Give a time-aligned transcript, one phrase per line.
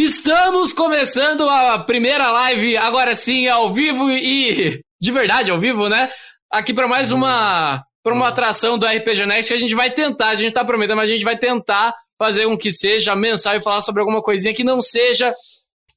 [0.00, 6.10] Estamos começando a primeira live, agora sim, ao vivo e de verdade, ao vivo, né?
[6.50, 10.28] Aqui para mais uma para uma atração do RPG Next que a gente vai tentar,
[10.28, 13.62] a gente tá prometendo, mas a gente vai tentar fazer um que seja mensal e
[13.62, 15.34] falar sobre alguma coisinha que não seja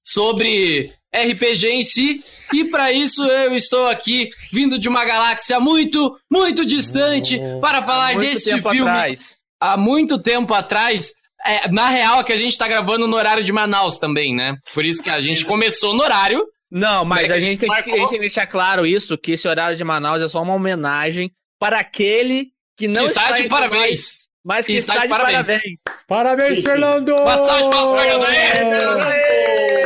[0.04, 2.26] sobre RPG em si.
[2.52, 8.18] E para isso eu estou aqui, vindo de uma galáxia muito, muito distante, para falar
[8.18, 8.82] desse filme.
[8.82, 9.38] Atrás.
[9.62, 11.14] Há muito tempo atrás.
[11.46, 14.56] É, na real, é que a gente tá gravando no horário de Manaus também, né?
[14.74, 16.46] Por isso que a gente começou no horário.
[16.72, 19.48] Não, mas a gente, tem que, a gente tem que deixar claro isso, que esse
[19.48, 23.48] horário de Manaus é só uma homenagem para aquele que não que está, está de
[23.48, 24.28] parabéns.
[24.44, 25.38] mas que, que está, está, de parabéns.
[25.38, 27.16] Parabéns, parabéns Fernando!
[27.16, 29.04] Uma salva de palmas, Fernando!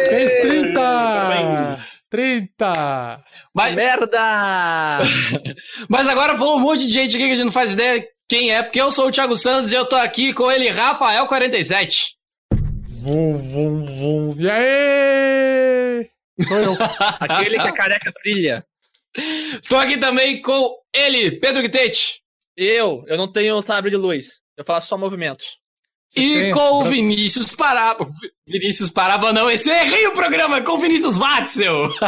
[0.10, 1.86] Fez 30!
[2.10, 3.24] 30!
[3.54, 3.76] Mas...
[3.76, 5.00] Merda!
[5.90, 8.52] Mas agora falou um monte de gente aqui que a gente não faz ideia quem
[8.52, 12.09] é, porque eu sou o Thiago Santos e eu tô aqui com ele, Rafael47.
[13.02, 14.36] Vum, vum, vum.
[14.38, 16.09] E aí?
[16.45, 16.73] Sou eu.
[17.22, 18.66] Aquele que a careca brilha.
[19.69, 22.22] Tô aqui também com ele, Pedro Guitete.
[22.56, 24.41] Eu, eu não tenho sabre de luz.
[24.58, 25.59] Eu faço só movimentos.
[26.09, 26.53] Você e tem?
[26.53, 28.09] com o Vinícius Paraba.
[28.45, 31.89] Vinícius Paraba, não, esse eu errei o programa com o Vinícius Watzel.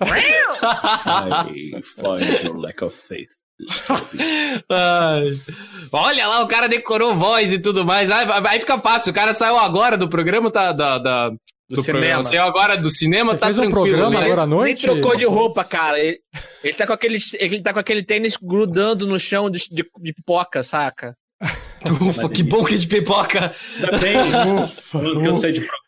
[0.00, 3.30] I find your lack of faith.
[5.92, 8.10] olha lá, o cara decorou voz e tudo mais.
[8.10, 9.10] Aí, aí, fica fácil.
[9.10, 12.00] O cara saiu agora do programa, tá, da, da do, do cinema.
[12.00, 12.22] Programa.
[12.24, 14.86] Saiu agora do cinema, Você tá fez um programa agora à noite?
[14.86, 15.98] Nem trocou de roupa, cara.
[15.98, 16.18] Ele,
[16.64, 20.12] ele, tá com aquele, ele tá com aquele tênis grudando no chão de, de, de
[20.12, 21.16] pipoca, saca?
[22.00, 23.52] Ufa, que bom que é de pipoca.
[23.80, 24.16] Também,
[24.62, 25.20] ufa, ufa.
[25.20, 25.80] que eu sei de programa.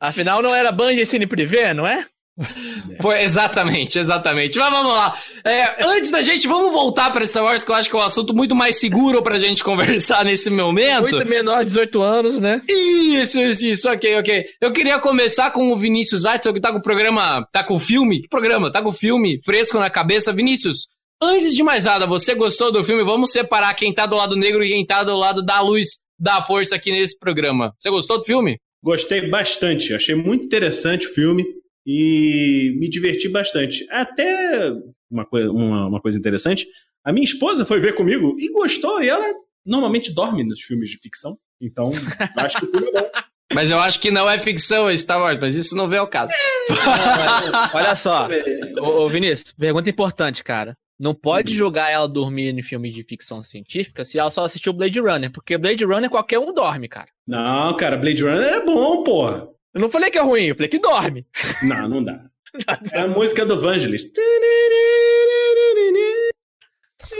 [0.00, 2.06] Afinal, não era Band e Cine Privé, não é?
[3.00, 4.56] Pô, exatamente, exatamente.
[4.58, 5.16] Mas vamos lá.
[5.44, 8.02] É, antes da gente, vamos voltar para Star Wars, que eu acho que é um
[8.02, 11.10] assunto muito mais seguro pra gente conversar nesse momento.
[11.10, 12.62] Muito menor de 18 anos, né?
[12.68, 14.44] Isso, isso, isso, ok, ok.
[14.60, 17.80] Eu queria começar com o Vinícius Weitzel, que tá com o programa, tá com o
[17.80, 18.70] filme, que programa?
[18.70, 20.32] Tá com o filme fresco na cabeça.
[20.32, 20.88] Vinícius,
[21.20, 23.02] antes de mais nada, você gostou do filme?
[23.02, 26.40] Vamos separar quem tá do lado negro e quem tá do lado da luz, da
[26.40, 27.74] força aqui nesse programa.
[27.78, 28.58] Você gostou do filme?
[28.80, 31.44] Gostei bastante, achei muito interessante o filme
[31.90, 33.86] e me diverti bastante.
[33.90, 34.70] Até
[35.10, 36.68] uma, coisa, uma, uma coisa interessante,
[37.02, 39.24] a minha esposa foi ver comigo e gostou, e ela
[39.64, 41.90] normalmente dorme nos filmes de ficção, então
[42.36, 43.10] acho que tudo é bom.
[43.54, 46.34] Mas eu acho que não é ficção Star Wars, mas isso não vê ao caso.
[47.72, 48.28] Olha só,
[48.78, 50.76] ô, Vinícius, pergunta importante, cara.
[51.00, 55.00] Não pode jogar ela dormir em filme de ficção científica se ela só assistiu Blade
[55.00, 57.08] Runner, porque Blade Runner qualquer um dorme, cara.
[57.26, 59.48] Não, cara, Blade Runner é bom, porra.
[59.74, 61.26] Eu não falei que é ruim, eu falei que dorme.
[61.62, 62.20] Não, não dá.
[62.92, 64.10] É a música do Vangelis.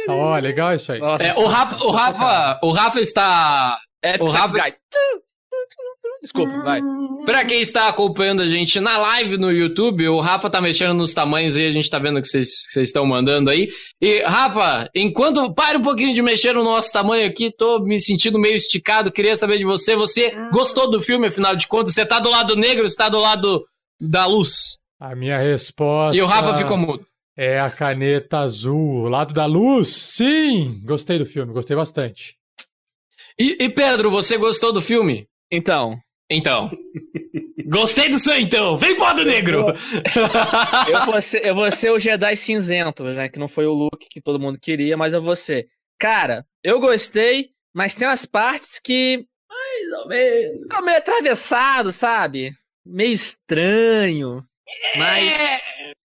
[0.08, 0.98] Ó, oh, legal isso aí.
[0.98, 3.78] Nossa, é, o, Rafa, o, Rafa, o Rafa está.
[4.02, 4.58] É, o Rafa.
[6.22, 6.80] Desculpa, vai.
[7.24, 11.12] Pra quem está acompanhando a gente na live no YouTube, o Rafa tá mexendo nos
[11.12, 13.68] tamanhos aí, a gente tá vendo o que vocês estão mandando aí.
[14.00, 15.52] E, Rafa, enquanto.
[15.52, 19.36] Pare um pouquinho de mexer no nosso tamanho aqui, tô me sentindo meio esticado, queria
[19.36, 19.94] saber de você.
[19.94, 21.94] Você gostou do filme, afinal de contas?
[21.94, 23.64] Você tá do lado negro, você tá do lado
[24.00, 24.78] da luz?
[24.98, 26.16] A minha resposta.
[26.16, 27.06] E o Rafa ficou mudo.
[27.36, 29.88] É a caneta azul, o lado da luz.
[29.88, 32.36] Sim, gostei do filme, gostei bastante.
[33.38, 35.28] E, e Pedro, você gostou do filme?
[35.50, 35.96] Então,
[36.30, 36.70] então.
[37.66, 38.76] Gostei do seu então.
[38.76, 39.66] Vem do negro!
[40.88, 43.28] Eu vou, ser, eu vou ser o Jedi cinzento, né?
[43.28, 45.68] Que não foi o look que todo mundo queria, mas eu vou ser.
[45.98, 49.24] Cara, eu gostei, mas tem umas partes que.
[49.48, 50.62] Mais ou menos.
[50.62, 52.52] Ficou meio atravessado, sabe?
[52.86, 54.42] Meio estranho.
[54.96, 55.40] Mas.
[55.40, 55.60] É,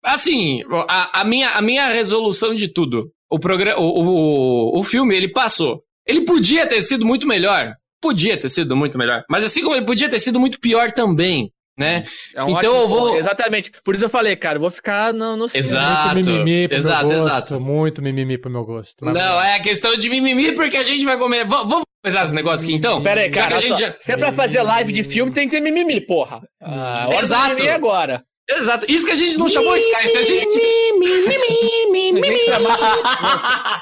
[0.04, 3.12] assim, a, a, minha, a minha resolução de tudo.
[3.30, 5.82] O, programa, o, o, o filme, ele passou.
[6.06, 9.24] Ele podia ter sido muito melhor podia ter sido muito melhor.
[9.28, 11.52] Mas assim como ele podia ter sido muito pior também.
[11.78, 12.04] Né?
[12.34, 13.16] É um então eu vou.
[13.16, 13.70] Exatamente.
[13.84, 16.14] Por isso eu falei, cara, eu vou ficar no, no Exato.
[16.14, 17.28] Muito mimimi pro exato, meu gosto.
[17.28, 17.60] Exato.
[17.60, 19.04] Muito mimimi pro meu gosto.
[19.04, 21.44] Não, é questão de mimimi porque a gente vai comer.
[21.44, 23.00] V vamos começar esse negócio aqui então?
[23.00, 23.60] Pera aí, cara.
[23.60, 23.94] Já...
[24.00, 26.40] Se é pra fazer live de filme, tem que ter mimimi, porra.
[26.60, 27.50] Ah, exato.
[27.54, 28.24] Mimimi agora.
[28.50, 28.86] Exato.
[28.88, 30.08] Isso que a gente não chamou Sky.
[30.08, 30.52] Se a gente.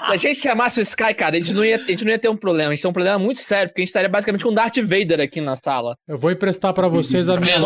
[0.07, 2.19] Se a gente chamasse o Sky, cara, a gente, não ia, a gente não ia
[2.19, 2.73] ter um problema.
[2.73, 4.79] A gente tem um problema muito sério, porque a gente estaria basicamente com um Darth
[4.79, 5.97] Vader aqui na sala.
[6.09, 7.57] Eu vou emprestar para vocês a minha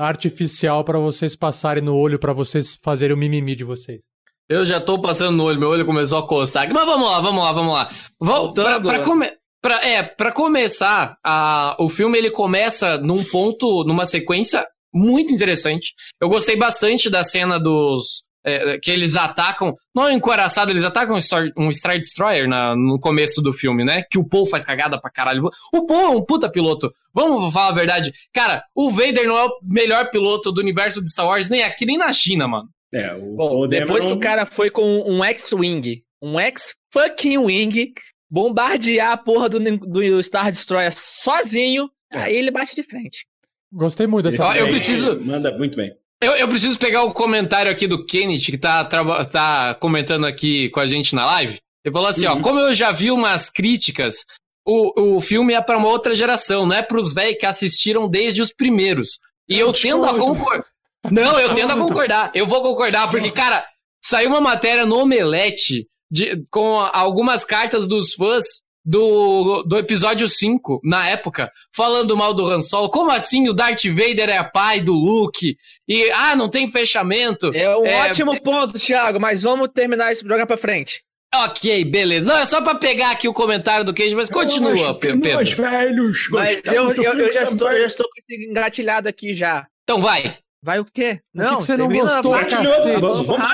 [0.00, 4.00] artificial para vocês passarem no olho, para vocês fazerem o mimimi de vocês.
[4.48, 6.70] Eu já tô passando no olho, meu olho começou a coçar.
[6.70, 7.90] Mas vamos lá, vamos lá, vamos lá.
[8.20, 9.32] Vamos, pra, pra, come,
[9.62, 15.94] pra, é, pra começar, a, o filme ele começa num ponto, numa sequência muito interessante.
[16.20, 19.76] Eu gostei bastante da cena dos, é, que eles atacam.
[19.94, 23.84] Não é encoraçado, eles atacam um Star, um Star Destroyer na, no começo do filme,
[23.84, 24.04] né?
[24.10, 25.48] Que o Paul faz cagada pra caralho.
[25.72, 26.92] O Paul é um puta piloto.
[27.14, 28.12] Vamos falar a verdade.
[28.32, 31.86] Cara, o Vader não é o melhor piloto do universo de Star Wars, nem aqui,
[31.86, 32.68] nem na China, mano.
[32.92, 37.94] É, o, Bom, o depois que o cara foi com um X-Wing, um X-fucking Wing,
[38.30, 42.18] bombardear a porra do, do Star Destroyer sozinho, é.
[42.18, 43.26] aí ele bate de frente.
[43.72, 44.56] Gostei muito dessa.
[44.56, 45.20] Eu preciso.
[45.20, 45.92] Manda muito bem.
[46.20, 50.78] Eu, eu, preciso pegar o comentário aqui do Kenneth, que tá, tá comentando aqui com
[50.78, 51.58] a gente na live.
[51.84, 52.38] Ele falou assim: uhum.
[52.38, 54.24] ó, como eu já vi umas críticas,
[54.64, 58.08] o, o filme é para uma outra geração, não é para os velhos que assistiram
[58.08, 59.18] desde os primeiros.
[59.48, 60.66] E eu, eu tendo a concordar.
[61.10, 62.30] Não, eu tendo a concordar.
[62.34, 63.66] Eu vou concordar, porque, cara,
[64.00, 68.44] saiu uma matéria no Omelete de, com algumas cartas dos fãs
[68.84, 72.90] do, do episódio 5, na época, falando mal do Han Solo.
[72.90, 75.56] Como assim o Darth Vader é pai do Luke?
[75.88, 77.50] E, ah, não tem fechamento.
[77.54, 78.08] É um é...
[78.08, 81.02] ótimo ponto, Thiago, mas vamos terminar esse jogar pra frente.
[81.34, 82.28] Ok, beleza.
[82.28, 85.32] Não, é só pra pegar aqui o comentário do Cage, mas continua, nós, Pedro.
[85.32, 89.66] Nós velhos Mas eu, eu, eu, já estou, já estou engatilhado aqui já.
[89.82, 90.36] Então vai.
[90.62, 91.20] Vai o quê?
[91.34, 93.00] Não, que você não gostou, cacete?
[93.00, 93.46] Vamos, vamos.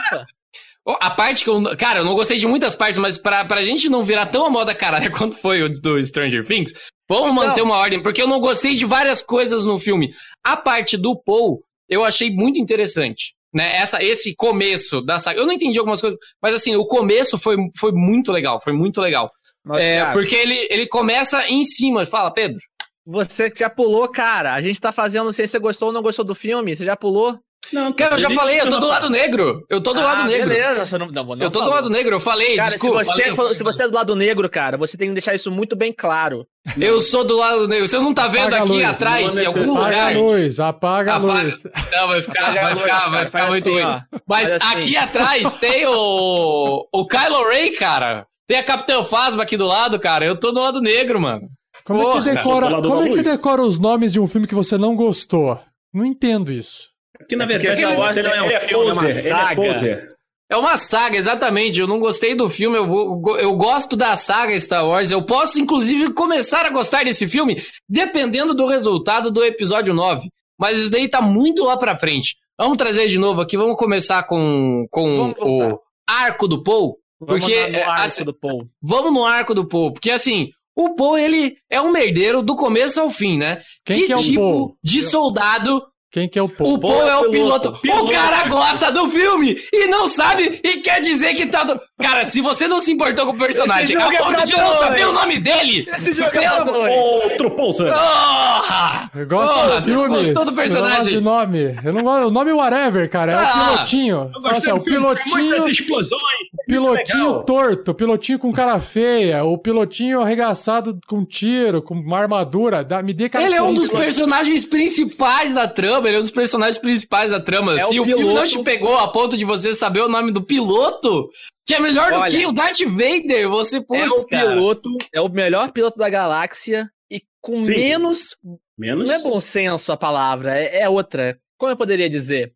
[1.00, 1.76] A parte que eu.
[1.76, 4.50] Cara, eu não gostei de muitas partes, mas pra, pra gente não virar tão a
[4.50, 6.72] moda caralho quanto foi o do Stranger Things,
[7.08, 10.10] vamos manter uma ordem, porque eu não gostei de várias coisas no filme.
[10.44, 13.36] A parte do Paul, eu achei muito interessante.
[13.54, 15.40] Né, essa, esse começo da saga.
[15.40, 19.00] Eu não entendi algumas coisas, mas assim, o começo foi, foi muito legal, foi muito
[19.00, 19.30] legal.
[19.64, 22.04] Nossa, é, porque ele, ele começa em cima.
[22.04, 22.58] Fala, Pedro.
[23.06, 24.54] Você já pulou, cara.
[24.54, 26.76] A gente tá fazendo, não sei se você gostou ou não gostou do filme.
[26.76, 27.38] Você já pulou?
[27.72, 29.64] Não, cara, eu já falei, eu tô do lado negro.
[29.68, 30.48] Eu tô do ah, lado negro.
[30.48, 31.74] Beleza, você não, não, não Eu tô falou.
[31.74, 33.04] do lado negro, eu falei, cara, desculpa.
[33.04, 33.54] Se você, falei.
[33.54, 36.46] se você é do lado negro, cara, você tem que deixar isso muito bem claro.
[36.78, 37.86] Eu sou do lado negro.
[37.86, 39.92] Você não tá vendo apaga aqui atrás, em algum lugar?
[39.92, 41.62] Apaga a luz, apaga, a luz.
[41.92, 44.00] Não, vai ficar, vai ficar, vai ficar muito assim, ruim.
[44.26, 44.76] Mas assim.
[44.76, 48.26] aqui atrás tem o, o Kylo Ren, cara.
[48.46, 50.24] Tem a Capitã Phasma aqui do lado, cara.
[50.24, 51.48] Eu tô do lado negro, mano.
[51.84, 54.26] Como Porra, é que você decora, como é que você decora os nomes de um
[54.26, 55.58] filme que você não gostou?
[55.92, 56.90] Não entendo isso.
[57.26, 59.60] Que na é verdade Star Wars ele, é um filme, poser, é uma saga.
[59.60, 60.18] Ele é poser.
[60.50, 61.78] É uma saga, exatamente.
[61.78, 65.10] Eu não gostei do filme, eu, vou, eu gosto da saga Star Wars.
[65.10, 70.28] Eu posso, inclusive, começar a gostar desse filme dependendo do resultado do episódio 9.
[70.58, 72.36] Mas isso daí tá muito lá pra frente.
[72.58, 75.78] Vamos trazer de novo aqui, vamos começar com, com o
[76.08, 76.98] arco do Paul.
[77.20, 78.68] Porque, vamos no arco assim, do Paul.
[78.82, 79.92] Vamos no arco do Paul.
[79.92, 83.60] Porque assim, o Paul, ele é um merdeiro do começo ao fim, né?
[83.84, 84.76] Quem que, que é tipo o Paul?
[84.82, 86.74] de soldado quem que é o Paul?
[86.74, 87.72] O Paul é, é o piloto.
[87.80, 88.04] piloto.
[88.04, 91.64] O cara gosta do filme e não sabe e quer dizer que tá.
[91.64, 91.78] Do...
[92.00, 95.06] Cara, se você não se importou com o personagem a é ponto de não saber
[95.06, 95.86] o nome dele.
[95.94, 99.10] Esse jogo é Outro Paul Porra!
[99.14, 100.08] Eu gosto Porra, do filme.
[100.08, 101.14] Gostou do personagem?
[101.14, 101.78] Eu nome.
[101.84, 102.28] Eu não gosto.
[102.28, 103.32] O nome whatever, cara.
[103.32, 104.30] É ah, o pilotinho.
[104.40, 105.68] Nossa, é o pilotinho.
[105.68, 106.22] explosões.
[106.68, 112.86] Pilotinho torto, pilotinho com cara feia, o pilotinho arregaçado com tiro, com uma armadura.
[113.02, 116.78] me dê Ele é um dos personagens principais da trama ele é um dos personagens
[116.78, 117.74] principais da trama.
[117.74, 120.30] É Se o, o filme não te pegou a ponto de você saber o nome
[120.30, 121.28] do piloto,
[121.66, 124.02] que é melhor Olha, do que o Darth Vader, você pode.
[124.02, 124.48] É o cara.
[124.48, 127.76] piloto, é o melhor piloto da galáxia e com Sim.
[127.76, 128.36] menos.
[128.76, 129.08] Menos.
[129.08, 131.38] Não é bom senso a palavra, é, é outra.
[131.56, 132.52] Como eu poderia dizer?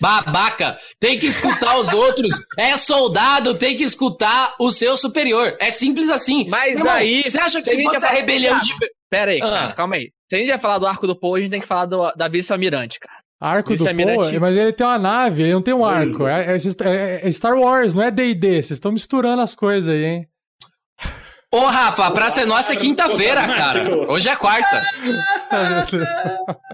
[0.00, 2.40] Babaca, tem que escutar os outros.
[2.58, 5.56] É soldado, tem que escutar o seu superior.
[5.60, 6.48] É simples assim.
[6.48, 7.22] Mas Irmão, aí.
[7.24, 8.72] Você acha que se fosse a rebelião de.
[9.10, 9.72] Pera aí, ah.
[9.76, 10.10] calma aí.
[10.28, 12.10] Se a gente vai falar do arco do Paul, a gente tem que falar do,
[12.16, 13.22] da vice-almirante, cara.
[13.40, 14.40] Arco do Paul?
[14.40, 16.26] Mas ele tem uma nave, ele não tem um arco.
[16.26, 18.62] É, é, é, é Star Wars, não é D&D.
[18.62, 20.28] Vocês estão misturando as coisas aí, hein?
[21.54, 24.10] Ô, Rafa, a praça é nossa quinta-feira, cara.
[24.10, 24.82] Hoje é quarta.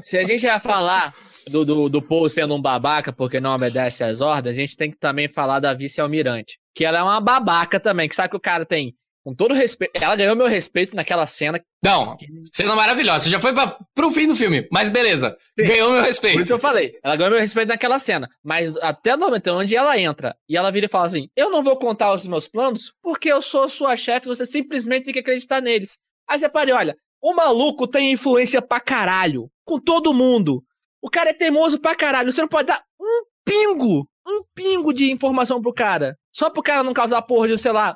[0.01, 1.13] Se a gente vai falar
[1.49, 4.91] do, do, do Paul sendo um babaca porque não obedece às ordens, a gente tem
[4.91, 6.59] que também falar da vice-almirante.
[6.75, 9.93] Que ela é uma babaca também, que sabe que o cara tem com todo respeito.
[9.95, 11.61] Ela ganhou meu respeito naquela cena.
[11.83, 12.17] Não,
[12.53, 13.25] cena maravilhosa.
[13.25, 15.37] Você já foi pra, pro fim do filme, mas beleza.
[15.59, 15.67] Sim.
[15.67, 16.37] Ganhou meu respeito.
[16.37, 16.99] Por isso eu falei.
[17.03, 18.29] Ela ganhou meu respeito naquela cena.
[18.43, 21.62] Mas até no momento onde ela entra e ela vira e fala assim: Eu não
[21.62, 25.61] vou contar os meus planos porque eu sou sua chefe, você simplesmente tem que acreditar
[25.61, 25.99] neles.
[26.29, 29.50] Aí você pare, olha, o maluco tem influência pra caralho.
[29.65, 30.62] Com todo mundo.
[31.03, 32.31] O cara é teimoso pra caralho.
[32.31, 36.17] Você não pode dar um pingo, um pingo de informação pro cara.
[36.33, 37.95] Só pro cara não causar porra de, sei lá,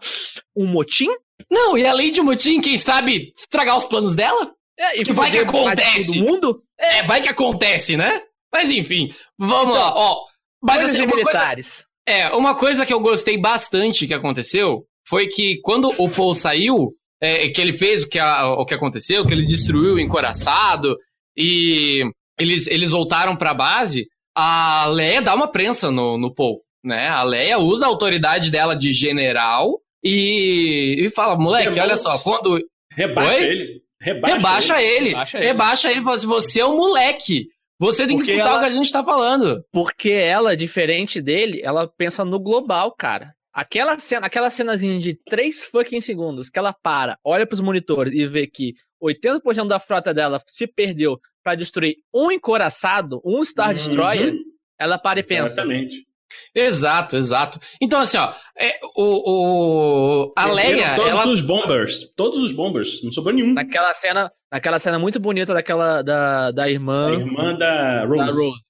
[0.56, 1.08] um motim?
[1.50, 4.52] Não, e além de motim, quem sabe estragar os planos dela?
[4.78, 6.12] É, e que vai que acontece.
[6.12, 6.62] Do mundo?
[6.78, 8.22] É, vai que acontece, né?
[8.52, 10.24] Mas enfim, vamos então, lá, ó.
[10.62, 11.84] Mas assim, uma militares.
[12.06, 16.34] Coisa, é, uma coisa que eu gostei bastante que aconteceu foi que quando o Paul
[16.34, 20.00] saiu, é, que ele fez o que, a, o que aconteceu, que ele destruiu o
[20.00, 20.96] encoraçado
[21.36, 22.04] e
[22.38, 27.08] eles, eles voltaram pra base, a Leia dá uma prensa no, no Paul, né?
[27.08, 32.60] A Leia usa a autoridade dela de general e, e fala, moleque, olha só, quando...
[32.90, 33.44] Rebaixa Oi?
[33.44, 33.84] ele.
[34.00, 34.96] Rebaixa, rebaixa ele.
[34.96, 35.08] ele.
[35.08, 35.46] Rebaixa ele.
[35.46, 36.00] Rebaixa ele.
[36.00, 37.48] Você é um moleque.
[37.78, 39.64] Você tem que escutar ela, o que a gente tá falando.
[39.72, 43.34] Porque ela, diferente dele, ela pensa no global, cara.
[43.52, 48.26] Aquela cena, aquela cenazinha de 3 fucking segundos que ela para, olha pros monitores e
[48.26, 53.74] vê que 80% da frota dela se perdeu para destruir um encoraçado, um Star uhum.
[53.74, 54.40] Destroyer, uhum.
[54.78, 55.60] ela para e pensa.
[55.60, 56.06] Exatamente.
[56.52, 57.60] Exato, exato.
[57.80, 60.96] Então, assim, ó, é, o, o, a Leia.
[60.96, 61.26] Todos ela...
[61.28, 62.12] os bombers.
[62.16, 63.04] Todos os bombers.
[63.04, 63.52] Não sobrou nenhum.
[63.52, 67.08] Naquela cena, naquela cena muito bonita daquela da, da irmã.
[67.08, 68.18] A irmã da Rose.
[68.18, 68.64] Da Rose.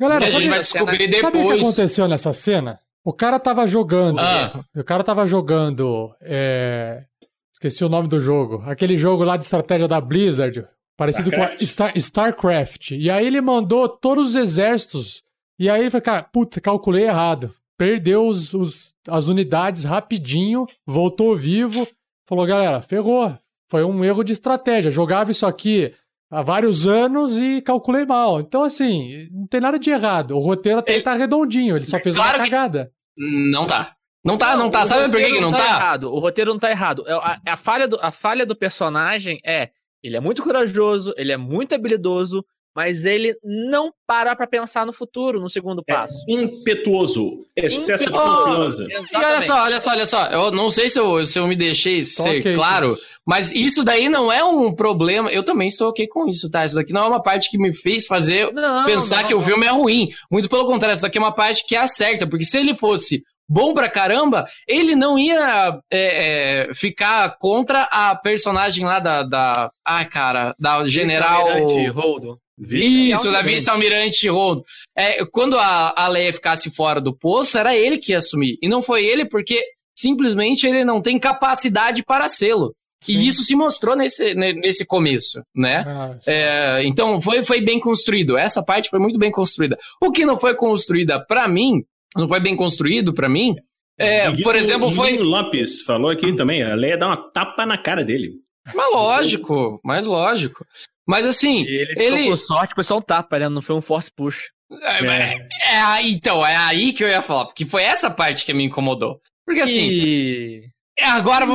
[0.00, 1.20] Galera, a gente vai descobrir depois.
[1.20, 2.80] Sabe o que aconteceu nessa cena?
[3.04, 4.18] O cara tava jogando.
[4.18, 4.64] Ah.
[4.76, 6.14] O cara tava jogando.
[6.20, 7.04] É...
[7.52, 8.62] Esqueci o nome do jogo.
[8.66, 10.66] Aquele jogo lá de estratégia da Blizzard.
[10.98, 11.58] Parecido Starcraft.
[11.58, 12.90] com Star, StarCraft.
[12.90, 15.22] E aí ele mandou todos os exércitos
[15.56, 17.54] e aí ele falou, cara, puta, calculei errado.
[17.78, 21.86] Perdeu os, os, as unidades rapidinho, voltou vivo.
[22.26, 23.32] Falou, galera, ferrou.
[23.70, 24.90] Foi um erro de estratégia.
[24.90, 25.94] Jogava isso aqui
[26.28, 28.40] há vários anos e calculei mal.
[28.40, 30.36] Então, assim, não tem nada de errado.
[30.36, 31.02] O roteiro até ele...
[31.02, 32.90] tá redondinho, ele só fez claro uma cagada.
[33.16, 33.94] Não tá.
[34.24, 34.84] Não tá, não, não tá.
[34.84, 35.58] Sabe por que, que não, tá?
[35.58, 35.64] tá?
[35.64, 36.12] Errado.
[36.12, 37.04] O roteiro não tá errado.
[37.06, 39.70] É, a, a, falha do, a falha do personagem é
[40.02, 42.44] ele é muito corajoso, ele é muito habilidoso,
[42.78, 46.14] mas ele não para para pensar no futuro, no segundo é passo.
[46.28, 48.86] É impetuoso, excesso Impetuoso.
[48.86, 49.10] de confiança.
[49.12, 51.56] E olha só, olha só, olha só, eu não sei se eu, se eu me
[51.56, 53.02] deixei ser okay, claro, isso.
[53.26, 56.64] mas isso daí não é um problema, eu também estou ok com isso, tá?
[56.64, 59.40] Isso daqui não é uma parte que me fez fazer não, pensar não, que não.
[59.40, 62.44] o filme é ruim, muito pelo contrário, isso daqui é uma parte que acerta, porque
[62.44, 68.84] se ele fosse bom pra caramba, ele não ia é, é, ficar contra a personagem
[68.84, 69.22] lá da.
[69.22, 71.46] da ah, cara, da general.
[71.92, 72.38] Holdo.
[72.60, 74.64] Isso, da vice-almirante Holdo.
[74.96, 78.58] É, quando a, a Leia ficasse fora do poço, era ele que ia assumir.
[78.60, 79.64] E não foi ele porque
[79.96, 82.74] simplesmente ele não tem capacidade para sê-lo.
[83.06, 85.84] E isso se mostrou nesse, nesse começo, né?
[85.86, 88.36] Ah, é, então foi, foi bem construído.
[88.36, 89.78] Essa parte foi muito bem construída.
[90.02, 91.84] O que não foi construída para mim
[92.16, 93.54] não foi bem construído para mim.
[93.98, 95.18] É, por exemplo, foi.
[95.18, 98.34] O Lopes falou aqui também, a Leia dá uma tapa na cara dele.
[98.74, 100.64] Mas lógico, mas lógico.
[101.06, 101.64] Mas assim.
[101.64, 102.28] E ele, ele...
[102.28, 103.48] com sorte, foi só um tapa, né?
[103.48, 104.50] Não foi um force push.
[104.70, 105.48] É, é.
[105.72, 109.20] é, então, é aí que eu ia falar, porque foi essa parte que me incomodou.
[109.44, 109.88] Porque assim.
[109.88, 110.62] E...
[111.00, 111.46] Agora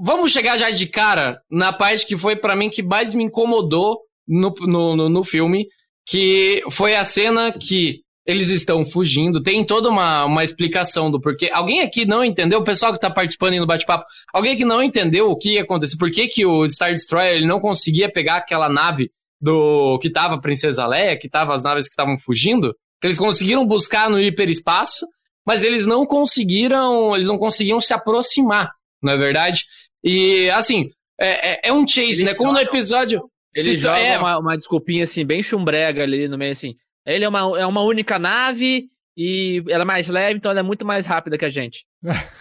[0.00, 4.00] vamos chegar já de cara na parte que foi para mim que mais me incomodou
[4.26, 5.66] no, no, no, no filme,
[6.06, 9.42] que foi a cena que eles estão fugindo.
[9.42, 11.48] Tem toda uma, uma explicação do porquê.
[11.52, 14.82] Alguém aqui não entendeu, o pessoal que está participando aí no bate-papo, alguém aqui não
[14.82, 18.36] entendeu o que ia acontecer, por que, que o Star Destroyer ele não conseguia pegar
[18.36, 22.74] aquela nave do que tava a Princesa Leia, que tava as naves que estavam fugindo,
[23.00, 25.06] que eles conseguiram buscar no hiperespaço,
[25.46, 29.64] mas eles não conseguiram, eles não conseguiam se aproximar, não é verdade?
[30.02, 30.90] E assim,
[31.20, 32.34] é, é, é um chase, né?
[32.34, 33.22] Como no episódio.
[33.54, 34.18] Ele joga é...
[34.18, 36.74] uma, uma desculpinha assim, bem chumbrega ali no meio assim.
[37.06, 40.62] Ele é uma, é uma única nave e ela é mais leve, então ela é
[40.62, 41.86] muito mais rápida que a gente.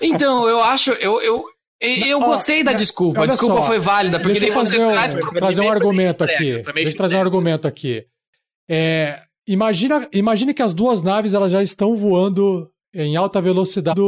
[0.01, 1.45] Então, eu acho, eu, eu,
[1.79, 3.24] eu gostei da desculpa.
[3.24, 5.13] A desculpa só, foi válida, porque deixa eu fazer, um, traz...
[5.13, 6.63] trazer um argumento aqui.
[6.74, 8.05] Deixa eu trazer um argumento aqui.
[8.69, 14.01] É, imagina, imagina que as duas naves elas já estão voando em alta velocidade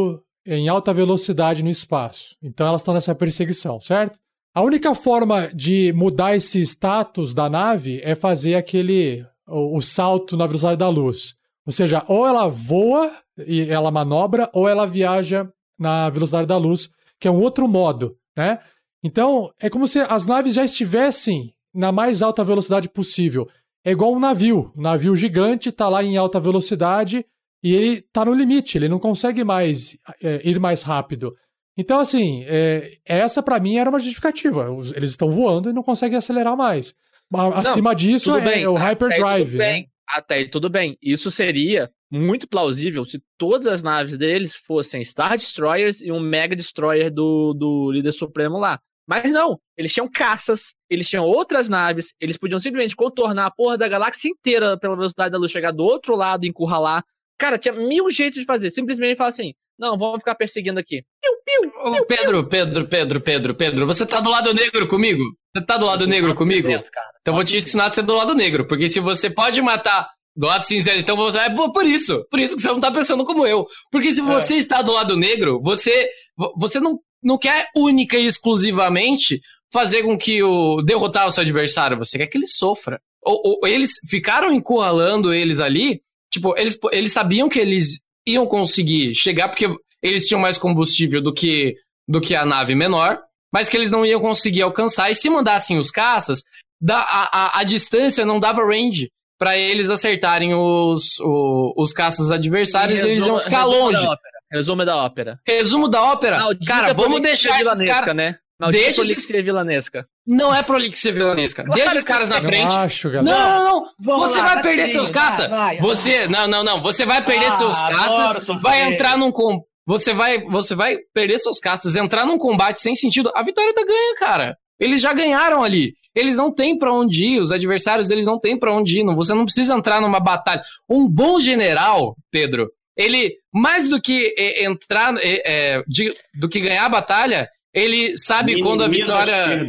[0.48, 2.38] em alta velocidade no espaço.
[2.42, 4.18] Então elas estão nessa perseguição, certo?
[4.56, 10.36] A única forma de mudar esse status da nave é fazer aquele o, o salto
[10.36, 11.36] na velocidade da luz.
[11.66, 13.12] Ou seja, ou ela voa
[13.46, 16.90] e ela manobra, ou ela viaja na velocidade da luz,
[17.20, 18.60] que é um outro modo, né?
[19.04, 23.48] Então, é como se as naves já estivessem na mais alta velocidade possível.
[23.86, 24.72] É igual um navio.
[24.76, 27.26] Um navio gigante está lá em alta velocidade
[27.64, 31.36] e ele está no limite, ele não consegue mais é, ir mais rápido.
[31.78, 34.68] Então, assim, é, essa para mim era uma justificativa.
[34.96, 36.96] Eles estão voando e não conseguem acelerar mais.
[37.34, 39.58] Acima não, disso é, bem, é, o Hyperdrive.
[39.58, 39.86] Né?
[40.08, 40.98] Até aí tudo bem.
[41.02, 46.56] Isso seria muito plausível se todas as naves deles fossem Star Destroyers e um Mega
[46.56, 48.80] Destroyer do, do líder supremo lá.
[49.08, 53.78] Mas não, eles tinham caças, eles tinham outras naves, eles podiam simplesmente contornar a porra
[53.78, 57.06] da galáxia inteira pela velocidade da luz, chegar do outro lado e encurralar.
[57.38, 58.70] Cara, tinha mil jeitos de fazer.
[58.70, 61.04] Simplesmente falar assim: não, vamos ficar perseguindo aqui.
[61.22, 65.24] Piu, piu, piu, Pedro, Pedro, Pedro, Pedro, Pedro, você tá do lado negro comigo?
[65.56, 66.68] Você tá do lado negro comigo?
[66.68, 66.90] Cinzento,
[67.22, 70.48] então vou te ensinar a ser do lado negro, porque se você pode matar do
[70.48, 73.46] lado cinzento, então você é por isso, por isso que você não tá pensando como
[73.46, 73.66] eu.
[73.92, 74.58] Porque se você é.
[74.58, 76.10] está do lado negro, você
[76.58, 79.42] você não, não quer única e exclusivamente
[79.72, 83.00] fazer com que o derrotar o seu adversário, você quer que ele sofra.
[83.24, 89.16] Ou, ou eles ficaram encurralando eles ali Tipo, eles, eles sabiam que eles iam conseguir
[89.16, 89.68] chegar, porque
[90.04, 91.76] eles tinham mais combustível do que,
[92.08, 93.20] do que a nave menor,
[93.52, 95.10] mas que eles não iam conseguir alcançar.
[95.10, 96.44] E se mandassem os caças,
[96.80, 102.30] da, a, a, a distância não dava range para eles acertarem os, os, os caças
[102.30, 104.06] adversários, resumo, eles iam ficar longe.
[104.52, 105.40] Resumo da ópera.
[105.46, 106.38] Resumo da ópera?
[106.66, 108.16] Cara, vamos deixar esses caras...
[108.16, 108.38] Né?
[108.60, 110.08] Maldita deixa prolixia vilanesca.
[110.26, 111.64] Não é prolixia vilanesca.
[111.64, 112.76] Claro deixa os caras na frente.
[112.76, 113.86] Acho, não, não, não.
[114.00, 115.48] Vamos você lá, vai perder seus caças.
[115.80, 116.82] Você, não, não, não.
[116.82, 118.48] Você vai perder ah, seus caças.
[118.62, 119.62] Vai entrar num com...
[119.86, 123.32] Você vai, você vai perder seus caças, entrar num combate sem sentido.
[123.34, 124.58] A vitória tá ganha, cara.
[124.80, 125.94] Eles já ganharam ali.
[126.14, 127.40] Eles não têm para onde ir.
[127.40, 129.04] Os adversários eles não têm para onde ir.
[129.04, 130.64] Não, você não precisa entrar numa batalha.
[130.90, 136.60] Um bom general, Pedro, ele mais do que é, entrar, é, é, de, do que
[136.60, 137.48] ganhar a batalha,
[137.78, 139.68] ele sabe minimiza quando a vitória.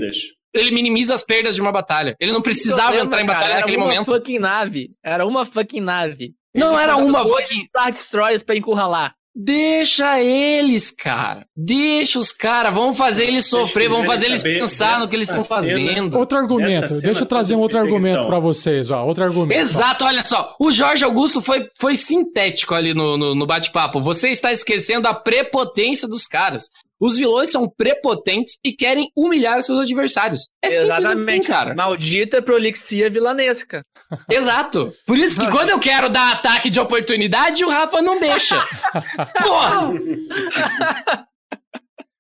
[0.54, 2.16] Ele minimiza as perdas de uma batalha.
[2.18, 4.10] Ele não precisava problema, entrar em batalha cara, naquele era uma momento.
[4.10, 4.90] fucking nave.
[5.04, 6.34] Era uma fucking nave.
[6.54, 7.66] Não ele era uma fucking.
[7.66, 9.14] Star Destroyers pra encurralar.
[9.40, 11.46] Deixa eles, cara.
[11.56, 12.74] Deixa os caras.
[12.74, 16.18] Vamos fazer eles sofrer, vamos fazer eles pensar no que eles estão fazendo.
[16.18, 17.00] Outro argumento.
[17.00, 19.06] Deixa eu trazer um outro argumento para vocês, ó.
[19.06, 19.60] Outro argumento.
[19.60, 20.56] Exato, olha só.
[20.58, 24.00] O Jorge Augusto foi, foi sintético ali no, no, no bate-papo.
[24.00, 26.64] Você está esquecendo a prepotência dos caras.
[27.00, 30.48] Os vilões são prepotentes e querem humilhar os seus adversários.
[30.62, 31.74] É Exatamente, assim, cara.
[31.74, 33.84] Maldita prolixia vilanesca.
[34.28, 34.92] Exato.
[35.06, 38.56] Por isso que quando eu quero dar ataque de oportunidade, o Rafa não deixa.
[39.40, 39.92] Porra!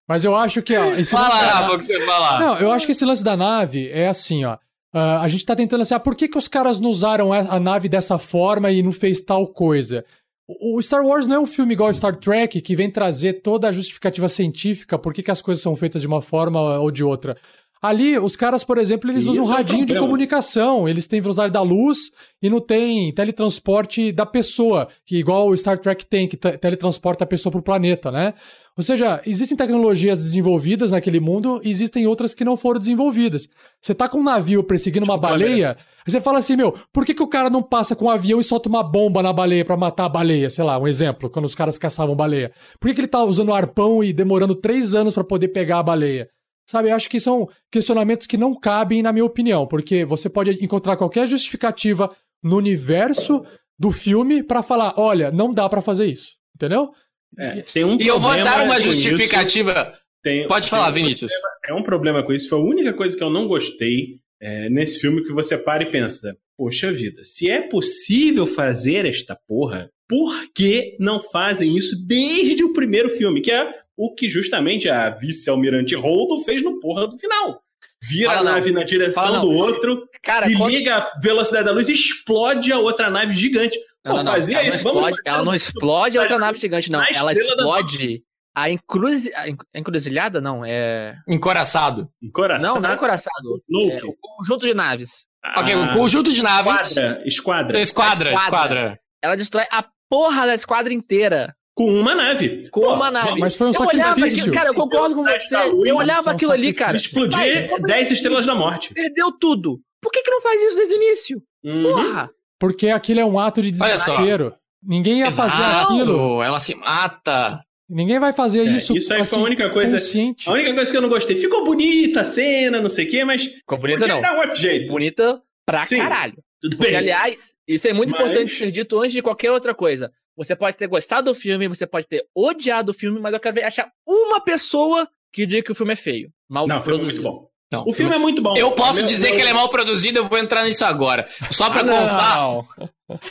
[0.08, 0.94] Mas eu acho que, ó.
[0.94, 2.40] Esse Fala, Rafa, o que você falar.
[2.40, 4.54] Não, eu acho que esse lance da nave é assim, ó.
[4.94, 7.60] Uh, a gente tá tentando assim, ah, por que, que os caras não usaram a
[7.60, 10.04] nave dessa forma e não fez tal coisa?
[10.48, 13.72] O Star Wars não é um filme igual Star Trek que vem trazer toda a
[13.72, 17.36] justificativa científica por que, que as coisas são feitas de uma forma ou de outra.
[17.80, 21.06] Ali, os caras, por exemplo, eles Isso usam um é radinho é de comunicação, eles
[21.06, 22.10] têm velocidade da luz
[22.42, 27.26] e não tem teletransporte da pessoa, que igual o Star Trek tem, que teletransporta a
[27.26, 28.34] pessoa para o planeta, né?
[28.76, 33.48] Ou seja, existem tecnologias desenvolvidas naquele mundo e existem outras que não foram desenvolvidas.
[33.80, 37.12] Você tá com um navio perseguindo uma baleia, aí você fala assim, meu, por que,
[37.12, 39.76] que o cara não passa com um avião e solta uma bomba na baleia para
[39.76, 40.48] matar a baleia?
[40.48, 42.52] Sei lá, um exemplo, quando os caras caçavam baleia.
[42.78, 45.80] Por que, que ele tá usando um arpão e demorando três anos para poder pegar
[45.80, 46.28] a baleia?
[46.70, 50.62] Sabe, eu acho que são questionamentos que não cabem, na minha opinião, porque você pode
[50.62, 53.42] encontrar qualquer justificativa no universo
[53.78, 56.90] do filme para falar, olha, não dá para fazer isso, entendeu?
[57.38, 59.94] É, tem um e eu vou dar uma justificativa.
[60.22, 61.30] Tem, pode falar, tem Vinícius.
[61.64, 62.48] é um problema com isso.
[62.48, 65.90] Foi a única coisa que eu não gostei é, nesse filme que você para e
[65.90, 72.64] pensa: poxa vida, se é possível fazer esta porra, por que não fazem isso desde
[72.64, 73.40] o primeiro filme?
[73.40, 77.62] Que é o que justamente a vice-almirante Holdo fez no porra do final.
[78.02, 78.80] Vira Fala a nave não.
[78.80, 80.70] na direção do outro Cara, e quando...
[80.70, 83.78] liga a velocidade da luz e explode a outra nave gigante.
[84.04, 84.84] Não, Pô, não, fazia ela isso.
[84.84, 87.02] Não explode, ela não explode a outra nave gigante, não.
[87.02, 88.22] Ela explode
[88.54, 89.32] a, encruzi...
[89.34, 91.16] a encruzilhada, não, é...
[91.28, 92.08] Encoraçado.
[92.22, 92.74] Encoraçado?
[92.74, 93.62] Não, não é encoraçado.
[93.92, 95.26] É o conjunto de naves.
[95.44, 96.96] Ah, ok, o conjunto de naves...
[97.24, 97.80] Esquadra.
[97.80, 97.80] Esquadra.
[97.80, 99.00] Esquadra, esquadra.
[99.22, 101.54] Ela destrói a porra da esquadra inteira.
[101.78, 102.68] Com uma nave.
[102.70, 103.38] Com Pô, uma nave.
[103.38, 104.40] Mas foi um eu sacrifício.
[104.40, 105.54] Aquilo, cara, eu concordo com você.
[105.86, 106.96] Eu olhava aquilo ali, cara.
[106.96, 108.92] Explodir 10 estrelas da morte.
[108.92, 109.80] Perdeu tudo.
[110.02, 111.42] Por que, que não faz isso desde o início?
[111.62, 111.82] Uhum.
[111.84, 112.30] Porra.
[112.58, 114.56] Porque aquilo é um ato de desespero.
[114.82, 115.50] Ninguém ia Exato.
[115.50, 116.42] fazer aquilo.
[116.42, 117.60] Ela se mata.
[117.88, 118.96] Ninguém vai fazer é, isso.
[118.96, 119.98] Isso aí assim, foi a única coisa.
[119.98, 120.50] Consciente.
[120.50, 121.36] A única coisa que eu não gostei.
[121.36, 123.44] Ficou bonita a cena, não sei o quê, mas.
[123.44, 124.20] Ficou bonita, não.
[124.20, 124.90] Dar outro jeito.
[124.90, 126.42] Bonita pra Sim, caralho.
[126.60, 126.98] Tudo Porque, bem.
[126.98, 128.20] aliás, isso é muito mas...
[128.20, 130.10] importante ser dito antes de qualquer outra coisa.
[130.38, 133.56] Você pode ter gostado do filme, você pode ter odiado o filme, mas eu quero
[133.56, 136.30] ver, achar uma pessoa que diga que o filme é feio.
[136.48, 137.22] Mal não, produzido.
[137.22, 137.48] Foi muito bom.
[137.72, 138.56] Não, o filme é muito bom.
[138.56, 139.34] Eu posso meu, dizer meu...
[139.34, 141.28] que ele é mal produzido, eu vou entrar nisso agora.
[141.50, 142.48] Só pra ah, constar.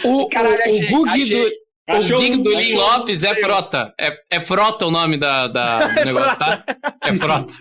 [0.03, 1.51] O, Caralho, achei, o bug do.
[1.89, 3.93] o bug do Lin Lopes é Frota.
[3.97, 6.63] É, é Frota o nome da, da do negócio, tá?
[7.01, 7.53] É Frota.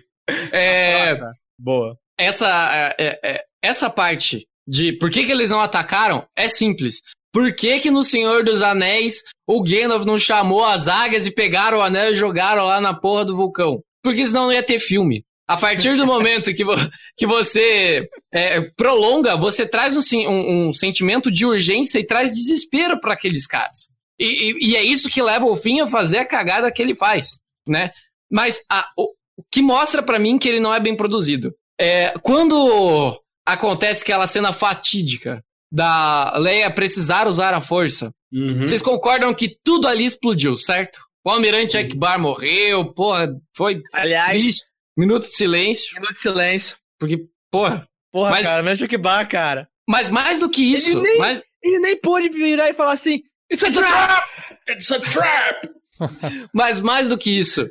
[0.53, 1.19] É,
[1.57, 1.97] Boa.
[2.19, 7.01] Essa, é, é, é, essa parte de por que, que eles não atacaram é simples.
[7.37, 11.77] Por que, que no Senhor dos Anéis o Gandalf não chamou as águias e pegaram
[11.77, 13.83] o anel e jogaram lá na porra do vulcão?
[14.03, 15.23] Porque senão não ia ter filme.
[15.47, 16.73] A partir do momento que, vo
[17.15, 22.99] que você é, prolonga, você traz um, um, um, sentimento de urgência e traz desespero
[22.99, 23.87] para aqueles caras.
[24.19, 26.95] E, e, e, é isso que leva o fim a fazer a cagada que ele
[26.95, 27.91] faz, né?
[28.33, 29.13] Mas a, o,
[29.53, 31.55] que mostra para mim que ele não é bem produzido.
[31.79, 38.61] É, quando acontece aquela cena fatídica da Leia precisar usar a força, uhum.
[38.61, 41.01] vocês concordam que tudo ali explodiu, certo?
[41.25, 43.83] O Almirante Akbar morreu, porra, foi.
[43.93, 44.65] Aliás, triste.
[44.97, 45.95] Minuto de silêncio.
[45.95, 46.77] Minuto de silêncio.
[46.99, 47.87] Porque, porra.
[48.13, 49.69] Porra, mas, cara, mesmo que bar, cara.
[49.89, 50.91] Mas mais do que isso.
[50.91, 51.43] Ele nem, mais...
[51.63, 54.25] ele nem pôde virar e falar assim: It's a trap!
[54.69, 55.69] It's a trap!
[56.53, 57.69] Mas mais do que isso,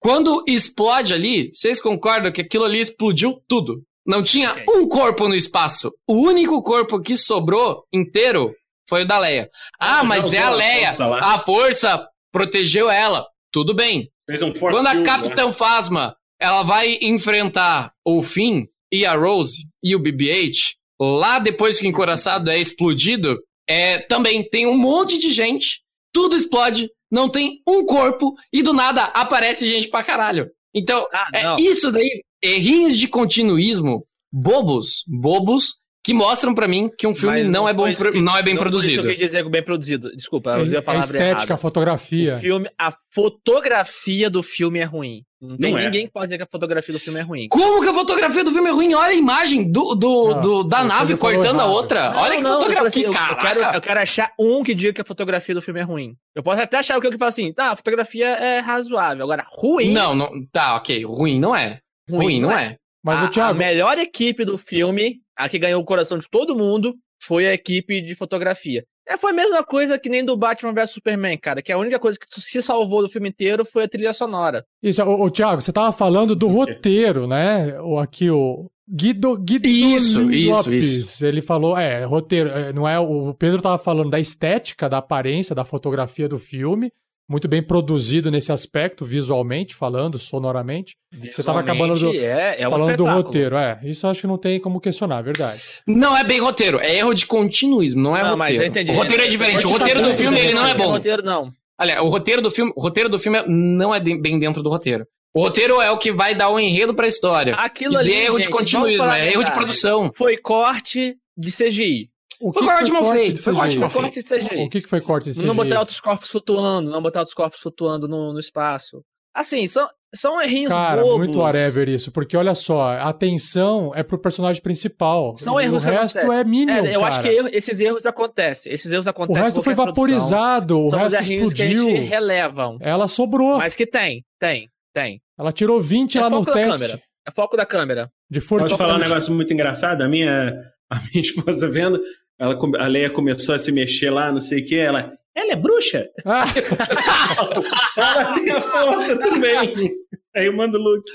[0.00, 3.84] quando explode ali, vocês concordam que aquilo ali explodiu tudo?
[4.06, 5.92] Não tinha um corpo no espaço.
[6.06, 8.54] O único corpo que sobrou inteiro
[8.88, 9.48] foi o da Leia.
[9.80, 10.90] Ah, mas é a Leia.
[11.22, 13.26] A força protegeu ela.
[13.50, 14.10] Tudo bem.
[14.42, 15.52] Um Quando a Capitã né?
[15.52, 20.54] Phasma ela vai enfrentar o Finn e a Rose e o BB-8,
[21.00, 23.38] lá depois que o encoraçado é explodido,
[23.68, 25.80] é, também tem um monte de gente,
[26.12, 30.50] tudo explode, não tem um corpo e do nada aparece gente pra caralho.
[30.74, 37.06] Então, ah, é isso daí, errinhos de continuismo, bobos, bobos, que mostram para mim que
[37.06, 39.02] um filme não, não, é bom, que, não é bem não produzido.
[39.02, 40.14] Foi isso que eu dizer bem produzido.
[40.14, 41.54] Desculpa, eu usei a palavra a estética, errada.
[41.54, 42.36] a fotografia.
[42.36, 45.22] O filme, a fotografia do filme é ruim.
[45.40, 45.84] Não tem não é.
[45.86, 46.06] ninguém é.
[46.06, 47.48] que pode dizer que a fotografia do filme é ruim.
[47.48, 48.94] Como que a fotografia do filme é ruim?
[48.94, 52.10] Olha a imagem do, do, do da nave cortando a outra.
[52.10, 54.92] Não, Olha que não, fotografia, assim, eu, eu, quero, eu quero achar um que diga
[54.92, 56.14] que a fotografia do filme é ruim.
[56.34, 59.24] Eu posso até achar o que eu falo assim, tá, a fotografia é razoável.
[59.24, 59.92] Agora, ruim...
[59.92, 61.04] Não, não tá, ok.
[61.04, 61.80] Ruim não é.
[62.08, 62.64] Ruim, ruim não, não é.
[62.64, 62.76] é.
[63.02, 63.50] Mas a, o Thiago...
[63.50, 67.54] a melhor equipe do filme, a que ganhou o coração de todo mundo, foi a
[67.54, 68.84] equipe de fotografia.
[69.06, 71.98] É, foi a mesma coisa que nem do Batman vs Superman, cara, que a única
[71.98, 74.64] coisa que se salvou do filme inteiro foi a trilha sonora.
[74.82, 77.78] Isso, o, o Thiago, você tava falando do roteiro, né?
[77.82, 81.26] O, aqui o Guido, Guido isso, isso, Lopes, isso.
[81.26, 85.54] ele falou, é, roteiro, é, não é, o Pedro tava falando da estética, da aparência,
[85.54, 86.90] da fotografia do filme,
[87.28, 90.96] muito bem produzido nesse aspecto, visualmente falando, sonoramente.
[91.12, 93.80] Você estava acabando do, é, é um falando do roteiro, é.
[93.82, 95.62] Isso acho que não tem como questionar, é verdade.
[95.86, 98.38] Não é bem roteiro, é erro de continuismo, não é não, roteiro.
[98.38, 98.90] Mas eu entendi.
[98.90, 100.88] O roteiro é diferente, o roteiro do filme ele não é bom.
[100.88, 101.52] O roteiro não.
[101.80, 105.06] Olha, o roteiro do filme, o roteiro do filme não é bem dentro do roteiro.
[105.34, 107.54] O roteiro é o que vai dar o um enredo para a história.
[107.56, 110.12] Aquilo ali, é erro gente, de continuismo, é erro de produção.
[110.14, 112.08] Foi corte de CGI.
[112.40, 113.42] O que foi corte mal feito.
[113.42, 114.64] Foi corte mal feito.
[114.64, 115.46] O que, que foi corte de CGI?
[115.46, 119.02] Não botar outros corpos flutuando, não botar outros corpos flutuando no, no espaço.
[119.34, 121.18] Assim, são, são errinhos Cara, bobos.
[121.18, 125.36] muito whatever isso, porque olha só, a atenção é pro personagem principal.
[125.36, 127.14] São erros O resto é mínimo, é, Eu cara.
[127.14, 128.72] acho que erro, esses erros acontecem.
[128.72, 129.42] Esses erros acontecem.
[129.42, 130.98] O resto foi vaporizado, produção.
[131.00, 131.56] o resto explodiu.
[131.56, 132.78] Que a gente relevam.
[132.80, 133.58] Ela sobrou.
[133.58, 135.20] Mas que tem, tem, tem.
[135.36, 136.70] Ela tirou 20 é lá no teste.
[136.70, 137.02] Câmera.
[137.26, 138.10] É foco da câmera.
[138.30, 140.02] De Posso falar um negócio muito engraçado?
[140.02, 140.54] A minha,
[140.90, 142.00] a minha esposa vendo,
[142.38, 145.12] ela, a Leia começou a se mexer lá, não sei o que, ela.
[145.34, 146.08] Ela é bruxa?
[146.24, 146.44] Ah.
[147.96, 149.94] ela tem a força também.
[150.36, 151.10] Aí eu mando o Luke.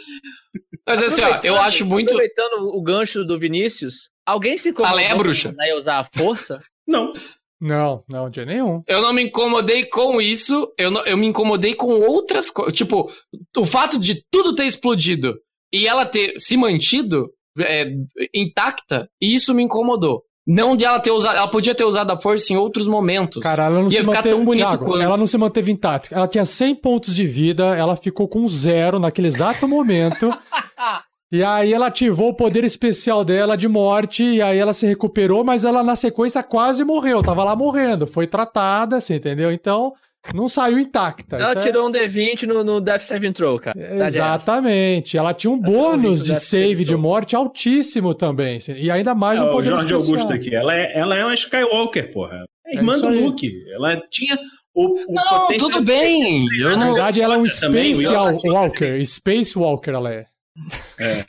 [0.86, 2.10] Mas assim, ó, eu acho muito.
[2.10, 5.54] Aproveitando o gancho do Vinícius, alguém se incomodou a Leia é bruxa.
[5.58, 6.62] Leia usar a força?
[6.88, 7.14] Não.
[7.62, 8.82] Não, não, de nenhum.
[8.88, 12.74] Eu não me incomodei com isso, eu, não, eu me incomodei com outras coisas.
[12.74, 13.12] Tipo,
[13.58, 15.38] o fato de tudo ter explodido
[15.72, 17.30] e ela ter se mantido
[17.60, 17.86] é,
[18.34, 20.24] intacta, isso me incomodou.
[20.50, 21.38] Não de ela ter usado.
[21.38, 23.44] Ela podia ter usado a força em outros momentos.
[23.44, 24.30] Cara, ela não Ia se manteve.
[24.30, 25.02] Tão bonito Thiago, quanto...
[25.04, 26.16] Ela não se manteve intacta.
[26.16, 30.28] Ela tinha 100 pontos de vida, ela ficou com zero naquele exato momento.
[31.32, 35.44] e aí ela ativou o poder especial dela de morte, e aí ela se recuperou,
[35.44, 37.22] mas ela na sequência quase morreu.
[37.22, 38.08] Tava lá morrendo.
[38.08, 39.52] Foi tratada, assim, entendeu?
[39.52, 39.92] Então.
[40.34, 41.38] Não saiu intacta.
[41.38, 41.90] Ela é tirou é...
[41.90, 43.78] um D20 no, no Death Saving Throw, cara.
[44.06, 45.18] Exatamente.
[45.18, 48.58] Ela tinha um bônus de save de morte altíssimo também.
[48.58, 50.18] Assim, e ainda mais é, um poder O Jorge especial.
[50.18, 50.56] Augusto aqui.
[50.56, 52.46] Ela é, ela é uma Skywalker, porra.
[52.68, 53.52] É, é irmã do Luke.
[53.74, 54.38] Ela tinha
[54.74, 56.46] o, o não, tudo bem.
[56.60, 58.06] Eu, na verdade, ela é um Space
[58.48, 59.06] Walker.
[59.06, 60.26] Space Walker, ela é.
[60.98, 61.26] É.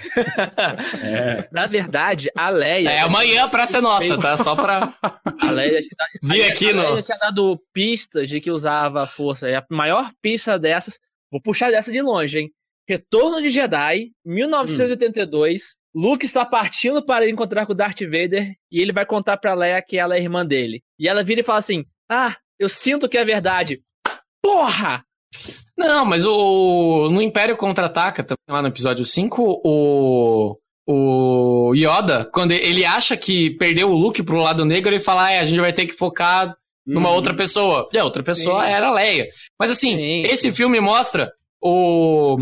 [1.02, 1.48] é.
[1.52, 2.88] Na verdade, a Leia.
[2.90, 4.36] É amanhã pra ser nossa, tá?
[4.36, 4.94] Só pra.
[5.40, 5.80] A Leia
[6.22, 6.70] Vi aqui.
[6.70, 9.48] A Leia tinha dado pistas de que usava a força.
[9.48, 10.98] E a maior pista dessas.
[11.30, 12.50] Vou puxar dessa de longe, hein?
[12.88, 15.62] Retorno de Jedi, 1982.
[15.62, 16.02] Hum.
[16.02, 19.82] Luke está partindo para encontrar com o Darth Vader e ele vai contar pra Leia
[19.82, 20.82] que ela é irmã dele.
[20.98, 23.82] E ela vira e fala assim: Ah, eu sinto que é verdade.
[24.42, 25.04] Porra!
[25.80, 32.84] Não, mas o no Império Contra-Ataca, lá no episódio 5, o, o Yoda, quando ele
[32.84, 35.72] acha que perdeu o Luke pro lado negro, ele fala, ah, é, a gente vai
[35.72, 36.54] ter que focar
[36.86, 37.14] numa uhum.
[37.14, 37.88] outra pessoa.
[37.94, 38.70] E a outra pessoa Sim.
[38.70, 39.28] era a Leia.
[39.58, 40.22] Mas assim, Sim.
[40.24, 42.36] esse filme mostra o...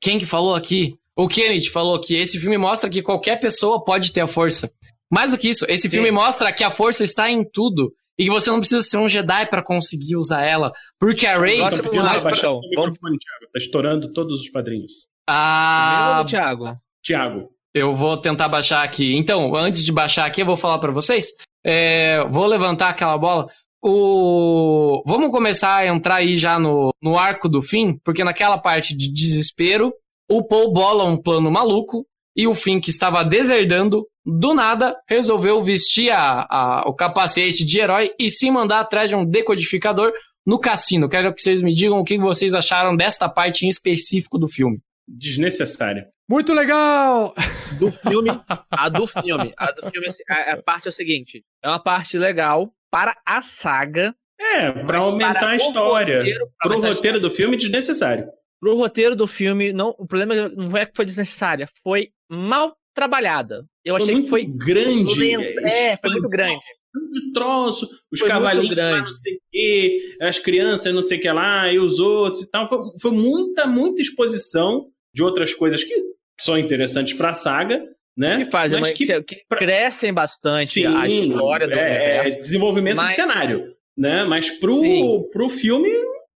[0.00, 0.96] Quem que falou aqui?
[1.16, 4.68] O Kennedy falou que esse filme mostra que qualquer pessoa pode ter a força.
[5.08, 5.90] Mais do que isso, esse Sim.
[5.90, 9.08] filme mostra que a força está em tudo e que você não precisa ser um
[9.08, 10.72] Jedi para conseguir usar ela.
[10.98, 11.58] Porque a Rey.
[11.58, 12.36] Nossa, tá mais pra...
[12.76, 12.98] Vamos...
[12.98, 15.08] Tá estourando todos os padrinhos.
[15.28, 16.24] Ah.
[16.26, 16.76] Thiago?
[17.04, 17.50] Thiago.
[17.74, 19.16] Eu vou tentar baixar aqui.
[19.16, 21.32] Então, antes de baixar aqui, eu vou falar para vocês.
[21.64, 23.48] É, vou levantar aquela bola.
[23.82, 25.02] O...
[25.06, 29.12] Vamos começar a entrar aí já no, no arco do fim, porque naquela parte de
[29.12, 29.92] desespero,
[30.30, 35.62] o Paul bola um plano maluco e o Finn, que estava deserdando, do nada, resolveu
[35.62, 40.12] vestir a, a, o capacete de herói e se mandar atrás de um decodificador
[40.46, 41.08] no cassino.
[41.08, 44.80] Quero que vocês me digam o que vocês acharam desta parte em específico do filme.
[45.06, 46.08] Desnecessária.
[46.28, 47.34] Muito legal!
[47.78, 48.30] Do filme,
[48.70, 52.16] a do filme, a do filme, a, a parte é o seguinte: é uma parte
[52.16, 54.14] legal para a saga.
[54.40, 56.18] É, para aumentar para a história.
[56.18, 58.26] Roteiro, Pro roteiro do filme, desnecessário.
[58.60, 63.64] Pro roteiro do filme, não, o problema não é que foi desnecessária, foi mal trabalhada.
[63.84, 65.18] Eu achei que foi grande.
[65.18, 65.60] Lento.
[65.60, 66.60] É, foi muito grande.
[66.94, 71.20] De troço, os foi cavalinhos lá, não sei o quê, as crianças não sei o
[71.22, 72.68] que lá, e os outros e tal.
[72.68, 75.94] Foi, foi muita, muita exposição de outras coisas que
[76.38, 77.82] são interessantes para a saga,
[78.16, 78.44] né?
[78.44, 83.08] Que fazem, mas que, que, crescem bastante sim, a história do é, é desenvolvimento mas,
[83.08, 84.24] de cenário, né?
[84.24, 85.88] Mas pro, pro filme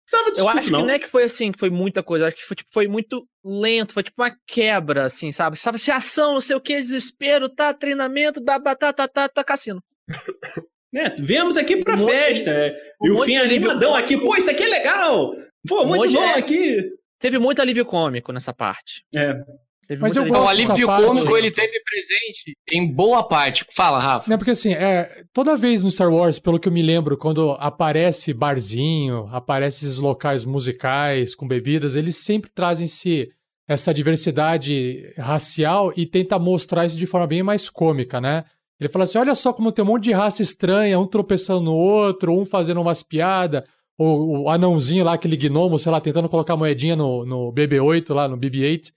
[0.05, 0.81] precisava disso Eu tudo, acho não.
[0.81, 2.87] que não é que foi assim, que foi muita coisa, acho que foi, tipo, foi
[2.87, 5.57] muito lento, foi tipo uma quebra, assim, sabe?
[5.57, 9.43] Sabe, se ação, não sei o que, desespero, tá, treinamento, tá, tá, tá, tá, tá
[9.43, 9.83] cassino.
[10.93, 12.49] É, viemos aqui pra um festa.
[12.51, 12.75] É.
[13.01, 15.33] Um e o fim aliviadão aqui, pô, isso aqui é legal!
[15.67, 16.37] Pô, muito bom é...
[16.37, 16.77] aqui!
[17.19, 19.03] Teve muito alívio cômico nessa parte.
[19.13, 19.33] É.
[19.87, 23.65] Teve Mas eu gosto o alívio cômico ele teve presente em boa parte.
[23.71, 24.33] Fala, Rafa.
[24.33, 27.51] É porque assim, é, toda vez no Star Wars, pelo que eu me lembro, quando
[27.59, 33.29] aparece barzinho, aparece esses locais musicais com bebidas, eles sempre trazem se
[33.67, 38.43] essa diversidade racial e tenta mostrar isso de forma bem mais cômica, né?
[38.79, 41.73] Ele fala assim: olha só como tem um monte de raça estranha, um tropeçando no
[41.73, 43.63] outro, um fazendo umas piadas,
[43.97, 48.27] o, o anãozinho lá, aquele gnomo, sei lá, tentando colocar moedinha no, no BB-8 lá,
[48.27, 48.91] no BB-8.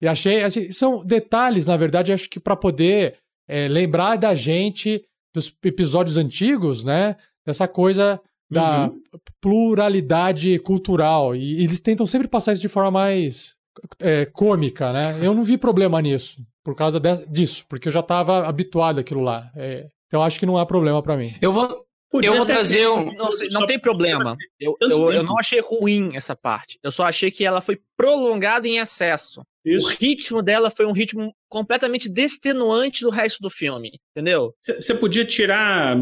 [0.00, 3.16] E achei, assim, são detalhes, na verdade, acho que para poder
[3.48, 5.02] é, lembrar da gente
[5.34, 7.16] dos episódios antigos, né?
[7.44, 9.02] Dessa coisa da uhum.
[9.40, 11.34] pluralidade cultural.
[11.34, 13.54] E, eles tentam sempre passar isso de forma mais
[14.00, 15.18] é, cômica, né?
[15.22, 19.20] Eu não vi problema nisso, por causa de, disso, porque eu já estava habituado àquilo
[19.20, 19.50] lá.
[19.54, 21.34] É, então acho que não há problema para mim.
[21.40, 23.12] Eu vou, Podia eu vou trazer um.
[23.14, 24.36] Não, não tem problema.
[24.60, 26.78] Eu, eu, eu, não achei ruim essa parte.
[26.82, 29.42] Eu só achei que ela foi prolongada em excesso.
[29.64, 29.86] Isso.
[29.86, 34.54] O ritmo dela foi um ritmo completamente destenuante do resto do filme, entendeu?
[34.62, 35.96] Você podia tirar,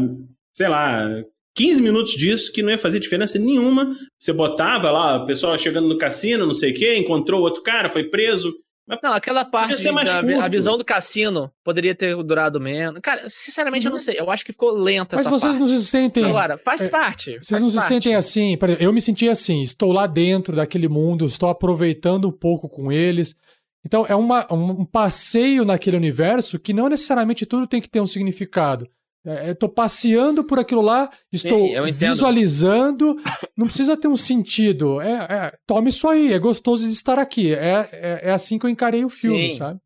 [0.53, 1.09] sei lá,
[1.55, 3.95] 15 minutos disso que não ia fazer diferença nenhuma.
[4.19, 7.89] Você botava lá, o pessoal chegando no cassino, não sei o quê, encontrou outro cara,
[7.89, 8.53] foi preso.
[8.87, 12.99] Não, aquela parte da a visão do cassino poderia ter durado menos.
[13.01, 14.19] Cara, sinceramente, eu não sei.
[14.19, 15.71] Eu acho que ficou lenta Mas essa vocês parte.
[15.71, 16.25] não se sentem.
[16.25, 17.31] Agora, faz é, parte.
[17.31, 17.81] Vocês faz não parte.
[17.81, 18.55] se sentem assim.
[18.79, 19.63] Eu me senti assim.
[19.63, 23.35] Estou lá dentro daquele mundo, estou aproveitando um pouco com eles.
[23.83, 28.07] Então, é uma, um passeio naquele universo que não necessariamente tudo tem que ter um
[28.07, 28.87] significado.
[29.25, 33.15] É, estou passeando por aquilo lá, estou Sim, visualizando,
[33.57, 35.01] não precisa ter um sentido.
[35.01, 37.53] É, é, tome isso aí, é gostoso de estar aqui.
[37.53, 39.57] É, é, é assim que eu encarei o filme, Sim.
[39.57, 39.79] sabe?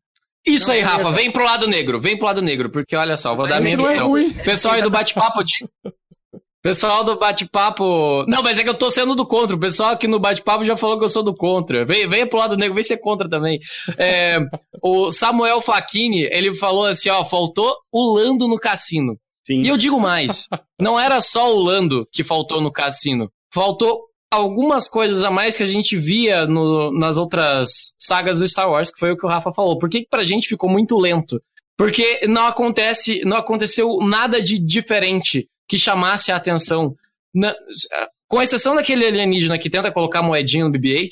[0.46, 3.34] Isso não, aí, Rafa, vem pro lado negro, vem pro lado negro, porque olha só,
[3.34, 4.16] vou dar minha opinião.
[4.16, 5.54] É Pessoal aí do bate-papo de...
[6.62, 8.26] Pessoal do bate-papo.
[8.28, 9.56] Não, mas é que eu tô sendo do contra.
[9.56, 11.86] O pessoal aqui no bate-papo já falou que eu sou do contra.
[11.86, 13.58] Vem, vem pro lado negro, vem ser contra também.
[13.96, 14.38] É,
[14.82, 19.16] o Samuel Facchini, ele falou assim: ó, faltou o Lando no cassino.
[19.50, 19.62] Sim.
[19.62, 20.48] E eu digo mais:
[20.80, 23.30] não era só o Lando que faltou no cassino.
[23.52, 28.70] Faltou algumas coisas a mais que a gente via no, nas outras sagas do Star
[28.70, 29.76] Wars, que foi o que o Rafa falou.
[29.76, 31.42] Por que, que pra gente ficou muito lento?
[31.76, 36.94] Porque não acontece, não aconteceu nada de diferente que chamasse a atenção.
[37.34, 37.52] Na,
[38.28, 41.10] com exceção daquele alienígena que tenta colocar moedinha no BB-8,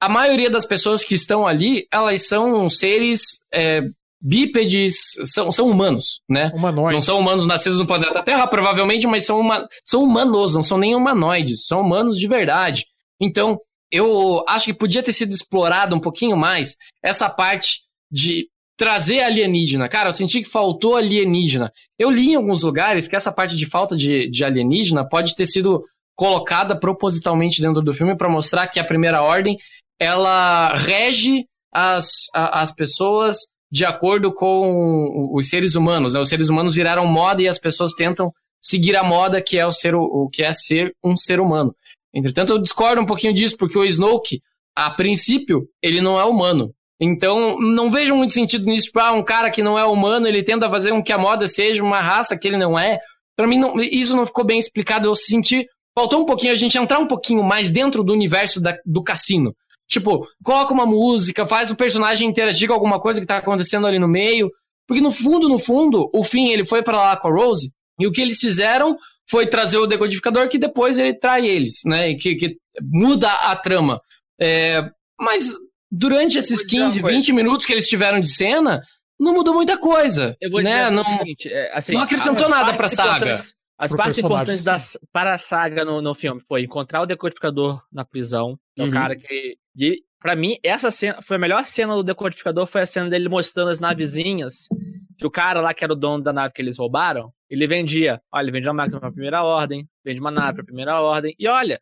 [0.00, 3.82] a maioria das pessoas que estão ali, elas são seres é,
[4.20, 6.52] bípedes são, são humanos, né?
[6.54, 6.94] Humanoides.
[6.94, 10.76] Não são humanos nascidos no planeta Terra, provavelmente, mas são, uma, são humanos, não são
[10.76, 12.84] nem humanoides, são humanos de verdade.
[13.20, 13.58] Então,
[13.90, 17.80] eu acho que podia ter sido explorado um pouquinho mais essa parte
[18.10, 19.88] de trazer alienígena.
[19.88, 21.72] Cara, eu senti que faltou alienígena.
[21.98, 25.46] Eu li em alguns lugares que essa parte de falta de, de alienígena pode ter
[25.46, 25.84] sido
[26.16, 29.58] colocada propositalmente dentro do filme para mostrar que a Primeira Ordem
[29.98, 33.36] ela rege as, as pessoas
[33.70, 36.14] de acordo com os seres humanos.
[36.14, 36.20] Né?
[36.20, 39.72] Os seres humanos viraram moda e as pessoas tentam seguir a moda que é o
[39.72, 41.74] ser o que é ser um ser humano.
[42.12, 44.42] Entretanto, eu discordo um pouquinho disso porque o Snoke,
[44.76, 46.74] a princípio, ele não é humano.
[47.00, 48.88] Então, não vejo muito sentido nisso.
[48.88, 51.48] Tipo, ah, um cara que não é humano, ele tenta fazer com que a moda
[51.48, 52.98] seja uma raça que ele não é.
[53.36, 55.08] Para mim, não, isso não ficou bem explicado.
[55.08, 55.66] Eu senti.
[55.96, 59.54] Faltou um pouquinho a gente entrar um pouquinho mais dentro do universo da, do cassino.
[59.90, 63.98] Tipo, coloca uma música, faz o personagem interagir com alguma coisa que tá acontecendo ali
[63.98, 64.48] no meio.
[64.86, 68.06] Porque no fundo, no fundo, o fim ele foi para lá com a Rose, e
[68.06, 68.96] o que eles fizeram
[69.28, 72.14] foi trazer o decodificador que depois ele trai eles, né?
[72.14, 74.00] Que, que muda a trama.
[74.40, 74.88] É,
[75.20, 75.54] mas
[75.90, 78.80] durante esses 15, 20 minutos que eles tiveram de cena,
[79.18, 80.36] não mudou muita coisa.
[80.40, 80.88] Eu vou né?
[80.90, 83.38] não, seguinte, é, assim, não acrescentou nada pra saga.
[83.80, 84.76] As partes importantes da,
[85.10, 88.88] para a saga no, no filme foi encontrar o decodificador na prisão, que é o
[88.88, 88.92] uhum.
[88.92, 89.56] cara que.
[89.80, 93.28] E, pra mim, essa cena foi a melhor cena do decodificador, foi a cena dele
[93.28, 94.68] mostrando as navezinhas.
[95.16, 98.20] Que o cara lá, que era o dono da nave que eles roubaram, ele vendia.
[98.32, 101.48] Olha, ele vende uma máquina pra primeira ordem, vende uma nave pra primeira ordem, e
[101.48, 101.80] olha,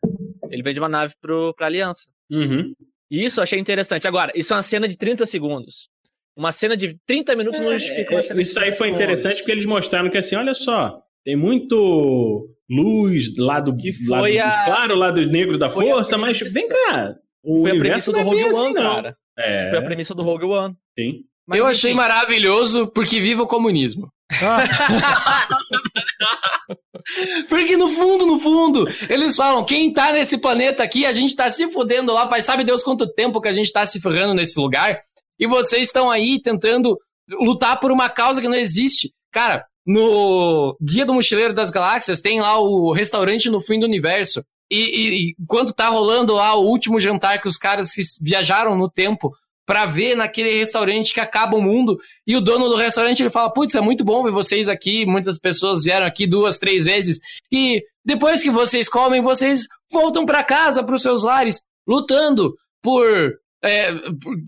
[0.49, 2.09] ele vende uma nave pro, pra aliança.
[2.31, 2.73] Uhum.
[3.11, 4.07] E isso eu achei interessante.
[4.07, 5.89] Agora, isso é uma cena de 30 segundos.
[6.35, 9.51] Uma cena de 30 minutos é, não justifica uma cena Isso aí foi interessante porque
[9.51, 13.75] eles mostraram que assim, olha só, tem muito luz lado,
[14.07, 14.65] lado a...
[14.65, 17.15] claro, lado negro da foi força, mas vem cá.
[17.43, 19.15] O foi a premissa do é Rogue One, assim, cara.
[19.37, 19.69] É.
[19.69, 20.75] Foi a premissa do Rogue One.
[20.97, 21.23] Sim.
[21.47, 24.09] Mas, eu achei maravilhoso porque viva o comunismo.
[27.49, 31.49] porque no fundo, no fundo, eles falam: quem tá nesse planeta aqui, a gente tá
[31.49, 34.59] se fudendo lá, pai, sabe Deus quanto tempo que a gente tá se ferrando nesse
[34.59, 35.01] lugar,
[35.39, 36.95] e vocês estão aí tentando
[37.41, 39.11] lutar por uma causa que não existe.
[39.31, 44.43] Cara, no Guia do Mochileiro das Galáxias tem lá o restaurante no fim do universo.
[44.71, 49.33] E, e, quando tá rolando lá o último jantar que os caras viajaram no tempo
[49.65, 53.51] para ver naquele restaurante que acaba o mundo, e o dono do restaurante ele fala:
[53.51, 55.05] Putz, é muito bom ver vocês aqui.
[55.05, 57.19] Muitas pessoas vieram aqui duas, três vezes.
[57.51, 63.39] E depois que vocês comem, vocês voltam para casa, para os seus lares, lutando por
[63.63, 63.91] é,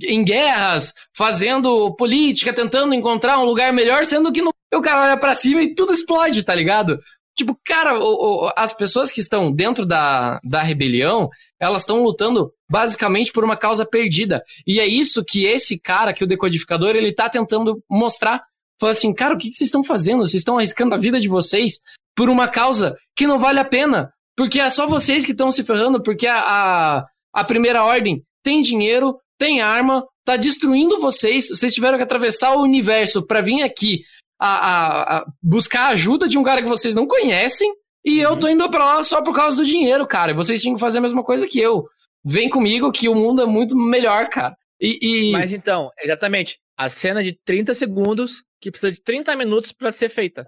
[0.04, 5.18] em guerras, fazendo política, tentando encontrar um lugar melhor, sendo que no, o cara olha
[5.18, 7.00] pra cima e tudo explode, tá ligado?
[7.42, 11.28] Tipo, cara, o, o, as pessoas que estão dentro da, da rebelião,
[11.60, 14.44] elas estão lutando basicamente por uma causa perdida.
[14.68, 18.44] E é isso que esse cara, que o decodificador, ele tá tentando mostrar.
[18.80, 20.20] Fala assim, cara, o que, que vocês estão fazendo?
[20.20, 21.80] Vocês estão arriscando a vida de vocês
[22.16, 24.14] por uma causa que não vale a pena.
[24.38, 28.62] Porque é só vocês que estão se ferrando, porque a, a, a primeira ordem tem
[28.62, 31.50] dinheiro, tem arma, tá destruindo vocês.
[31.50, 34.04] Vocês tiveram que atravessar o universo para vir aqui
[34.42, 37.72] a, a, a, buscar ajuda de um cara que vocês não conhecem.
[38.04, 38.32] E uhum.
[38.32, 40.34] eu tô indo pra lá só por causa do dinheiro, cara.
[40.34, 41.86] Vocês tinham que fazer a mesma coisa que eu.
[42.26, 44.56] Vem comigo que o mundo é muito melhor, cara.
[44.80, 45.32] E, e...
[45.32, 46.60] Mas então, exatamente.
[46.76, 50.48] A cena de 30 segundos que precisa de 30 minutos para ser feita.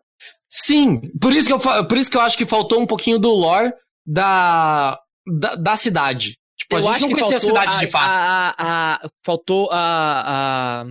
[0.49, 3.31] Sim, por isso, que eu, por isso que eu acho que faltou um pouquinho do
[3.31, 3.73] lore
[4.05, 6.37] da, da, da cidade.
[6.57, 8.07] Tipo, eu a gente não conhecia a cidade a, de fato.
[8.07, 10.85] A, a, faltou a,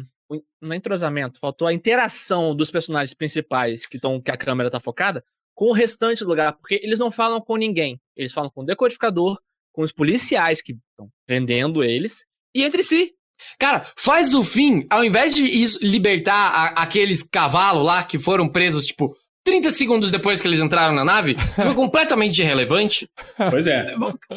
[0.61, 4.81] não é entrosamento, faltou a interação dos personagens principais que, tão, que a câmera tá
[4.81, 8.01] focada com o restante do lugar, porque eles não falam com ninguém.
[8.16, 9.38] Eles falam com o decodificador,
[9.73, 13.12] com os policiais que estão prendendo eles, e entre si.
[13.59, 15.45] Cara, faz o fim, ao invés de
[15.85, 20.95] libertar a, aqueles cavalos lá que foram presos, tipo, 30 segundos depois que eles entraram
[20.95, 23.09] na nave, foi completamente irrelevante.
[23.51, 23.95] Pois é.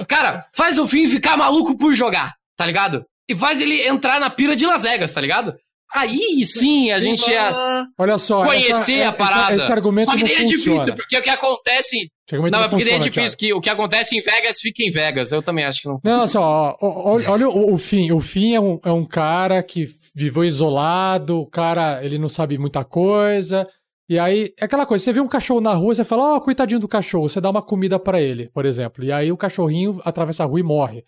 [0.08, 3.06] Cara, faz o fim ficar maluco por jogar, tá ligado?
[3.30, 5.56] E faz ele entrar na pira de Las Vegas, tá ligado?
[5.94, 9.56] Aí sim a gente ia Olha só, conhecer essa, a parada.
[9.56, 12.12] Esse, esse argumento só que nem é difícil, porque o que acontece.
[12.32, 15.32] Não, não porque nem é difícil, que o que acontece em Vegas fica em Vegas.
[15.32, 16.00] Eu também acho que não.
[16.04, 18.12] Não, só, olha, olha o, o, fim.
[18.12, 22.58] O fim é um, é um cara que viveu isolado, o cara ele não sabe
[22.58, 23.68] muita coisa.
[24.08, 26.42] E aí, é aquela coisa, você vê um cachorro na rua, você fala, ó, oh,
[26.42, 29.04] coitadinho do cachorro, você dá uma comida para ele, por exemplo.
[29.04, 31.04] E aí o cachorrinho atravessa a rua e morre.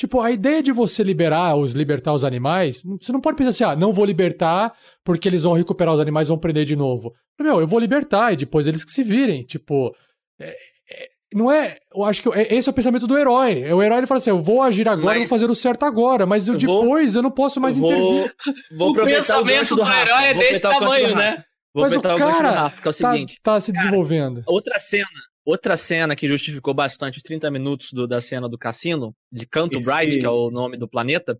[0.00, 3.64] Tipo, a ideia de você liberar, os libertar os animais, você não pode pensar assim,
[3.64, 4.72] ah, não vou libertar
[5.04, 7.12] porque eles vão recuperar os animais e vão prender de novo.
[7.38, 9.44] Meu, eu vou libertar e depois eles que se virem.
[9.44, 9.94] Tipo,
[10.40, 10.56] é,
[10.90, 11.76] é, não é.
[11.94, 13.70] Eu acho que é, esse é o pensamento do herói.
[13.74, 15.28] O herói ele fala assim: eu vou agir agora, mas...
[15.28, 17.92] vou fazer o certo agora, mas eu, eu depois eu não posso mais eu vou,
[17.92, 18.34] intervir.
[18.78, 21.44] Vou o pensamento do, do herói é desse tamanho, né?
[21.74, 24.42] Vou mas o cara o Rafa, é o tá, seguinte, tá, se desenvolvendo.
[24.46, 25.06] outra cena,
[25.44, 29.78] outra cena que justificou bastante os 30 minutos do, da cena do cassino, de Canto
[29.78, 29.90] Esse...
[29.90, 31.38] Bright, que é o nome do planeta,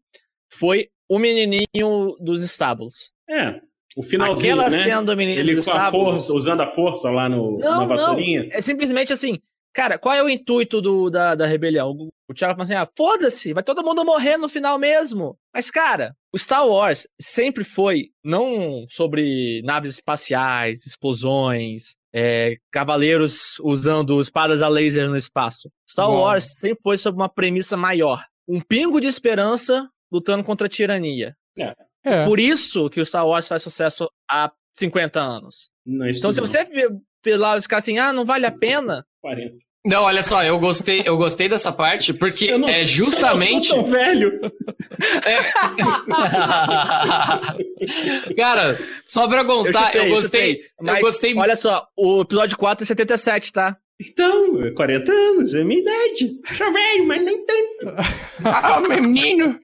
[0.52, 3.12] foi o menininho dos estábulos.
[3.28, 3.60] É,
[3.96, 4.84] o finalzinho, Aquela né?
[4.84, 6.06] cena do menino Ele dos com estábulos...
[6.06, 8.44] a força, usando a força lá no, não, na vassourinha.
[8.44, 9.38] Não, é simplesmente assim,
[9.72, 12.08] cara, qual é o intuito do, da, da rebelião?
[12.28, 15.36] O Thiago fala assim, ah, foda-se, vai todo mundo morrer no final mesmo.
[15.52, 24.20] Mas, cara, o Star Wars sempre foi não sobre naves espaciais, explosões, é, cavaleiros usando
[24.20, 25.70] espadas a laser no espaço.
[25.88, 26.20] Star Bom.
[26.20, 28.24] Wars sempre foi sobre uma premissa maior.
[28.48, 31.36] Um pingo de esperança lutando contra a tirania.
[31.58, 31.74] É.
[32.02, 32.24] É.
[32.24, 35.70] Por isso que o Star Wars faz sucesso há 50 anos.
[35.84, 36.46] Não, então, se não.
[36.46, 39.06] você ver lá os caras assim, ah, não vale a pena.
[39.20, 39.56] 40.
[39.84, 43.70] Não, olha só, eu gostei, eu gostei dessa parte porque não, é justamente.
[43.70, 44.38] Eu sou tão velho.
[45.24, 45.42] É...
[48.36, 48.78] Cara,
[49.08, 50.60] só pra constar, eu, chutei, eu gostei.
[50.80, 51.34] Mas, eu gostei.
[51.34, 53.76] Olha só, o episódio 4 é 77, tá?
[53.98, 56.32] Então, 40 anos, é minha idade.
[56.56, 57.94] Sou velho, mas nem tanto.
[58.44, 59.58] ah, meu menino.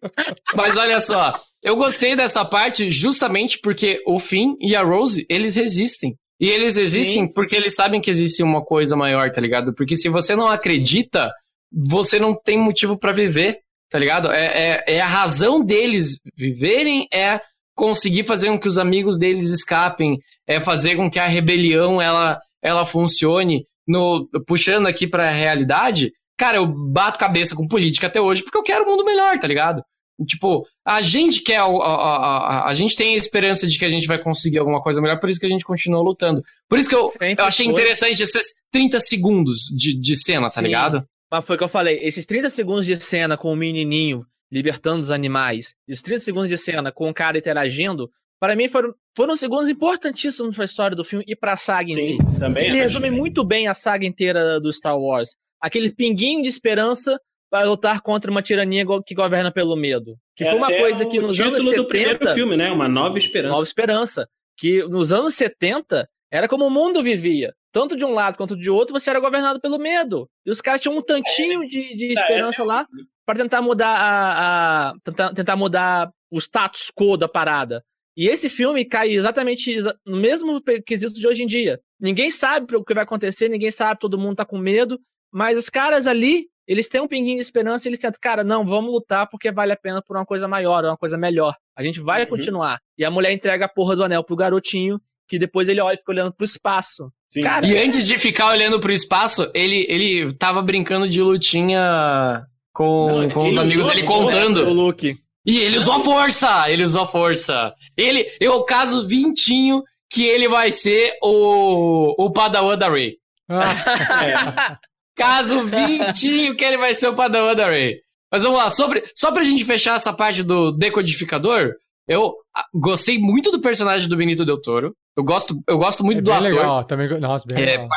[0.54, 5.54] Mas olha só, eu gostei dessa parte justamente porque o Finn e a Rose, eles
[5.54, 6.16] resistem.
[6.38, 7.32] E eles existem Sim.
[7.32, 9.74] porque eles sabem que existe uma coisa maior, tá ligado?
[9.74, 11.32] Porque se você não acredita,
[11.72, 13.60] você não tem motivo para viver,
[13.90, 14.30] tá ligado?
[14.30, 17.40] É, é, é, a razão deles viverem, é
[17.74, 22.38] conseguir fazer com que os amigos deles escapem, é fazer com que a rebelião ela,
[22.62, 23.66] ela funcione.
[23.88, 28.62] No, puxando aqui pra realidade, cara, eu bato cabeça com política até hoje porque eu
[28.62, 29.80] quero um mundo melhor, tá ligado?
[30.24, 31.58] Tipo, a gente quer.
[31.58, 34.82] A, a, a, a, gente tem a esperança de que a gente vai conseguir alguma
[34.82, 36.42] coisa melhor, por isso que a gente continua lutando.
[36.68, 37.74] Por isso que eu, eu achei foi.
[37.74, 40.66] interessante esses 30 segundos de, de cena, tá Sim.
[40.66, 41.06] ligado?
[41.30, 41.98] Mas foi o que eu falei.
[42.02, 46.56] Esses 30 segundos de cena com o menininho libertando os animais, esses 30 segundos de
[46.56, 48.08] cena com o cara interagindo,
[48.38, 51.88] para mim foram, foram segundos importantíssimos para a história do filme e para a saga
[51.88, 52.38] Sim, em si.
[52.38, 55.36] Também Ele resume muito bem a saga inteira do Star Wars.
[55.60, 57.18] Aquele pinguinho de esperança
[57.56, 60.18] para lutar contra uma tirania que governa pelo medo.
[60.34, 61.76] Que é foi uma coisa que nos anos 70...
[61.76, 62.70] do primeiro filme, né?
[62.70, 63.52] Uma nova esperança.
[63.52, 64.28] Nova esperança.
[64.58, 67.54] Que nos anos 70 era como o mundo vivia.
[67.72, 70.28] Tanto de um lado quanto de outro, você era governado pelo medo.
[70.44, 72.86] E os caras tinham um tantinho é, de, de esperança é, é, lá
[73.24, 77.82] para tentar mudar a, a tentar, tentar mudar o status quo da parada.
[78.16, 81.80] E esse filme cai exatamente no mesmo quesito de hoje em dia.
[81.98, 84.98] Ninguém sabe o que vai acontecer, ninguém sabe, todo mundo tá com medo,
[85.32, 88.64] mas os caras ali eles têm um pinguinho de esperança e eles tentam, cara, não,
[88.64, 91.54] vamos lutar porque vale a pena por uma coisa maior, uma coisa melhor.
[91.76, 92.28] A gente vai uhum.
[92.28, 92.80] continuar.
[92.98, 95.98] E a mulher entrega a porra do anel pro garotinho, que depois ele olha e
[95.98, 97.10] fica olhando pro espaço.
[97.42, 102.42] Cara, e antes de ficar olhando pro espaço, ele, ele tava brincando de lutinha
[102.72, 104.66] com, não, com os amigos ali contando.
[104.66, 105.18] O Luke.
[105.44, 106.70] E ele usou a força!
[106.70, 107.72] Ele usou a força.
[107.96, 113.18] Ele, eu caso vintinho que ele vai ser o, o Padawan da Rey.
[113.48, 114.78] Ah.
[114.82, 114.86] é.
[115.16, 118.00] Caso vintinho que ele vai ser o Padawan da Rey.
[118.30, 121.74] Mas vamos lá, sobre, só pra gente fechar essa parte do decodificador,
[122.08, 124.94] eu ah, gostei muito do personagem do Benito Del Toro.
[125.16, 126.42] Eu gosto, eu gosto muito é do ator.
[126.42, 127.88] legal, também, nossa, bem é, legal.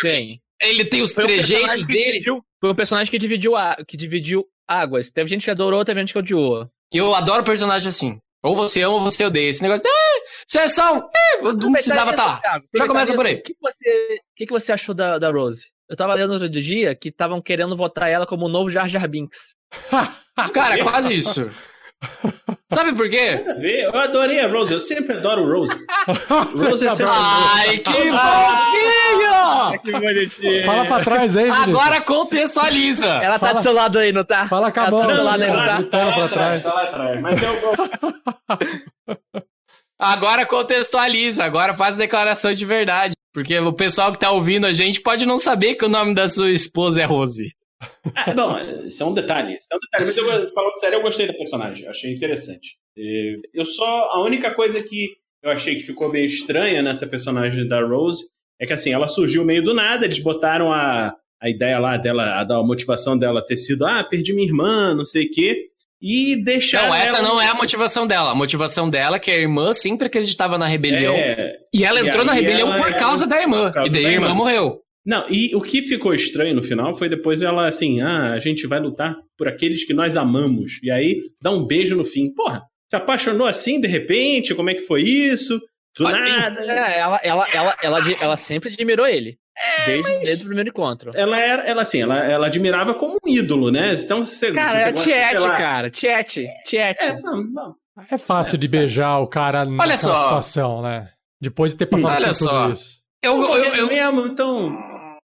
[0.00, 0.38] Sim.
[0.60, 2.04] Ele tem os foi trejeitos um dele.
[2.12, 5.10] Dividiu, foi um personagem que dividiu, a, que dividiu águas.
[5.10, 6.68] Teve gente que adorou, teve gente que odiou.
[6.92, 8.18] Eu adoro personagem assim.
[8.42, 9.48] Ou você ama ou você odeia.
[9.48, 10.05] Esse negócio de, ah,
[10.46, 12.62] sessão, é, não precisava estar tá lá.
[12.74, 13.36] Já começa por aí.
[13.36, 15.70] O que, você, que, que você achou da, da Rose?
[15.88, 19.08] Eu tava lendo outro dia que estavam querendo votar ela como o novo Jar Jar
[19.08, 19.54] Binks.
[20.52, 21.48] Cara, quase isso.
[22.72, 23.42] Sabe por quê?
[23.62, 25.72] Eu adorei a Rose, eu sempre adoro Rose.
[26.58, 29.80] Rose é Ai, que bonitinho!
[29.82, 30.64] que bonitinho!
[30.66, 31.68] Fala pra trás aí, Vinícius.
[31.68, 33.06] Agora contextualiza.
[33.06, 33.60] Ela tá Fala...
[33.60, 34.46] do seu lado aí, não tá?
[34.48, 35.00] Fala com a mão.
[35.00, 35.82] Tá do seu lado aí, não tá?
[35.84, 37.22] Tá, lá atrás, tá lá atrás.
[37.22, 37.54] Mas eu
[39.98, 43.14] Agora contextualiza, agora faz declaração de verdade.
[43.32, 46.28] Porque o pessoal que tá ouvindo a gente pode não saber que o nome da
[46.28, 47.52] sua esposa é Rose.
[48.14, 49.56] Ah, não, isso é um detalhe.
[49.56, 50.26] Isso é um detalhe.
[50.26, 51.86] Mas falando sério, eu gostei da personagem.
[51.86, 52.78] Achei interessante.
[53.52, 54.10] Eu só.
[54.10, 58.24] A única coisa que eu achei que ficou meio estranha nessa personagem da Rose
[58.58, 62.40] é que assim, ela surgiu meio do nada, eles botaram a, a ideia lá dela,
[62.40, 65.68] a motivação dela ter sido, ah, perdi minha irmã, não sei o quê
[66.00, 66.88] e deixar.
[66.88, 67.28] Não, essa ela...
[67.28, 68.30] não é a motivação dela.
[68.30, 71.14] A motivação dela é que a irmã sempre acreditava na rebelião.
[71.14, 71.56] É...
[71.72, 73.70] E ela entrou e na rebelião por causa da irmã.
[73.72, 74.80] Causa e daí a irmã, irmã morreu.
[75.04, 78.66] Não, e o que ficou estranho no final foi depois ela assim: ah, a gente
[78.66, 80.80] vai lutar por aqueles que nós amamos.
[80.82, 82.32] E aí dá um beijo no fim.
[82.34, 84.54] Porra, se apaixonou assim de repente?
[84.54, 85.60] Como é que foi isso?
[85.96, 86.60] Do nada.
[86.60, 89.38] É, ela, ela, ela, ela, ela sempre admirou ele.
[89.58, 90.26] É, desde, mas...
[90.26, 91.10] desde o primeiro encontro.
[91.14, 93.94] Ela era, ela assim, ela, ela admirava como um ídolo, né?
[93.94, 95.90] Então, você, cara, você é Tiete, cara.
[95.90, 97.02] Tiete, Tiete.
[97.02, 97.74] É, não, não.
[98.10, 100.22] é fácil de beijar o cara nessa só.
[100.24, 101.10] situação, né?
[101.40, 102.62] Depois de ter passado Olha por só.
[102.62, 102.96] tudo isso.
[103.22, 104.76] Eu, eu, eu, eu mesmo, então.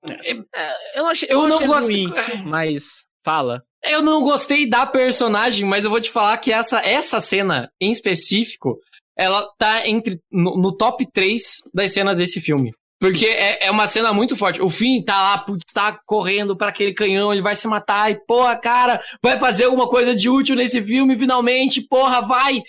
[0.09, 2.07] É, eu não achei, eu, eu não gostei,
[2.45, 3.61] mas fala.
[3.83, 7.91] Eu não gostei da personagem, mas eu vou te falar que essa, essa cena em
[7.91, 8.77] específico,
[9.17, 11.41] ela tá entre no, no top 3
[11.73, 12.71] das cenas desse filme.
[13.01, 14.61] Porque é, é uma cena muito forte.
[14.61, 18.23] O Finn tá lá, putz, tá correndo para aquele canhão, ele vai se matar e,
[18.27, 22.61] porra, cara, vai fazer alguma coisa de útil nesse filme, finalmente, porra, vai!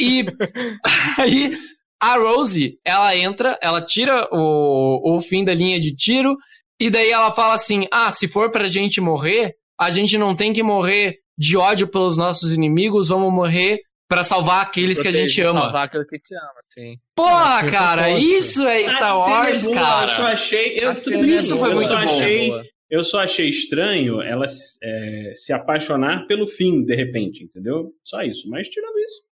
[0.00, 0.26] E
[1.16, 1.56] aí
[2.00, 6.36] a Rose, ela entra, ela tira o, o fim da linha de tiro,
[6.80, 10.52] e daí ela fala assim: ah, se for pra gente morrer, a gente não tem
[10.52, 15.40] que morrer de ódio pelos nossos inimigos, vamos morrer para salvar aqueles que a gente
[15.40, 15.60] ama.
[15.60, 16.96] Salvar aquele que te ama, sim.
[17.14, 20.10] Porra, cara, isso é Star Wars, é cara.
[20.10, 20.76] Eu só achei.
[20.80, 20.92] Eu,
[21.24, 21.94] isso foi eu muito bom.
[21.94, 22.52] Achei,
[22.90, 24.44] eu só achei estranho ela
[24.82, 27.92] é, se apaixonar pelo fim, de repente, entendeu?
[28.04, 28.48] Só isso.
[28.48, 29.22] Mas tirando isso.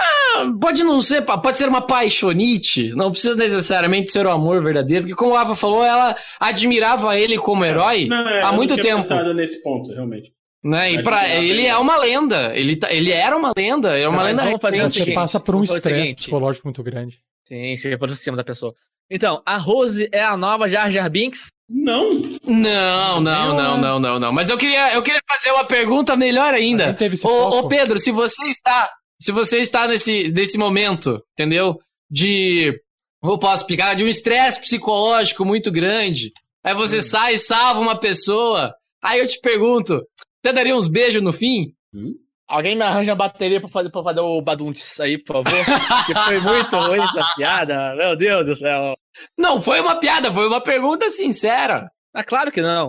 [0.00, 4.62] Ah, pode não ser, pode ser uma paixonite, não precisa necessariamente ser o um amor
[4.62, 8.70] verdadeiro, porque como o Ava falou, ela admirava ele como herói não, é, há muito
[8.70, 9.02] não tinha tempo.
[9.02, 10.32] pensado nesse ponto, realmente.
[10.68, 10.92] Né?
[10.92, 14.44] E pra, ele é uma lenda, ele, tá, ele era uma lenda, é uma lenda.
[14.44, 17.20] Vamos fazer você passa por um estresse psicológico muito grande.
[17.44, 18.74] Sim, você por cima da pessoa.
[19.10, 21.48] Então, a Rose é a nova Jar Jar Binks?
[21.66, 22.10] Não.
[22.44, 24.32] Não, não, não, não, não, não.
[24.32, 26.94] Mas eu queria, eu queria fazer uma pergunta melhor ainda.
[27.24, 31.78] Ô, ô, Pedro, se você está, se você está nesse, nesse momento, entendeu?
[32.10, 32.78] De,
[33.22, 36.30] eu posso explicar, de um estresse psicológico muito grande.
[36.62, 37.02] Aí você hum.
[37.02, 38.74] sai e salva uma pessoa.
[39.02, 40.02] Aí eu te pergunto,
[40.44, 41.72] você daria uns beijos no fim?
[41.94, 42.14] Hum?
[42.46, 45.64] Alguém me arranja a bateria pra fazer, pra fazer o Baduntes aí, por favor?
[46.06, 47.94] que foi muito ruim essa piada.
[47.94, 48.96] Meu Deus do céu.
[49.36, 51.90] Não, foi uma piada, foi uma pergunta sincera.
[52.14, 52.88] Ah, claro que não.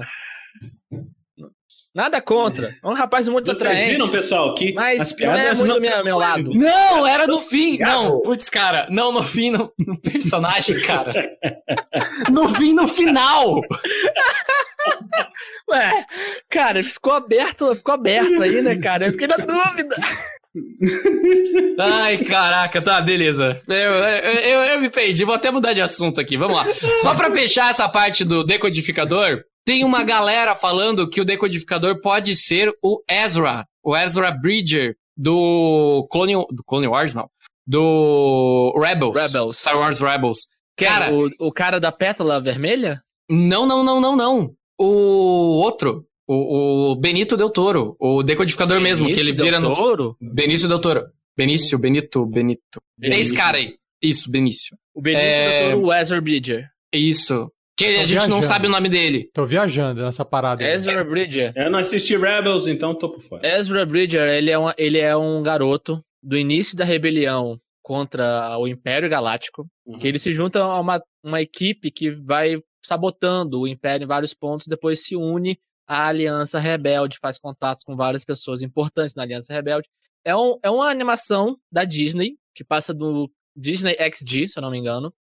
[1.94, 2.76] Nada contra.
[2.84, 3.82] É um rapaz muito Vocês atraente.
[3.82, 5.96] Vocês viram, pessoal, que mas as piadas não é muito não...
[5.96, 6.54] meu, meu lado.
[6.54, 7.80] Não, era no fim.
[7.80, 8.88] Não, putz, cara.
[8.92, 11.14] Não, no fim, no, no personagem, cara.
[12.30, 13.62] no fim, no final.
[15.72, 16.06] Ué,
[16.50, 19.08] cara, ficou aberto, ficou aberto aí, né, cara?
[19.08, 19.96] Eu fiquei na dúvida.
[21.80, 23.62] Ai, caraca, tá, beleza.
[23.68, 26.66] Eu, eu, eu, me perdi, vou até mudar de assunto aqui, vamos lá.
[27.02, 32.36] Só pra fechar essa parte do decodificador, tem uma galera falando que o decodificador pode
[32.36, 37.30] ser o Ezra, o Ezra Bridger do Clone, do Clone Wars, não,
[37.68, 39.16] do Rebels.
[39.16, 39.58] Rebels.
[39.58, 40.48] Star Wars Rebels.
[40.76, 43.04] Cara, o, o cara da pétala vermelha?
[43.30, 44.56] Não, não, não, não, não.
[44.76, 49.76] O outro, o, o Benito Del Toro, o decodificador Benício mesmo, que ele vira no.
[49.76, 50.18] Toro?
[50.20, 51.06] Benício Del Toro.
[51.38, 52.82] Benício, Benito, Benito.
[52.98, 53.20] Benício.
[53.20, 53.76] É esse cara aí.
[54.02, 54.76] Isso, Benício.
[54.96, 55.60] O Benício é...
[55.60, 56.68] Del Toro, o Ezra Bridger.
[56.92, 57.52] Isso.
[57.80, 58.36] Que a gente viajando.
[58.36, 59.30] não sabe o nome dele.
[59.34, 60.62] Tô viajando nessa parada.
[60.62, 61.54] Ezra Bridger.
[61.56, 63.48] Eu não assisti Rebels, então tô por fora.
[63.48, 68.68] Ezra Bridger, ele é, um, ele é um garoto do início da rebelião contra o
[68.68, 69.98] Império Galáctico, uhum.
[69.98, 74.34] que ele se junta a uma, uma equipe que vai sabotando o Império em vários
[74.34, 75.58] pontos, depois se une
[75.88, 79.88] à Aliança Rebelde, faz contatos com várias pessoas importantes na Aliança Rebelde.
[80.26, 84.70] É, um, é uma animação da Disney, que passa do Disney XD, se eu não
[84.70, 85.14] me engano,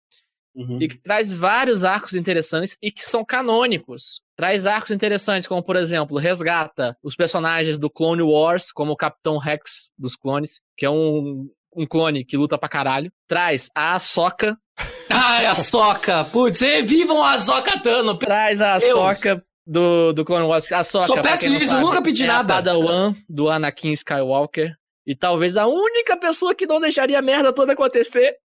[0.59, 0.81] uhum.
[0.81, 4.21] e que traz vários arcos interessantes e que são canônicos.
[4.35, 9.37] Traz arcos interessantes, como, por exemplo, resgata os personagens do Clone Wars, como o Capitão
[9.37, 13.11] Rex dos clones, que é um, um clone que luta pra caralho.
[13.27, 14.57] Traz a Ahsoka,
[15.09, 16.23] Ai, a Soca.
[16.25, 18.17] Putz, vivam a Soca Tano.
[18.17, 20.71] Traz a Soca do, do Clone Wars.
[20.71, 22.53] A Soca, Só peço isso, sabe, nunca pedi é nada.
[22.53, 24.75] A Padawan do Anakin Skywalker.
[25.05, 28.35] E talvez a única pessoa que não deixaria a merda toda acontecer.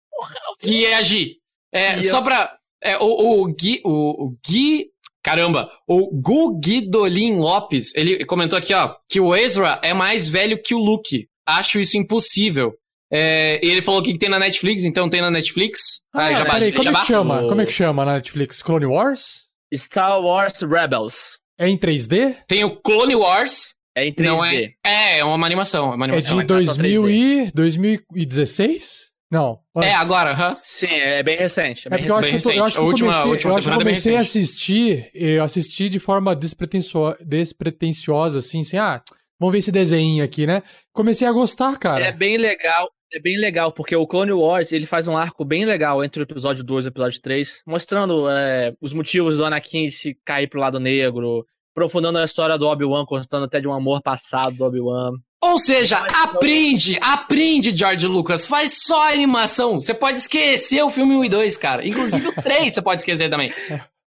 [0.59, 1.37] Que é agir.
[1.75, 2.23] É, só eu...
[2.23, 2.57] pra.
[2.83, 3.81] É, o, o Gui.
[3.85, 4.87] O, o Gui.
[5.23, 10.61] Caramba, o Gu Guidolin Lopes, ele comentou aqui, ó, que o Ezra é mais velho
[10.63, 11.27] que o Luke.
[11.47, 12.75] Acho isso impossível.
[13.11, 16.01] É, e ele falou que tem na Netflix, então tem na Netflix.
[16.13, 17.41] Ah, ah já peraí, como é que chama?
[17.49, 18.63] Como é que chama na Netflix?
[18.63, 19.45] Clone Wars?
[19.75, 21.39] Star Wars Rebels.
[21.59, 22.37] É em 3D?
[22.47, 23.75] Tem o Clone Wars.
[23.97, 24.25] É em 3D.
[24.25, 25.93] Não é, é, é uma animação.
[25.93, 26.39] É, uma animação.
[26.39, 27.51] é de 2000 e...
[27.53, 29.14] 2016?
[29.35, 29.59] Não.
[29.75, 29.91] Antes.
[29.91, 30.55] É, agora, uh -huh.
[30.55, 31.89] Sim, é bem recente.
[31.89, 32.57] É, bem é porque recente.
[32.57, 35.89] eu acho que eu, última, comecei, eu acho que eu comecei a assistir, eu assisti
[35.89, 39.03] de forma despretensiosa, assim, assim, ah,
[39.37, 40.63] vamos ver esse desenho aqui, né?
[40.93, 42.05] Comecei a gostar, cara.
[42.05, 42.89] É bem legal.
[43.13, 46.25] É bem legal, porque o Clone Wars ele faz um arco bem legal entre o
[46.25, 50.61] episódio 2 e o episódio 3, mostrando é, os motivos do Anakin se cair pro
[50.61, 55.13] lado negro, aprofundando a história do Obi-Wan, contando até de um amor passado do Obi-Wan.
[55.43, 59.81] Ou seja, aprende, aprende, George Lucas, faz só animação.
[59.81, 61.87] Você pode esquecer o filme 1 e 2, cara.
[61.87, 63.53] Inclusive o 3 você pode esquecer também.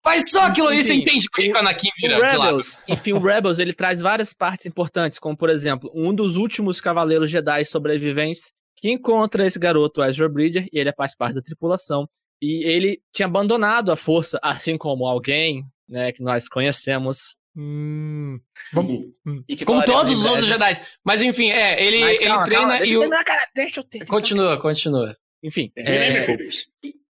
[0.03, 3.57] Faz só aquilo ali, você entende por que o Anakin vira Rebels, Enfim, o Rebels
[3.57, 8.91] ele traz várias partes importantes, como por exemplo, um dos últimos Cavaleiros Jedi sobreviventes que
[8.91, 12.05] encontra esse garoto, Ezra Bridger, e ele faz parte da tripulação.
[12.41, 17.37] E ele tinha abandonado a força, assim como alguém né, que nós conhecemos.
[17.55, 18.39] Hum,
[18.73, 19.43] vamos, hum.
[19.65, 20.73] Como todos os outros Jedi.
[21.03, 23.09] Mas enfim, é, ele, Mas, calma, ele treina calma, e o.
[23.09, 24.05] Cara, deixa eu ter.
[24.05, 25.15] Continua, continua.
[25.43, 25.71] Enfim.
[25.77, 26.09] É,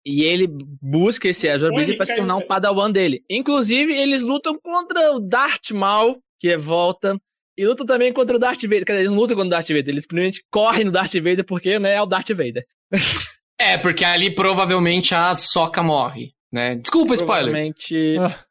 [0.06, 0.48] e ele
[0.82, 3.24] busca esse Ezra Bridger para se tornar um padawan dele.
[3.30, 7.20] Inclusive, eles lutam contra o Darth Maul, que volta
[7.58, 8.86] e luta também contra o Darth Vader.
[8.86, 11.44] Quer dizer, eles não lutam contra o Darth Vader, eles simplesmente correm no Darth Vader
[11.44, 12.66] porque, né, é o Darth Vader.
[13.60, 16.76] é, porque ali provavelmente a Soca morre, né?
[16.76, 17.74] Desculpa, spoiler.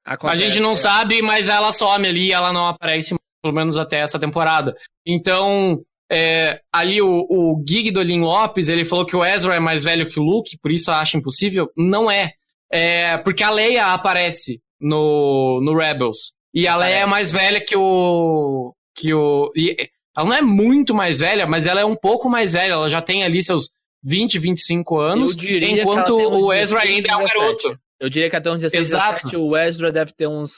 [0.05, 0.19] Ah.
[0.21, 0.77] a gente não é.
[0.77, 4.77] sabe, mas ela some ali, ela não aparece pelo menos até essa temporada.
[5.07, 5.81] Então,
[6.13, 9.85] é, ali o, o Gig do Lin Lopes, ele falou que o Ezra é mais
[9.85, 11.71] velho que o Luke, por isso acha impossível.
[11.75, 12.33] Não é.
[12.71, 16.33] é porque a Leia aparece no, no Rebels.
[16.53, 19.51] E a Leia é mais velha que o, que o.
[19.57, 19.77] E
[20.15, 22.75] Ela não é muito mais velha, mas ela é um pouco mais velha.
[22.75, 23.71] Ela já tem ali seus
[24.05, 27.79] 20, 25 anos, enquanto o Ezra ainda é um garoto.
[28.01, 29.15] Eu diria que até uns 16, Exato.
[29.29, 30.53] 17, o Ezra deve ter uns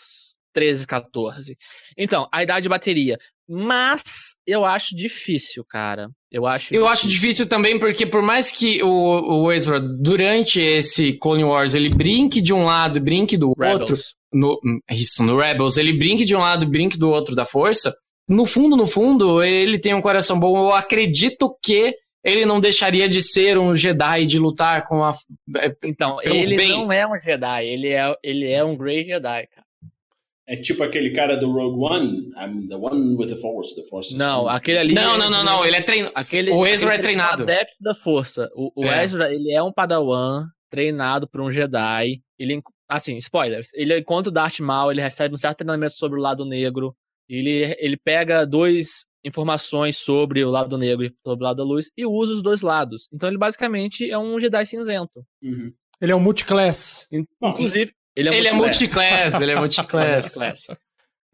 [0.52, 1.56] 13, 14.
[1.98, 3.18] Então, a idade de bateria.
[3.48, 6.08] Mas eu acho difícil, cara.
[6.32, 6.74] Eu acho.
[6.74, 6.92] Eu difícil.
[6.92, 11.88] acho difícil também porque por mais que o, o Ezra durante esse Clone Wars ele
[11.88, 13.80] brinque de um lado e brinque do Rebels.
[13.80, 13.96] outro,
[14.32, 14.60] no,
[14.90, 17.94] isso no Rebels ele brinque de um lado e brinque do outro da força.
[18.28, 20.58] No fundo, no fundo, ele tem um coração bom.
[20.58, 21.94] Eu acredito que
[22.26, 25.16] ele não deixaria de ser um Jedi de lutar com a.
[25.56, 26.70] É, então, ele bem.
[26.70, 29.64] não é um Jedi, ele é, ele é um Grey Jedi, cara.
[30.48, 34.16] É tipo aquele cara do Rogue One, I'm the one with the Force, the Force.
[34.16, 34.94] Não, aquele ali.
[34.94, 36.12] Não, é não, não, não, ele é treinado.
[36.16, 37.42] Aquele, o Ezra é treinado.
[37.42, 38.48] É adepto da Força.
[38.54, 39.04] O, o é.
[39.04, 42.20] Ezra, ele é um Padawan treinado por um Jedi.
[42.38, 43.70] Ele, assim, spoilers.
[43.74, 46.94] Ele encontra o Darth Maul, ele recebe um certo treinamento sobre o lado negro.
[47.28, 51.90] Ele, ele pega dois informações sobre o lado negro e sobre o lado da luz
[51.96, 53.08] e usa os dois lados.
[53.12, 55.26] Então ele basicamente é um Jedi cinzento.
[55.42, 55.72] Uhum.
[56.00, 57.08] Ele é um multiclass.
[57.42, 59.12] Inclusive, ele é, ele multiclass.
[59.12, 60.66] é multiclass, ele é multiclass.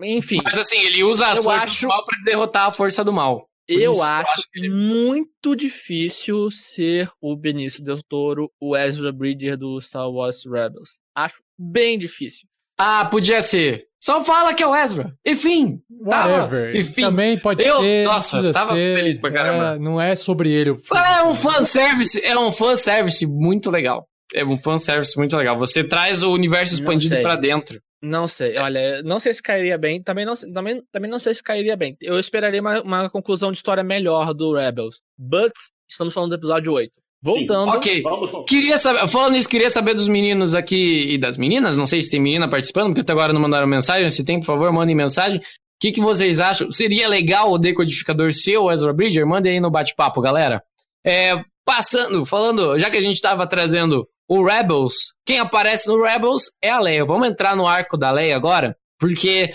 [0.01, 0.41] Enfim.
[0.43, 1.83] Mas assim, ele usa as forças acho...
[1.83, 3.49] do mal para derrotar a força do mal.
[3.69, 4.71] Eu acho, eu acho ele...
[4.71, 10.99] muito difícil ser o Benício Del Toro, o Ezra Bridger do Star Wars Rebels.
[11.15, 12.49] Acho bem difícil.
[12.77, 13.87] Ah, podia ser.
[14.03, 15.15] Só fala que é o Ezra.
[15.25, 15.79] Enfim.
[16.05, 16.75] Whatever.
[16.75, 17.03] Enfim.
[17.03, 18.05] Também pode eu, ser.
[18.05, 19.77] Nossa, tava ser, feliz pra caramba.
[19.77, 20.77] É, não é sobre ele.
[20.93, 22.21] É um fanservice.
[22.25, 25.59] É um fanservice muito legal é um fanservice muito legal.
[25.59, 27.81] Você traz o universo expandido para dentro.
[28.03, 31.43] Não sei, olha, não sei se cairia bem, também não, também, também não sei se
[31.43, 31.97] cairia bem.
[32.01, 35.01] Eu esperaria uma, uma conclusão de história melhor do Rebels.
[35.17, 35.53] But,
[35.89, 36.93] estamos falando do episódio 8.
[37.23, 37.71] Voltando.
[37.71, 38.03] Sim, ok.
[38.49, 41.77] Queria saber, falando isso, queria saber dos meninos aqui e das meninas.
[41.77, 44.11] Não sei se tem menina participando, porque até agora não mandaram mensagem.
[44.11, 45.39] Se tem, por favor, mandem mensagem.
[45.39, 45.43] O
[45.81, 46.73] que, que vocês acham?
[46.73, 49.27] Seria legal o decodificador ser o Ezra Bridger?
[49.27, 50.63] Mandem aí no bate-papo, galera.
[51.07, 56.51] É, passando, falando, já que a gente estava trazendo o Rebels, quem aparece no Rebels
[56.61, 57.05] é a Leia.
[57.05, 59.53] Vamos entrar no arco da Leia agora, porque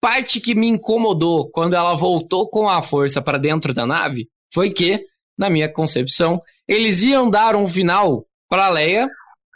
[0.00, 4.70] parte que me incomodou quando ela voltou com a força para dentro da nave foi
[4.70, 5.02] que,
[5.38, 9.08] na minha concepção, eles iam dar um final para Leia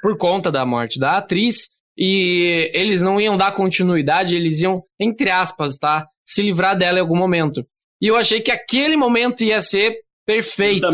[0.03, 5.31] por conta da morte da atriz e eles não iam dar continuidade, eles iam, entre
[5.31, 7.67] aspas, tá, se livrar dela em algum momento.
[8.01, 10.89] E eu achei que aquele momento ia ser perfeito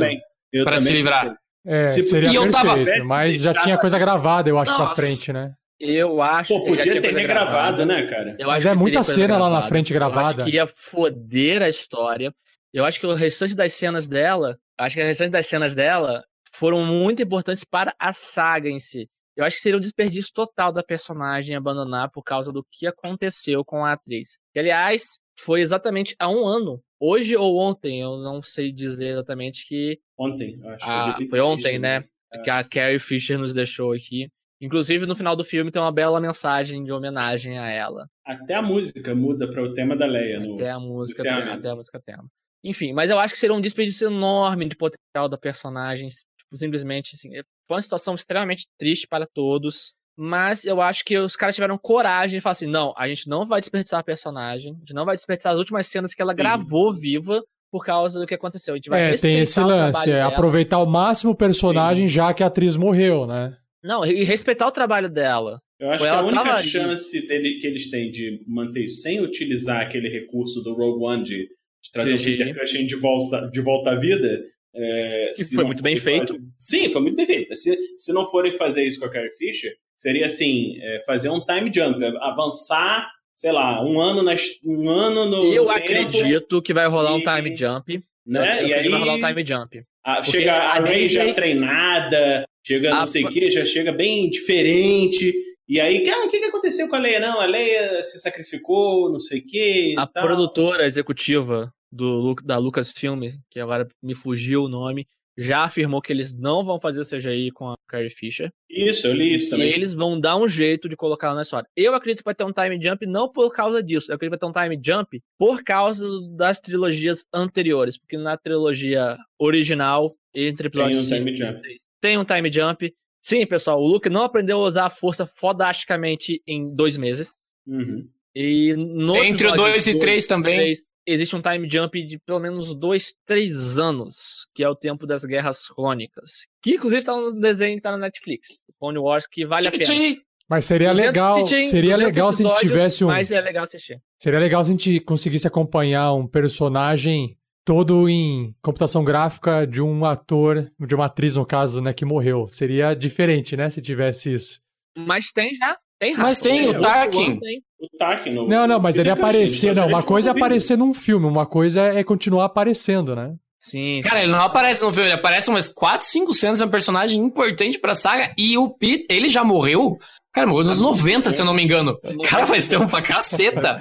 [0.65, 1.37] para se livrar.
[1.65, 2.77] É, Se, seria perfeito, tava...
[3.07, 4.85] mas já tinha coisa gravada, eu acho, Nossa.
[4.85, 5.53] pra frente, né?
[5.79, 6.55] Eu acho.
[6.55, 8.35] Pô, podia ter regravado, né, cara?
[8.39, 10.43] Eu mas é muita cena lá na frente gravada.
[10.43, 12.33] Eu acho que ia foder a história.
[12.73, 16.25] Eu acho que o restante das cenas dela, acho que o restante das cenas dela
[16.53, 19.09] foram muito importantes para a saga em si.
[19.37, 23.63] Eu acho que seria um desperdício total da personagem abandonar por causa do que aconteceu
[23.63, 24.39] com a atriz.
[24.53, 29.67] Que, aliás, foi exatamente há um ano hoje ou ontem, eu não sei dizer exatamente
[29.69, 30.01] que.
[30.19, 30.85] Ontem, eu acho.
[30.89, 32.05] A, foi ontem, né?
[32.33, 34.29] É, que a Carrie Fisher nos deixou aqui.
[34.59, 38.09] Inclusive, no final do filme tem uma bela mensagem de homenagem a ela.
[38.25, 40.41] Até a música muda para o tema da Leia.
[40.41, 42.25] No, até a música, até a música tema.
[42.65, 46.09] Enfim, mas eu acho que seria um desperdício enorme de potencial da personagem.
[46.09, 47.31] Tipo, simplesmente, assim,
[47.67, 49.95] foi uma situação extremamente triste para todos.
[50.19, 53.47] Mas eu acho que os caras tiveram coragem de falar assim: não, a gente não
[53.47, 56.39] vai desperdiçar a personagem, a gente não vai desperdiçar as últimas cenas que ela Sim.
[56.39, 58.73] gravou viva por causa do que aconteceu.
[58.73, 62.15] A gente vai é, tem esse lance, é aproveitar o máximo o personagem Sim.
[62.15, 63.55] já que a atriz morreu, né?
[63.85, 65.61] Não, e respeitar o trabalho dela.
[65.79, 69.83] Eu acho que a única chance dele, que eles têm de manter isso sem utilizar
[69.83, 71.49] aquele recurso do Rogue One de
[71.93, 74.45] trazer o Peter Cushing de volta, de volta à vida.
[74.75, 76.29] É, e foi muito bem feito.
[76.35, 76.45] Fazer...
[76.59, 77.57] Sim, foi muito bem feito.
[77.57, 81.41] Se, se não forem fazer isso com a Carrie Fisher, Seria assim, é, fazer um
[81.41, 85.55] time jump, avançar, sei lá, um ano, na, um ano no.
[85.55, 88.05] Eu acredito que vai rolar e, um time jump.
[88.27, 88.63] Né?
[88.63, 89.83] Eu, e aí vai rolar um time jump.
[90.05, 94.29] A, chega a, a Ray já treinada, chega não sei o que, já chega bem
[94.29, 95.35] diferente.
[95.67, 97.19] E aí, ah, o que, que aconteceu com a Leia?
[97.19, 99.95] Não, a Leia se sacrificou, não sei o que.
[99.99, 100.25] A tal.
[100.25, 105.07] produtora executiva do, da Lucasfilm, que agora me fugiu o nome,
[105.39, 108.51] já afirmou que eles não vão fazer CGI com a Carrie Fisher.
[108.71, 109.69] Isso, eu li isso também.
[109.69, 111.69] E eles vão dar um jeito de colocar ela na história.
[111.77, 114.11] Eu acredito que vai ter um time jump não por causa disso.
[114.11, 117.99] Eu acredito que vai ter um time jump por causa das trilogias anteriores.
[117.99, 121.81] Porque na trilogia original, entre episódios tem um time jump.
[122.01, 122.95] Tem um time jump.
[123.21, 127.37] Sim, pessoal, o Luke não aprendeu a usar a força fodasticamente em dois meses.
[127.67, 128.09] Uhum.
[128.35, 130.57] E no Entre o 2 e 3 também.
[130.57, 135.07] 3, existe um time jump de pelo menos dois, três anos, que é o tempo
[135.07, 136.47] das guerras crônicas.
[136.61, 138.59] Que inclusive está no desenho que tá na Netflix.
[138.79, 140.17] Clone Wars, que vale a pena.
[140.49, 143.09] Mas seria legal, seria legal se a gente tivesse um.
[143.09, 144.01] Mas é legal assistir.
[144.19, 150.05] Seria legal se a gente conseguisse acompanhar um personagem todo em computação gráfica de um
[150.05, 152.47] ator, de uma atriz, no caso, né, que morreu.
[152.49, 154.61] Seria diferente, né, se tivesse isso.
[154.97, 155.77] Mas tem já.
[155.99, 157.39] Tem Mas tem, o Tarkin.
[157.81, 159.75] O Tarkin no, Não, não, mas ele aparecer.
[159.75, 163.35] Não, uma coisa é aparecer num filme, uma coisa é continuar aparecendo, né?
[163.59, 164.01] Sim.
[164.05, 167.19] Cara, ele não aparece no filme, ele aparece umas 4, 5 cenas, é um personagem
[167.21, 168.33] importante pra saga.
[168.37, 169.97] E o Pete, ele já morreu.
[170.33, 171.99] Cara, morreu nos 90, se eu não me engano.
[172.29, 173.81] Cara, faz tempo pra caceta.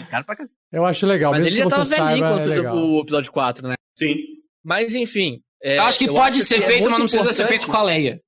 [0.71, 2.77] Eu acho legal, Mas mesmo ele que já você tava velhinho saiba, é quando legal.
[2.77, 3.75] o episódio 4, né?
[3.99, 4.15] Sim.
[4.63, 5.41] Mas enfim.
[5.61, 7.43] é, eu acho que pode acho ser que é feito, muito mas não precisa ser
[7.43, 8.19] importante- feito com a Leia.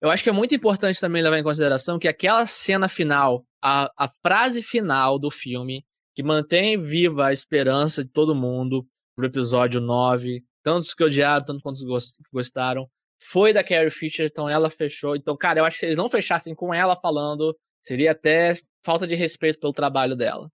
[0.00, 3.90] Eu acho que é muito importante também levar em consideração que aquela cena final, a,
[3.96, 5.84] a frase final do filme,
[6.14, 8.86] que mantém viva a esperança de todo mundo
[9.16, 12.88] pro episódio 9, tantos que odiaram, tanto quantos que gostaram,
[13.20, 15.16] foi da Carrie Fisher, então ela fechou.
[15.16, 18.52] Então, cara, eu acho que se eles não fechassem com ela falando, seria até
[18.84, 20.48] falta de respeito pelo trabalho dela.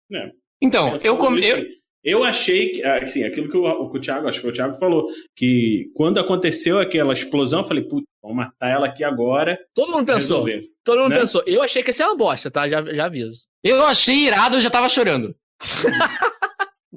[0.62, 1.66] Então, eu, come, eu,
[2.04, 5.08] Eu achei que, assim, aquilo que o, o Thiago, acho que foi o Thiago falou,
[5.36, 9.58] que quando aconteceu aquela explosão, eu falei, putz, vamos matar ela aqui agora.
[9.76, 10.44] Todo mundo pensou.
[10.44, 10.68] resolver.
[10.84, 11.20] Todo mundo né?
[11.20, 11.44] pensou.
[11.46, 12.68] Eu achei que ia ser uma bosta, tá?
[12.68, 13.46] Já, já aviso.
[13.64, 15.36] eu achei irado, eu já tava chorando.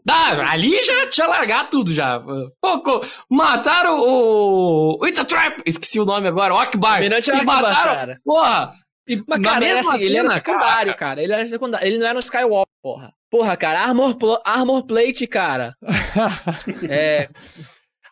[0.06, 2.20] Dá, ali já tinha largado tudo já.
[2.60, 5.00] Pô, mataram o.
[5.06, 5.62] It's a Trap!
[5.64, 7.00] Esqueci o nome agora, o Akbar.
[7.00, 7.94] Mirante E mataram.
[7.94, 8.20] cara.
[8.22, 8.74] Porra!
[9.06, 11.22] E Mas, cara, era mesma assim, ele era cena, secundário, cara.
[11.22, 11.86] Ele era secundário.
[11.86, 13.12] Ele não era um Skywalker, porra.
[13.30, 15.74] Porra, cara, Armor, pl- armor Plate, cara.
[16.88, 17.28] É.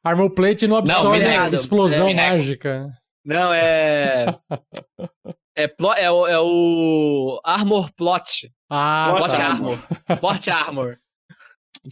[0.05, 1.55] Armor Plate não absorve nego.
[1.55, 2.91] explosão É, mágica.
[3.25, 4.27] Não, é.
[5.55, 8.51] É, plo- é, o, é o Armor Plot.
[8.71, 9.47] Ah, Plot tá.
[9.49, 9.79] Armor.
[10.19, 10.97] Plot Armor.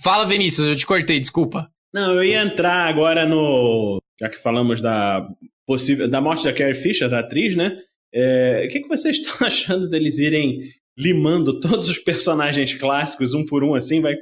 [0.03, 1.70] Fala, Vinícius, eu te cortei, desculpa.
[1.92, 4.01] Não, eu ia entrar agora no.
[4.18, 5.28] Já que falamos da
[5.66, 7.76] possível da morte da Carrie Fisher, da atriz, né?
[8.13, 10.63] É, o que, que vocês estão achando deles irem
[10.99, 14.15] limando todos os personagens clássicos um por um assim, vai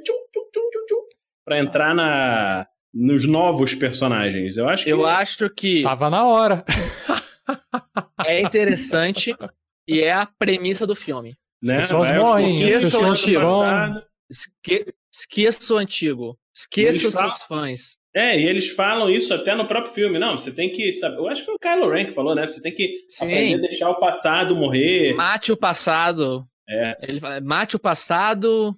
[1.45, 4.57] pra entrar na nos novos personagens?
[4.57, 6.63] Eu acho que Eu acho que Tava na hora.
[8.25, 9.35] é interessante
[9.87, 11.35] e é a premissa do filme.
[11.61, 14.03] né, As pessoas vai morrem, acontecer as pessoas passado.
[14.29, 14.93] Esque...
[15.11, 16.39] Esqueça o antigo.
[16.55, 17.98] Esqueça Eles os seus fãs.
[18.15, 20.17] É, e eles falam isso até no próprio filme.
[20.17, 21.17] Não, você tem que saber.
[21.17, 22.45] Eu acho que foi o Kylo Ren que falou, né?
[22.47, 23.25] Você tem que Sim.
[23.25, 25.13] aprender a deixar o passado morrer.
[25.13, 26.47] Mate o passado.
[26.67, 26.97] É.
[27.01, 28.75] Ele fala, mate o passado,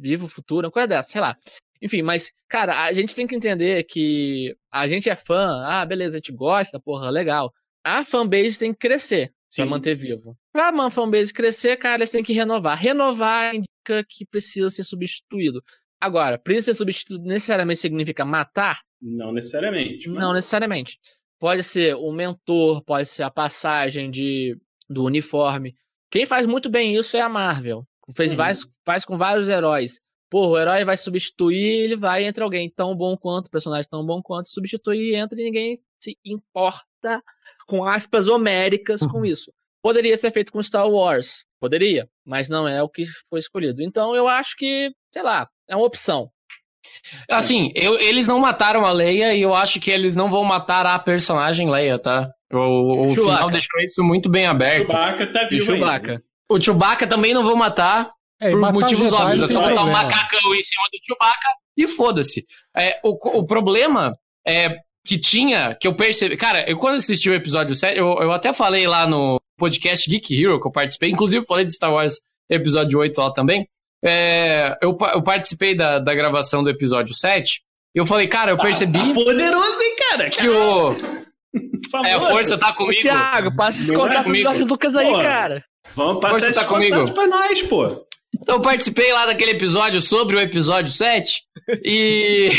[0.00, 1.36] viva o futuro, uma coisa dessa, sei lá.
[1.82, 6.16] Enfim, mas, cara, a gente tem que entender que a gente é fã, ah, beleza,
[6.16, 7.52] a gente gosta, porra, legal.
[7.84, 9.62] A fanbase tem que crescer Sim.
[9.62, 10.36] pra manter vivo.
[10.52, 12.78] Pra uma fanbase crescer, cara, eles têm que renovar.
[12.78, 15.62] Renovar indica que precisa ser substituído.
[16.00, 18.80] Agora, precisa ser substituído necessariamente significa matar?
[19.00, 20.08] Não necessariamente.
[20.08, 20.98] mas- Não necessariamente.
[21.38, 24.56] Pode ser o mentor, pode ser a passagem de,
[24.88, 25.74] do uniforme.
[26.10, 27.86] Quem faz muito bem isso é a Marvel.
[28.14, 28.36] Fez Uhum.
[28.36, 30.00] vários- faz com vários heróis.
[30.30, 34.20] Pô, o herói vai substituir, ele vai entre alguém tão bom quanto, personagem tão bom
[34.22, 37.22] quanto, substitui e entra e ninguém se importa
[37.66, 39.52] com aspas homéricas com isso.
[39.82, 41.44] Poderia ser feito com Star Wars.
[41.60, 43.82] Poderia, mas não é o que foi escolhido.
[43.82, 46.28] Então eu acho que, sei lá, é uma opção.
[47.30, 50.84] Assim, eu- eles não mataram a Leia e eu acho que eles não vão matar
[50.84, 52.28] a personagem Leia, tá?
[52.52, 54.90] O, o final deixou isso muito bem aberto.
[54.90, 55.86] Chewbacca tá vivo ainda.
[55.86, 56.22] Chewbacca.
[56.50, 58.10] O Chewbacca também não vão matar
[58.40, 59.42] É, por motivos Jedi óbvios.
[59.42, 61.48] É só botar um macacão em cima do Chewbacca
[61.78, 62.44] e foda-se.
[62.76, 64.12] É, o, o problema
[64.46, 66.36] é que tinha, que eu percebi.
[66.36, 70.38] Cara, eu quando assisti o episódio 7, eu, eu até falei lá no podcast Geek
[70.38, 72.16] Hero que eu participei, inclusive falei de Star Wars
[72.50, 73.66] episódio 8 lá também.
[74.06, 77.60] É, eu, eu participei da, da gravação do episódio 7.
[77.94, 80.30] Eu falei, cara, eu percebi Tá poderoso, hein, cara?
[80.30, 80.92] que o.
[81.90, 82.10] Famoso.
[82.10, 83.00] É, a força tá Ô, comigo.
[83.00, 85.22] Thiago, passa esse contato do Lucas aí, Porra.
[85.22, 85.64] cara.
[85.94, 87.12] Vamos passar Força esse tá comigo.
[87.14, 88.06] pra nós, pô.
[88.38, 91.40] Então, eu participei lá daquele episódio sobre o episódio 7
[91.84, 92.50] e,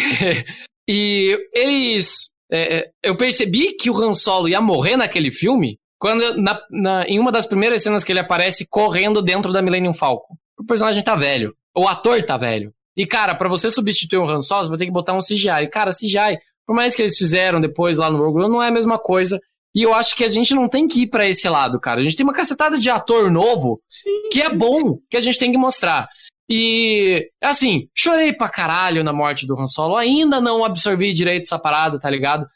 [0.90, 2.30] e eles.
[2.52, 7.06] é, é, eu percebi que o Han Solo ia morrer naquele filme quando na, na-
[7.08, 10.36] em uma das primeiras cenas que ele aparece correndo dentro da Millennium Falcon.
[10.60, 11.54] O personagem tá velho.
[11.76, 12.74] O ator tá velho.
[12.96, 15.64] E, cara, pra você substituir o Han Solo, você vai ter que botar um CGI.
[15.64, 18.70] E, cara, CGI, por mais que eles fizeram depois lá no Rogue One, não é
[18.70, 19.40] a mesma coisa.
[19.76, 22.00] E eu acho que a gente não tem que ir pra esse lado, cara.
[22.00, 24.30] A gente tem uma cacetada de ator novo Sim.
[24.32, 26.08] que é bom, que a gente tem que mostrar.
[26.50, 31.60] E, assim, chorei pra caralho na morte do Han Solo, ainda não absorvi direito essa
[31.60, 32.48] parada, tá ligado?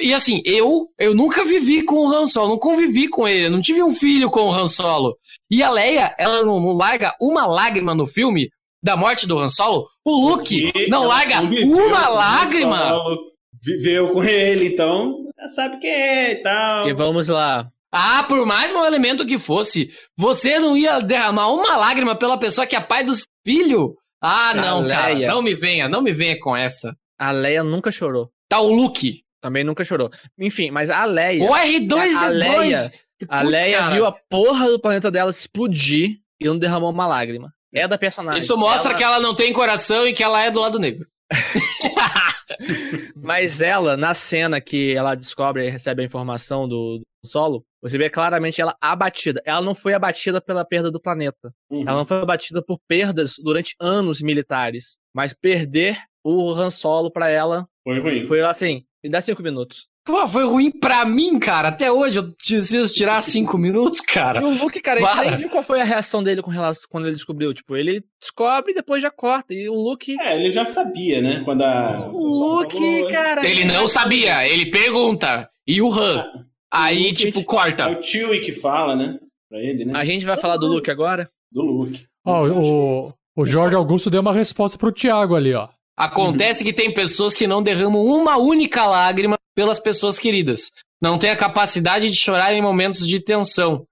[0.00, 3.50] E assim, eu eu nunca vivi com o Han Solo, não convivi com ele, eu
[3.50, 5.16] não tive um filho com o Han Solo.
[5.50, 8.50] E a Leia, ela não, não larga uma lágrima no filme
[8.82, 9.86] da morte do Han Solo.
[10.04, 12.88] O Luke Porque não larga uma lágrima.
[12.88, 13.18] Solo,
[13.62, 16.88] viveu com ele, então sabe quem é e tal.
[16.88, 17.68] E vamos lá.
[17.92, 22.66] Ah, por mais mau elemento que fosse, você não ia derramar uma lágrima pela pessoa
[22.66, 23.96] que é pai do seu filho?
[24.20, 25.28] Ah, não, cara, Leia.
[25.28, 26.96] não me venha, não me venha com essa.
[27.18, 28.30] A Leia nunca chorou.
[28.48, 29.22] Tá o Luke.
[29.44, 30.10] Também nunca chorou.
[30.38, 31.44] Enfim, mas a Leia.
[31.44, 32.86] O R2 a é Leia, dois.
[33.28, 33.94] a Putz, Leia cara.
[33.94, 37.52] viu a porra do planeta dela explodir e não derramou uma lágrima.
[37.74, 38.40] É da personagem.
[38.40, 41.06] Isso mostra Ela- que ela não tem coração e que ela é do lado negro.
[43.16, 47.98] Mas ela, na cena que ela descobre e recebe a informação do, do solo, você
[47.98, 49.42] vê claramente ela abatida.
[49.44, 51.52] Ela não foi abatida pela perda do planeta.
[51.70, 51.82] Uhum.
[51.82, 54.96] Ela não foi abatida por perdas durante anos militares.
[55.14, 58.22] Mas perder o Han Solo pra ela Foi ruim.
[58.24, 59.86] foi assim: me dá cinco minutos.
[60.04, 61.68] Pô, foi ruim pra mim, cara.
[61.68, 64.44] Até hoje eu preciso tirar cinco minutos, E cara.
[64.44, 65.30] o Luke, cara, a gente Para.
[65.30, 67.54] nem viu qual foi a reação dele com relação quando ele descobriu.
[67.54, 69.54] Tipo, ele descobre e depois já corta.
[69.54, 70.14] E o Luke.
[70.20, 71.42] É, ele já sabia, né?
[71.44, 72.10] Quando a.
[72.12, 72.26] O
[72.58, 73.46] Luke, cara.
[73.48, 75.48] Ele não sabia, ele pergunta.
[75.66, 76.24] E o Han?
[76.70, 77.88] Aí, Luke, tipo, É corta.
[77.98, 79.18] o Chewie que fala, né?
[79.48, 79.92] Pra ele, né?
[79.96, 81.30] A gente vai falar do Luke agora?
[81.50, 82.04] Do Luke.
[82.26, 85.68] Ó, o, o Jorge Augusto deu uma resposta pro Thiago ali, ó.
[85.96, 90.70] Acontece que tem pessoas que não derramam uma única lágrima pelas pessoas queridas.
[91.00, 93.86] Não tem a capacidade de chorar em momentos de tensão.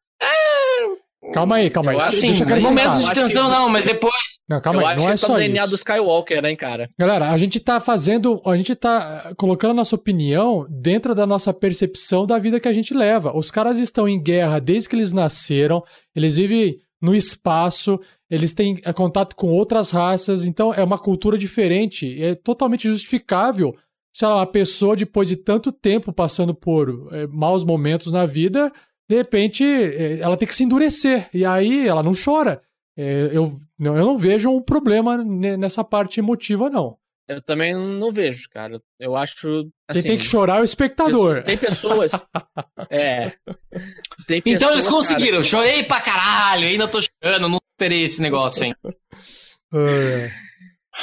[1.32, 1.96] Calma aí, calma aí.
[1.96, 2.84] Eu acho- Assim, Deixa eu acrescentar.
[2.86, 4.12] momentos de tensão que- não, mas depois.
[4.48, 5.70] Não, calma eu aí, acho não é que tá só no DNA isso.
[5.70, 6.90] do Skywalker, né, cara?
[6.98, 11.24] Galera, a gente tá fazendo, a gente tá eh, colocando a nossa opinião dentro da
[11.26, 13.34] nossa percepção da vida que a gente leva.
[13.36, 15.82] Os caras estão em guerra desde que eles nasceram,
[16.14, 17.98] eles vivem no espaço,
[18.32, 22.18] eles têm eh, contato com outras raças, então é uma cultura diferente.
[22.22, 23.76] É totalmente justificável,
[24.10, 28.72] sei lá, uma pessoa depois de tanto tempo passando por eh, maus momentos na vida,
[29.06, 32.62] de repente eh, ela tem que se endurecer, e aí ela não chora.
[32.96, 36.96] É, eu, não, eu não vejo um problema ne- nessa parte emotiva, não.
[37.28, 38.80] Eu também não vejo, cara.
[38.98, 39.36] Eu acho.
[39.62, 41.42] Quem Assim, tem que chorar é o espectador.
[41.42, 42.12] Tem pessoas.
[42.90, 43.32] é.
[44.26, 45.38] Tem Então eles pessoas, conseguiram.
[45.38, 48.74] cara, Chorei pra caralho, ainda tô chorando, não superei esse negócio, hein?
[49.74, 50.30] É.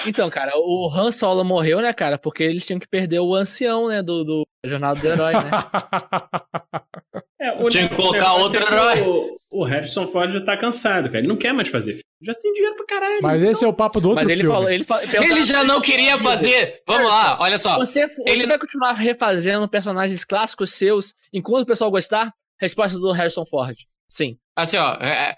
[0.06, 2.18] Então, cara, o Han Solo morreu, né, cara?
[2.18, 4.02] Porque eles tinham que perder o ancião, né?
[4.04, 5.50] Do, do Jornada do Herói, né?
[7.42, 9.02] É, o Tinha que o colocar outro herói.
[9.02, 11.20] O, o Harrison Ford já tá cansado, cara.
[11.20, 12.04] Ele não quer mais fazer filme.
[12.22, 13.20] Já tem dinheiro pra caralho.
[13.22, 14.54] Mas esse é o papo do outro Mas ele filme.
[14.56, 14.70] falou.
[14.70, 16.82] Ele, falou, Ele já não queria fazer.
[16.86, 17.78] Vamos lá, olha só.
[17.78, 22.34] Você, você Ele- vai continuar refazendo personagens clássicos seus enquanto o pessoal gostar?
[22.60, 23.78] Resposta do Harrison Ford.
[24.10, 24.38] Sim.
[24.54, 24.96] Assim, ó.
[25.00, 25.36] é, é,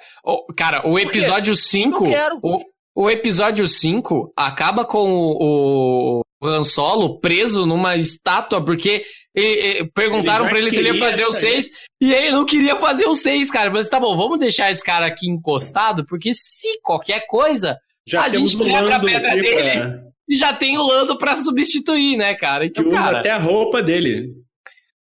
[0.58, 2.04] cara, o episódio 5.
[2.04, 2.40] Não quero.
[2.42, 2.64] O,
[2.96, 9.04] o episódio 5 acaba com o, o Han Solo preso numa estátua, porque
[9.36, 11.64] e- e perguntaram Ele já pra ele se ele ia fazer o sair.
[11.64, 11.70] 6
[12.02, 13.70] e ele não queria fazer o 6, cara.
[13.72, 17.78] Mas tá bom, vamos deixar esse cara aqui encostado, porque se qualquer coisa,
[18.08, 19.72] Já a gente quebra a pedra aqui dele.
[19.72, 22.66] pra- já tem o Lando pra substituir, né, cara?
[22.66, 23.20] Então, cara.
[23.20, 24.30] até a roupa dele.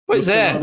[0.07, 0.59] Pois é.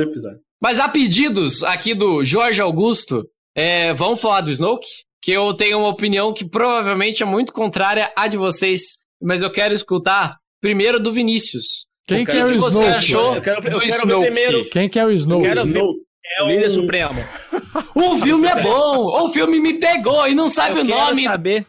[0.61, 3.25] Mas há pedidos aqui do Jorge Augusto.
[3.55, 4.87] É, vamos falar do Snoke?
[5.27, 8.81] Que eu tenho uma opinião que provavelmente é muito contrária à de vocês.
[9.21, 11.85] Mas eu quero escutar primeiro do Vinícius.
[12.07, 12.95] Quem que é o que você Snoke?
[12.95, 13.35] achou?
[13.35, 14.69] Eu quero, eu do quero ver primeiro.
[14.69, 15.45] Quem que é o Snoke?
[15.45, 15.99] Eu quero ver- Snoke
[16.37, 17.19] é o líder supremo.
[17.93, 19.05] O filme é bom!
[19.25, 21.23] O filme me pegou e não sabe eu o quero nome.
[21.23, 21.65] saber.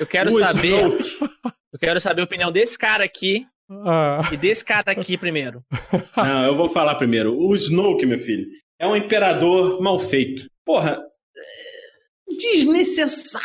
[0.00, 0.80] Eu quero o saber.
[0.88, 1.30] Snoke.
[1.74, 3.44] Eu quero saber a opinião desse cara aqui
[3.84, 5.60] Ah, e desse cara aqui primeiro.
[6.16, 7.36] Não, eu vou falar primeiro.
[7.38, 8.46] O Snoke, meu filho,
[8.80, 10.46] é um imperador mal feito.
[10.64, 10.98] Porra,
[12.36, 13.44] desnecessário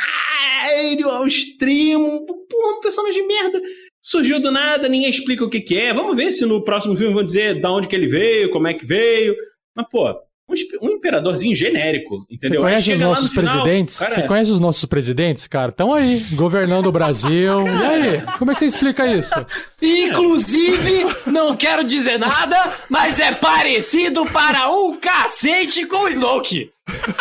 [1.09, 2.25] ao extremo.
[2.25, 3.61] Porra, um personagem de merda.
[4.01, 5.93] Surgiu do nada, ninguém explica o que, que é.
[5.93, 8.73] Vamos ver se no próximo filme vão dizer da onde que ele veio, como é
[8.73, 9.35] que veio.
[9.75, 10.13] Mas, pô,
[10.49, 12.65] um, um imperadorzinho genérico, Você entendeu?
[12.65, 13.97] Aí conhece os nossos final, presidentes?
[13.99, 15.69] cara, Você conhece os nossos presidentes, cara?
[15.69, 17.59] Estão aí, governando o Brasil.
[17.69, 18.21] E aí?
[18.37, 19.33] Como é que você explica isso?
[19.81, 26.71] Inclusive, não quero dizer nada, mas é parecido para um cacete com o Snoke.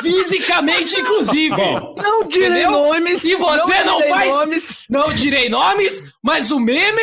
[0.00, 1.54] Fisicamente, inclusive.
[1.54, 2.70] Bom, Não direi Entendeu?
[2.70, 3.20] nomes.
[3.20, 4.84] Se você não direi faz- nomes.
[4.88, 7.02] Não direi nomes, mas o meme,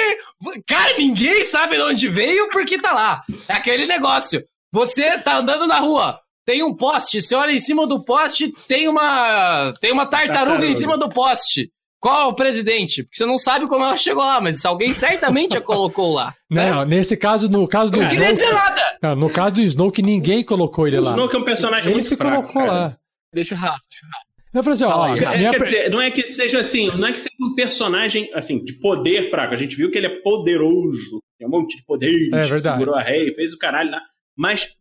[0.67, 3.21] cara, ninguém sabe de onde veio porque tá lá.
[3.47, 4.43] É aquele negócio.
[4.76, 8.89] Você tá andando na rua, tem um poste, você olha em cima do poste, tem
[8.89, 10.67] uma tem uma tartaruga, Tartaruga.
[10.67, 11.71] em cima do poste.
[11.97, 13.01] Qual é o presidente?
[13.01, 16.36] Porque você não sabe como ela chegou lá, mas alguém certamente a colocou lá.
[16.51, 16.69] né?
[16.71, 18.63] Não, nesse caso, no caso do Não queria dizer Snoke.
[18.63, 18.97] nada.
[19.01, 21.11] Não, no caso do Snoke, ninguém colocou ele o lá.
[21.11, 22.73] Snoke é um personagem Ele muito se fraco, colocou cara.
[22.73, 22.97] lá.
[23.34, 24.57] Deixa o.
[24.57, 26.59] Eu falei assim, ó, Fala aí, a É, minha quer dizer, não é que seja
[26.59, 29.53] assim, não é que seja um personagem assim de poder fraco.
[29.53, 32.78] A gente viu que ele é poderoso, tem um monte de poderes, É verdade.
[32.78, 34.01] segurou a rei, fez o caralho lá.
[34.36, 34.75] Mas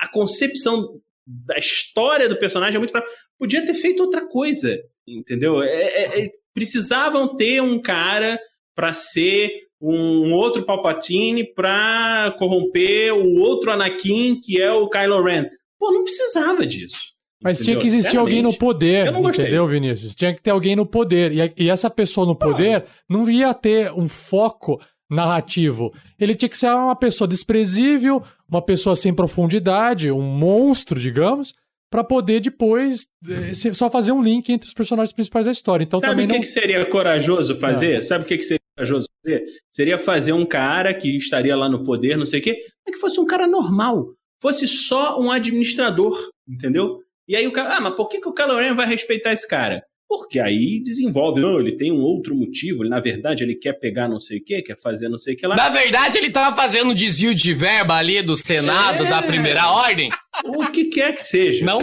[0.00, 3.08] a, a concepção da história do personagem é muito fraca.
[3.38, 5.62] Podia ter feito outra coisa, entendeu?
[5.62, 8.38] É- é- é- precisavam ter um cara
[8.74, 15.46] pra ser um outro Palpatine pra corromper o outro Anakin que é o Kylo Ren.
[15.78, 17.12] Pô, não precisava disso.
[17.42, 17.80] Mas tinha entendeu?
[17.82, 20.14] que existir alguém no poder, entendeu, Vinícius?
[20.14, 21.30] Tinha que ter alguém no poder.
[21.32, 24.80] E, e essa pessoa no poder não ia ter um foco
[25.10, 25.92] narrativo.
[26.24, 31.54] Ele tinha que ser uma pessoa desprezível, uma pessoa sem profundidade, um monstro, digamos,
[31.90, 35.84] para poder depois eh, só fazer um link entre os personagens principais da história.
[35.84, 36.40] Então Sabe também o que, não...
[36.40, 37.98] que seria corajoso fazer?
[37.98, 38.02] É.
[38.02, 39.44] Sabe o que, que seria corajoso fazer?
[39.70, 42.58] Seria fazer um cara que estaria lá no poder, não sei o quê,
[42.88, 44.08] é que fosse um cara normal,
[44.42, 46.18] fosse só um administrador,
[46.48, 46.98] entendeu?
[47.28, 49.46] E aí o cara, ah, mas por que, que o Kylo Ren vai respeitar esse
[49.46, 49.84] cara?
[50.16, 54.08] Porque aí desenvolve, não, ele tem um outro motivo, ele, na verdade ele quer pegar
[54.08, 55.56] não sei o que, quer fazer não sei o que lá.
[55.56, 59.10] Na verdade ele tava fazendo um desvio de verba ali do Senado, é...
[59.10, 60.10] da primeira ordem.
[60.44, 61.64] O que quer que seja.
[61.64, 61.78] Não?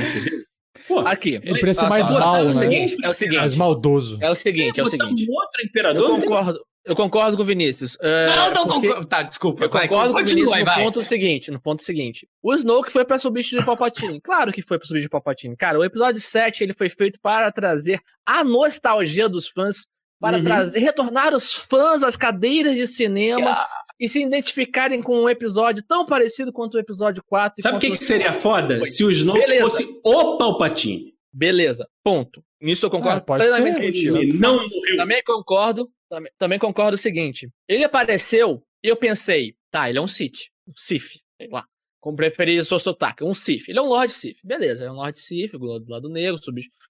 [0.87, 1.39] Pô, Aqui.
[1.43, 2.51] Ele precisa ser mais mal, é né?
[2.51, 3.39] O seguinte, é o seguinte.
[3.39, 4.17] Mais maldoso.
[4.21, 5.25] É o seguinte, é, o seguinte.
[5.29, 6.09] Um outro imperador.
[6.09, 6.59] Eu concordo.
[6.83, 7.95] Eu concordo com o Vinícius.
[7.95, 9.07] Uh, não, não concordo.
[9.07, 9.65] Tá, desculpa.
[9.65, 10.83] Eu vai, concordo com o Vinícius no vai.
[10.83, 11.51] ponto seguinte.
[11.51, 12.27] No ponto seguinte.
[12.41, 14.19] O Snoke foi pra substituir o Palpatine.
[14.21, 15.55] claro que foi pra substituir o Palpatine.
[15.55, 19.87] Cara, o episódio 7 ele foi feito para trazer a nostalgia dos fãs,
[20.19, 20.43] para uhum.
[20.43, 23.51] trazer, retornar os fãs às cadeiras de cinema.
[23.51, 23.69] Ah.
[23.99, 27.61] E se identificarem com um episódio tão parecido quanto o episódio 4.
[27.61, 28.79] Sabe o que, que seria foda?
[28.79, 28.87] Foi.
[28.87, 29.61] Se o Snoke Beleza.
[29.61, 31.13] fosse o Palpatine.
[31.31, 32.43] Beleza, ponto.
[32.59, 34.17] Nisso eu concordo ah, plenamente contigo.
[34.39, 34.59] Não
[34.97, 37.49] Também concordo também, também concordo o seguinte.
[37.67, 40.49] Ele apareceu e eu pensei, tá, ele é um Sith.
[40.67, 41.65] Um Sith, sei lá.
[42.01, 43.69] Como preferir seu sotaque, um Sith.
[43.69, 44.37] Ele é um Lord Sith.
[44.43, 46.37] Beleza, é um Lord Sith, do lado negro,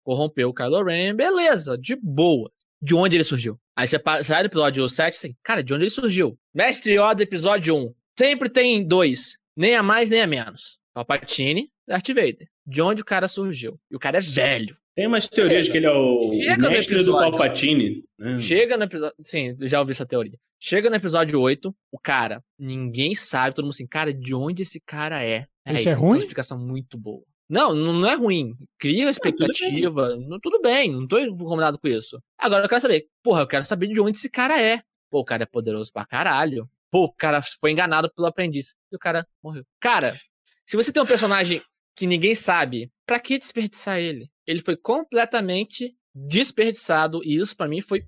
[0.04, 1.16] corrompeu o Kylo Ren.
[1.16, 2.52] Beleza, de boa.
[2.82, 3.60] De onde ele surgiu?
[3.76, 6.38] Aí você sai do episódio 7 assim, cara, de onde ele surgiu?
[6.52, 7.94] Mestre Yoda, episódio 1.
[8.18, 9.38] Sempre tem dois.
[9.56, 10.80] Nem a mais, nem a menos.
[10.94, 12.48] Palpatine, Darth Vader.
[12.66, 13.80] De onde o cara surgiu?
[13.92, 14.76] E o cara é velho.
[14.96, 15.72] Tem umas teorias Chega.
[15.72, 18.04] que ele é o Chega mestre do Palpatine.
[18.20, 18.38] Né?
[18.39, 19.16] Chega no episódio.
[19.24, 20.38] Sim, já ouvi essa teoria.
[20.60, 24.80] Chega no episódio 8, o cara, ninguém sabe, todo mundo assim, cara, de onde esse
[24.80, 25.48] cara é?
[25.68, 26.12] Isso é, é ruim?
[26.12, 27.24] Uma explicação muito boa.
[27.50, 28.54] Não, não é ruim.
[28.80, 30.10] Cria expectativa.
[30.10, 30.39] tudo, bem.
[30.42, 32.22] tudo bem, não tô incomodado com isso.
[32.38, 34.82] Agora eu quero saber, porra, eu quero saber de onde esse cara é.
[35.10, 36.70] Pô, o cara é poderoso pra caralho.
[36.89, 38.76] Pô, o cara foi enganado pelo aprendiz.
[38.92, 39.66] E o cara morreu.
[39.80, 40.18] Cara,
[40.66, 41.62] se você tem um personagem
[41.96, 44.32] que ninguém sabe, pra que desperdiçar ele?
[44.52, 48.04] ele foi completamente desperdiçado e isso para mim foi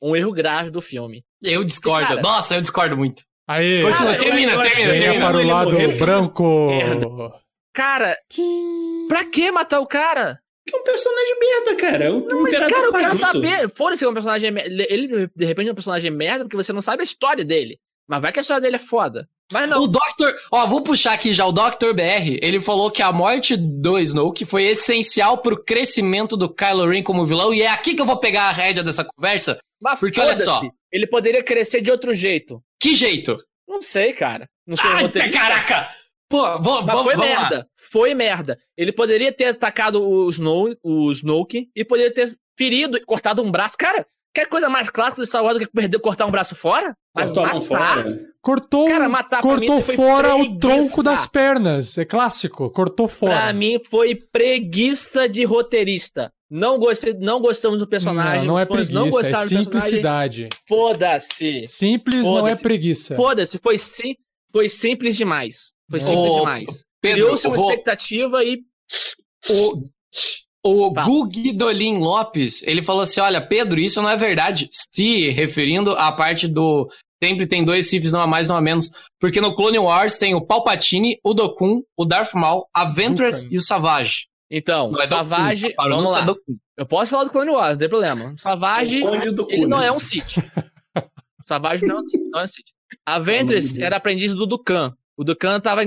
[0.00, 1.24] um erro grave do filme.
[1.42, 2.08] Eu discordo.
[2.08, 3.24] Cara, Nossa, eu discordo muito.
[3.48, 5.26] Aí, Continua, termina, termina, termina.
[5.26, 6.70] para o lado branco.
[7.74, 8.16] Cara,
[9.08, 10.40] pra que matar o cara?
[10.66, 12.14] Que é um personagem merda, cara.
[12.14, 13.68] O não, mas, cara, eu quero saber.
[13.70, 14.86] Foda-se que é um personagem merda.
[14.88, 17.80] Ele, de repente, é um personagem merda porque você não sabe a história dele.
[18.08, 19.28] Mas vai que a história dele é foda.
[19.52, 19.82] Mas não.
[19.82, 20.32] O Dr.
[20.50, 21.46] Ó, vou puxar aqui já.
[21.46, 21.92] O Dr.
[21.94, 27.02] BR, ele falou que a morte do Snoke foi essencial pro crescimento do Kylo Ren
[27.02, 27.52] como vilão.
[27.52, 29.58] E é aqui que eu vou pegar a rédea dessa conversa.
[29.80, 30.62] Mas porque olha só.
[30.90, 32.62] Ele poderia crescer de outro jeito.
[32.80, 33.38] Que jeito?
[33.68, 34.48] Não sei, cara.
[34.66, 35.88] Não sei Ai, caraca!
[36.28, 37.58] Pô, vou, vou, foi merda.
[37.58, 37.66] Lá.
[37.76, 38.58] Foi merda.
[38.76, 42.26] Ele poderia ter atacado o, Snow, o Snoke e poderia ter
[42.56, 43.76] ferido e cortado um braço.
[43.76, 46.96] Cara, Quer coisa mais clássica de Star Wars do que perder, cortar um braço fora?
[47.14, 48.32] Mas cortou matar, fora.
[48.40, 51.96] Cortou, cara, matar cortou mim, fora o tronco das pernas.
[51.98, 52.70] É clássico.
[52.70, 53.34] Cortou fora.
[53.34, 56.32] Pra mim foi preguiça de roteirista.
[56.50, 58.40] Não, gostei, não gostamos do personagem.
[58.40, 60.48] Não, não é preguiça, não é simplicidade.
[60.68, 61.66] Foda-se.
[61.66, 63.14] Simples Foda não é preguiça.
[63.14, 64.14] Foda-se, foi, sim,
[64.50, 65.72] foi simples demais.
[65.88, 66.84] Foi simples demais.
[67.00, 67.70] Criou-se uma vou...
[67.70, 68.62] expectativa e.
[69.50, 69.88] O...
[70.64, 71.06] O Fala.
[71.06, 74.68] Guguidolin Lopes, ele falou assim: olha, Pedro, isso não é verdade.
[74.70, 76.88] Se referindo à parte do.
[77.22, 78.90] Sempre tem dois Siths, não há mais, não há menos.
[79.20, 83.56] Porque no Clone Wars tem o Palpatine, o Dokun, o Darth Maul, a Ventress e
[83.56, 84.26] o Savage.
[84.50, 85.68] Então, o é Savage.
[85.68, 86.26] Dokun, tá vamos lá.
[86.76, 88.34] Eu posso falar do Clone Wars, não tem problema.
[88.36, 89.02] Savage,
[89.50, 90.34] ele não é um Sith.
[91.46, 92.00] Savage não,
[92.30, 92.66] não é um Sith.
[93.06, 94.92] A Ventress era aprendiz do Dukan.
[95.16, 95.82] O Dukan tava,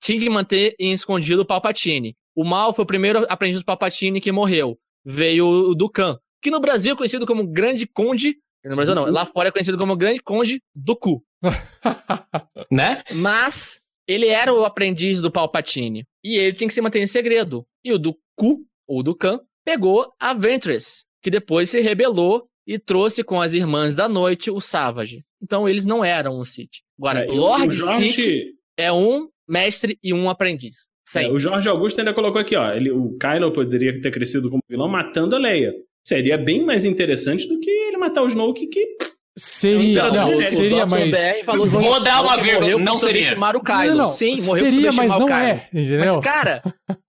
[0.00, 2.16] tinha que manter em escondido o Palpatine.
[2.34, 4.78] O Mal foi o primeiro aprendiz do Palpatine que morreu.
[5.04, 8.36] Veio o Dukan, que no Brasil é conhecido como Grande Conde.
[8.64, 11.24] No Brasil não, lá fora é conhecido como Grande Conde do Cu.
[12.70, 13.02] né?
[13.12, 16.04] Mas ele era o aprendiz do Palpatine.
[16.22, 17.66] E ele tinha que se manter em segredo.
[17.84, 22.78] E o do Cu, ou do Khan, pegou a Ventress, que depois se rebelou e
[22.78, 25.24] trouxe com as Irmãs da Noite o Savage.
[25.42, 26.82] Então eles não eram um Sith.
[26.98, 28.12] Agora, é, Lord Jorge...
[28.12, 30.86] Sith é um mestre e um aprendiz.
[31.16, 32.72] É, o Jorge Augusto ainda colocou aqui, ó.
[32.72, 35.72] Ele, o Kylo poderia ter crescido como vilão matando a Leia.
[36.04, 38.96] Seria bem mais interessante do que ele matar o Snoke que.
[39.36, 41.44] Seria, então, não, seria, mas.
[41.44, 43.36] Falou, vou dar uma vírgula, não seria.
[43.38, 43.86] O Kylo.
[43.86, 46.06] Não, não, Sim, morreu seria, mas não é, entendeu?
[46.06, 46.62] Mas, cara,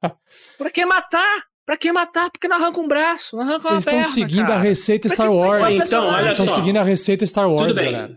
[0.57, 1.50] pra que matar?
[1.65, 2.29] Pra que matar?
[2.31, 4.55] Porque não arranca um braço, não arranca uma Eles perna, estão seguindo cara.
[4.55, 5.61] a receita Star Wars.
[5.69, 7.91] Então, olha estão seguindo a receita Star Wars, Tudo bem.
[7.91, 8.15] Galera.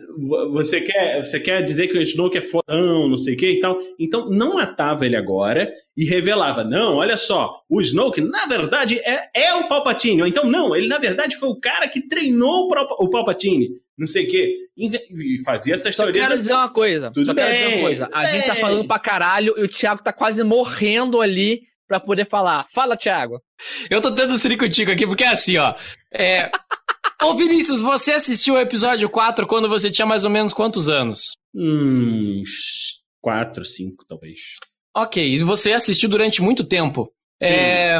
[0.53, 3.61] Você quer, você quer dizer que o Snoke é fodão, não sei o que e
[3.61, 3.79] tal.
[3.99, 6.65] Então, não matava ele agora e revelava.
[6.65, 10.27] Não, olha só, o Snoke, na verdade, é, é o Palpatine.
[10.29, 12.69] Então, não, ele na verdade foi o cara que treinou
[12.99, 13.69] o Palpatine.
[13.99, 14.57] não sei o quê.
[14.77, 16.27] E fazia essas só teorias.
[16.27, 17.11] Quero dizer uma coisa.
[17.11, 18.09] Tudo só bem, quero dizer uma coisa.
[18.11, 18.33] A bem.
[18.33, 21.63] gente tá falando pra caralho e o Thiago tá quase morrendo ali
[21.99, 22.67] pra poder falar.
[22.73, 23.41] Fala, Thiago.
[23.89, 25.75] Eu tô tendo ser contigo aqui, porque é assim, ó.
[26.13, 26.51] É.
[27.23, 31.37] Ô, Vinícius, você assistiu o episódio 4 quando você tinha mais ou menos quantos anos?
[31.55, 34.41] Uns 4, 5, talvez.
[34.97, 37.13] Ok, e você assistiu durante muito tempo.
[37.43, 37.49] Sim.
[37.49, 37.99] É...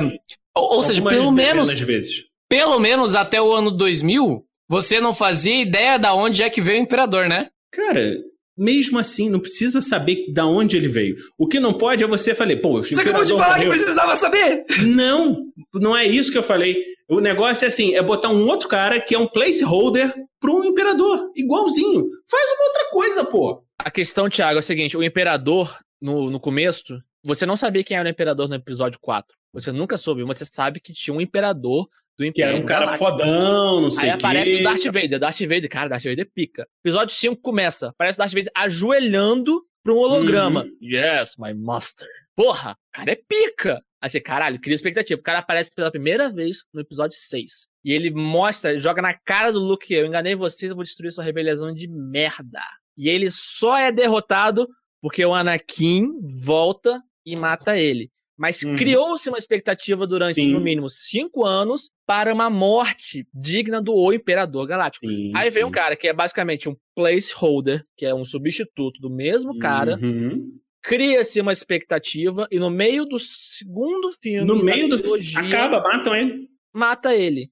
[0.55, 1.73] Ou, ou seja, pelo menos.
[1.73, 2.25] Vezes.
[2.49, 6.81] Pelo menos até o ano 2000, você não fazia ideia da onde é que veio
[6.81, 7.49] o imperador, né?
[7.73, 8.17] Cara,
[8.57, 11.17] mesmo assim, não precisa saber da onde ele veio.
[11.39, 13.63] O que não pode é você falar, pô, Você acabou de falar morreu.
[13.65, 14.65] que precisava saber!
[14.87, 16.77] Não, não é isso que eu falei.
[17.09, 20.65] O negócio é assim, é botar um outro cara que é um placeholder para um
[20.65, 22.07] imperador, igualzinho.
[22.31, 23.63] Faz uma outra coisa, pô.
[23.79, 27.97] A questão, Thiago, é a seguinte, o imperador, no, no começo, você não sabia quem
[27.97, 29.37] era o imperador no episódio 4.
[29.53, 31.89] Você nunca soube, você sabe que tinha um imperador
[32.19, 32.33] do Império.
[32.33, 34.07] Que era um cara fodão, não sei o.
[34.07, 35.19] Aí aparece o Darth Vader.
[35.19, 36.67] Darth Vader, cara, Darth Vader pica.
[36.85, 37.89] Episódio 5 começa.
[37.89, 40.65] Aparece Darth Vader ajoelhando pra um holograma.
[40.65, 40.79] Uhum.
[40.81, 42.09] Yes, my master.
[42.37, 43.81] Porra, cara é pica.
[44.01, 45.19] Aí você, caralho, cria expectativa.
[45.19, 47.69] O cara aparece pela primeira vez no episódio 6.
[47.85, 51.25] E ele mostra, joga na cara do Luke, eu enganei vocês, eu vou destruir sua
[51.25, 52.61] rebelião de merda.
[52.97, 54.69] E ele só é derrotado
[55.01, 58.11] porque o Anakin volta e mata ele.
[58.37, 58.75] Mas uhum.
[58.75, 60.53] criou-se uma expectativa durante, sim.
[60.53, 65.07] no mínimo, cinco anos para uma morte digna do O Imperador Galáctico.
[65.07, 65.69] Sim, Aí vem sim.
[65.69, 69.99] um cara que é basicamente um placeholder, que é um substituto do mesmo cara.
[70.03, 70.59] Uhum.
[70.83, 74.47] Cria-se uma expectativa e no meio do segundo filme.
[74.47, 74.97] No meio do.
[75.39, 76.49] Acaba, matam ele.
[76.75, 77.49] Mata ele.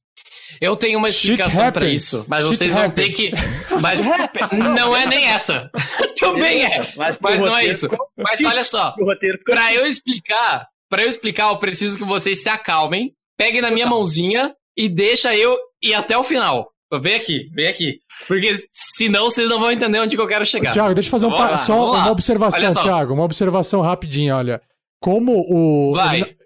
[0.61, 3.31] Eu tenho uma explicação para isso, mas Shit vocês vão ter que.
[3.81, 5.71] Mas não é nem essa.
[6.21, 7.89] Também é, mas, mas não é isso.
[8.17, 8.95] Mas olha só,
[9.45, 13.87] para eu explicar, para eu explicar, eu preciso que vocês se acalmem, peguem na minha
[13.87, 16.71] mãozinha e deixa eu ir até o final.
[17.01, 17.99] Vem aqui, vem aqui.
[18.29, 20.71] Porque senão vocês não vão entender onde que eu quero chegar.
[20.71, 21.57] Tiago, deixa eu fazer um pa...
[21.57, 23.15] só uma observação, Tiago.
[23.15, 24.61] Uma observação rapidinha, olha.
[25.01, 25.95] Como o.
[25.95, 26.37] Vai.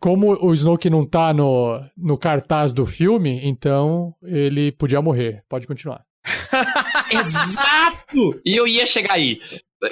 [0.00, 5.42] Como o Snoke não tá no, no cartaz do filme, então ele podia morrer.
[5.48, 6.04] Pode continuar.
[7.10, 8.40] Exato!
[8.44, 9.40] E eu ia chegar aí.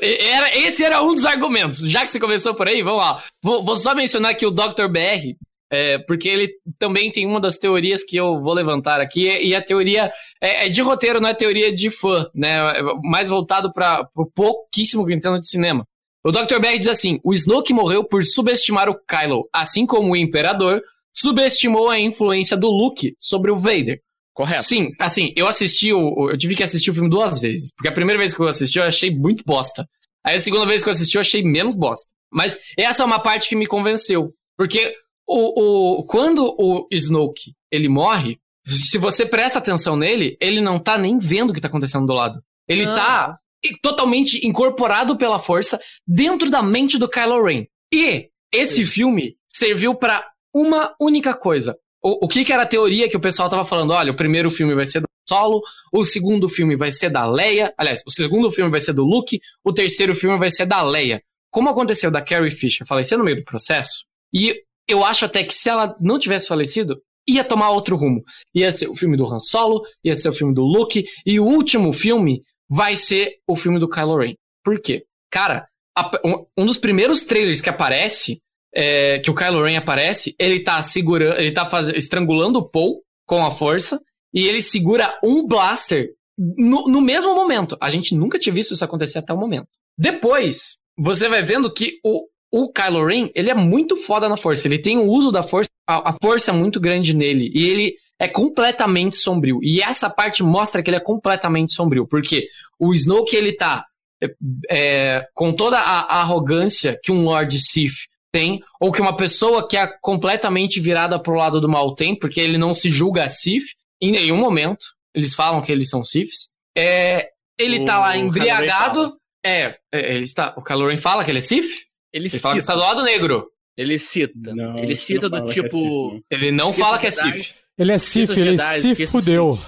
[0.00, 1.78] Era, esse era um dos argumentos.
[1.78, 3.22] Já que você começou por aí, vamos lá.
[3.42, 4.88] Vou, vou só mencionar aqui o Dr.
[4.88, 5.36] BR,
[5.70, 9.62] é, porque ele também tem uma das teorias que eu vou levantar aqui, e a
[9.62, 12.60] teoria é, é de roteiro, não é teoria de fã, né?
[13.02, 15.86] Mais voltado para o pouquíssimo que entendo de cinema.
[16.24, 16.58] O Dr.
[16.58, 20.80] BR diz assim: o Snoke morreu por subestimar o Kylo, assim como o Imperador
[21.14, 24.00] subestimou a influência do Luke sobre o Vader.
[24.34, 24.64] Correto.
[24.64, 26.30] Sim, assim, eu assisti o.
[26.30, 27.70] Eu tive que assistir o filme duas vezes.
[27.76, 29.88] Porque a primeira vez que eu assisti, eu achei muito bosta.
[30.26, 32.10] Aí a segunda vez que eu assisti, eu achei menos bosta.
[32.32, 34.34] Mas essa é uma parte que me convenceu.
[34.56, 34.92] Porque
[35.26, 40.98] o, o, quando o Snoke ele morre, se você presta atenção nele, ele não tá
[40.98, 42.42] nem vendo o que tá acontecendo do lado.
[42.68, 42.94] Ele não.
[42.94, 43.38] tá
[43.82, 47.66] totalmente incorporado pela força dentro da mente do Kylo Ren.
[47.92, 48.90] E esse Sim.
[48.90, 53.20] filme serviu para uma única coisa: o, o que, que era a teoria que o
[53.20, 53.92] pessoal tava falando?
[53.92, 57.72] Olha, o primeiro filme vai ser do Solo, o segundo filme vai ser da Leia,
[57.78, 61.22] aliás, o segundo filme vai ser do Luke, o terceiro filme vai ser da Leia.
[61.50, 64.54] Como aconteceu da Carrie Fisher falecer no meio do processo, e
[64.86, 68.22] eu acho até que se ela não tivesse falecido, ia tomar outro rumo.
[68.54, 71.44] Ia ser o filme do Han Solo, ia ser o filme do Luke, e o
[71.44, 74.34] último filme vai ser o filme do Kylo Ren.
[74.62, 75.04] Por quê?
[75.30, 78.42] Cara, a, um, um dos primeiros trailers que aparece
[78.74, 83.02] é, que o Kylo Ren aparece, ele tá segurando, ele tá faz, estrangulando o Paul
[83.24, 84.00] com a força
[84.32, 87.76] e ele segura um blaster no, no mesmo momento.
[87.80, 89.68] A gente nunca tinha visto isso acontecer até o momento.
[89.96, 94.66] Depois, você vai vendo que o, o Kylo Ren, ele é muito foda na força.
[94.66, 97.52] Ele tem o uso da força, a, a força é muito grande nele.
[97.54, 99.60] E ele é completamente sombrio.
[99.62, 102.06] E essa parte mostra que ele é completamente sombrio.
[102.06, 102.48] Porque
[102.78, 103.86] o Snoke, ele tá
[104.20, 104.34] é,
[104.68, 109.68] é com toda a, a arrogância que um Lord Sith tem, ou que uma pessoa
[109.68, 113.62] que é completamente virada pro lado do mal tem, porque ele não se julga Sith
[114.02, 114.84] em nenhum momento.
[115.14, 116.48] Eles falam que eles são Siths.
[116.76, 119.12] É, ele o, tá lá embriagado.
[119.46, 121.84] É, é, ele está, o Caloran fala que ele é Sith?
[122.12, 123.46] Ele, ele fala que está do lado negro.
[123.76, 124.32] Ele cita.
[124.34, 126.20] Não, ele cita do tipo.
[126.28, 127.54] É ele não fala que é Sith.
[127.78, 129.60] Ele é Sith, ele se fudeu.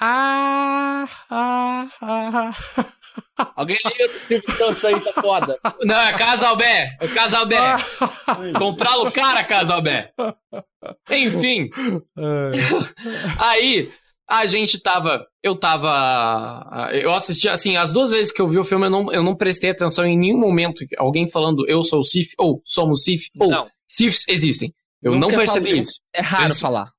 [0.00, 2.52] Ah, ah, ah.
[3.56, 5.58] Alguém liga pro Silvio Santos aí, tá foda.
[5.82, 6.96] Não, é Casalbé.
[7.00, 7.58] É Casalbé.
[8.58, 10.12] Comprar o cara, Casalbé.
[11.10, 11.70] Enfim.
[13.38, 13.90] aí,
[14.28, 15.26] a gente tava.
[15.42, 16.90] Eu tava.
[16.92, 19.36] Eu assisti, assim, as duas vezes que eu vi o filme, eu não, eu não
[19.36, 20.84] prestei atenção em nenhum momento.
[20.96, 24.74] Alguém falando eu sou o Sif, ou somos Sif, ou Sifs existem.
[25.02, 26.00] Eu Nunca não percebi isso.
[26.14, 26.93] É raro eu, falar.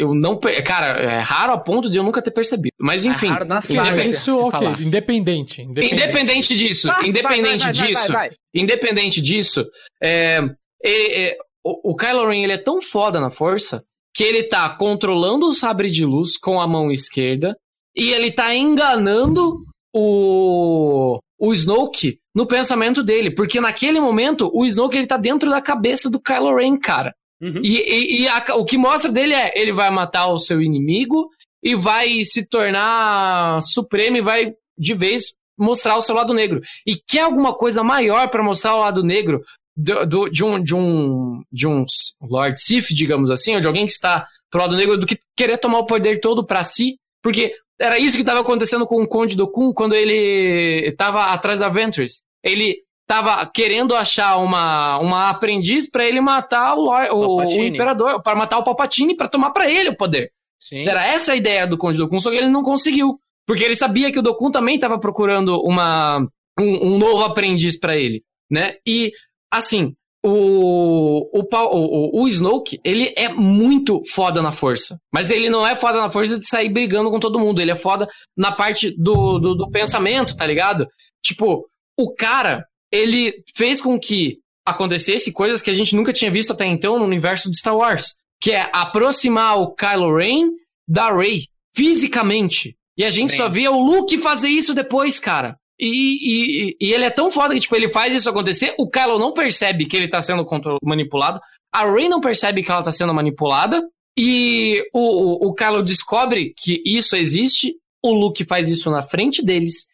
[0.00, 0.40] Eu, não.
[0.64, 2.74] Cara, é raro a ponto de eu nunca ter percebido.
[2.80, 3.30] Mas é enfim.
[3.30, 4.66] É na saga, isso, ok.
[4.80, 5.94] Independente, independente.
[5.94, 6.90] Independente disso.
[6.90, 8.12] Ah, independente vai, vai, disso.
[8.12, 9.66] Vai, independente disso.
[10.02, 10.40] É,
[10.82, 14.70] é, é, o, o Kylo Ren ele é tão foda na força que ele tá
[14.70, 17.54] controlando o sabre de luz com a mão esquerda
[17.94, 19.62] e ele tá enganando
[19.94, 23.30] o, o Snoke no pensamento dele.
[23.30, 27.12] Porque naquele momento, o Snoke ele tá dentro da cabeça do Kylo Ren, cara.
[27.40, 27.60] Uhum.
[27.62, 31.30] E, e, e a, o que mostra dele é: ele vai matar o seu inimigo
[31.62, 36.60] e vai se tornar supremo e vai de vez mostrar o seu lado negro.
[36.86, 39.42] E quer alguma coisa maior para mostrar o lado negro
[39.76, 41.84] do, do, de, um, de, um, de um
[42.22, 45.58] Lord Sith, digamos assim, ou de alguém que está pro lado negro, do que querer
[45.58, 46.96] tomar o poder todo para si?
[47.22, 51.60] Porque era isso que estava acontecendo com o Conde do Kun quando ele estava atrás
[51.60, 52.22] da Ventress.
[52.42, 58.38] Ele estava querendo achar uma, uma aprendiz para ele matar o, o, o imperador, para
[58.38, 60.30] matar o Palpatine, para tomar para ele o poder.
[60.60, 60.86] Sim.
[60.88, 63.18] Era essa a ideia do Conde Dokun, só que ele não conseguiu.
[63.44, 66.24] Porque ele sabia que o Dokun também estava procurando uma,
[66.58, 68.74] um, um, novo aprendiz para ele, né?
[68.86, 69.10] E,
[69.52, 69.92] assim,
[70.24, 74.98] o, o, o, o Snoke, ele é muito foda na força.
[75.12, 77.60] Mas ele não é foda na força de sair brigando com todo mundo.
[77.60, 78.06] Ele é foda
[78.36, 80.86] na parte do, do, do pensamento, tá ligado?
[81.24, 81.66] Tipo,
[81.98, 86.66] o cara, ele fez com que acontecesse coisas que a gente nunca tinha visto até
[86.66, 90.50] então no universo de Star Wars, que é aproximar o Kylo Ren
[90.88, 91.44] da Rey
[91.74, 92.76] fisicamente.
[92.96, 93.36] E a gente Bem.
[93.36, 95.56] só via o Luke fazer isso depois, cara.
[95.78, 99.18] E, e, e, ele é tão foda que, tipo, ele faz isso acontecer, o Kylo
[99.18, 100.44] não percebe que ele tá sendo
[100.84, 101.40] manipulado,
[101.72, 103.82] a Rey não percebe que ela tá sendo manipulada,
[104.14, 109.42] e o, o, o Kylo descobre que isso existe, o Luke faz isso na frente
[109.42, 109.86] deles,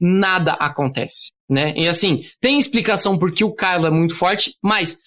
[0.00, 1.72] nada acontece né?
[1.76, 4.98] E assim, tem explicação porque o Kylo é muito forte, mas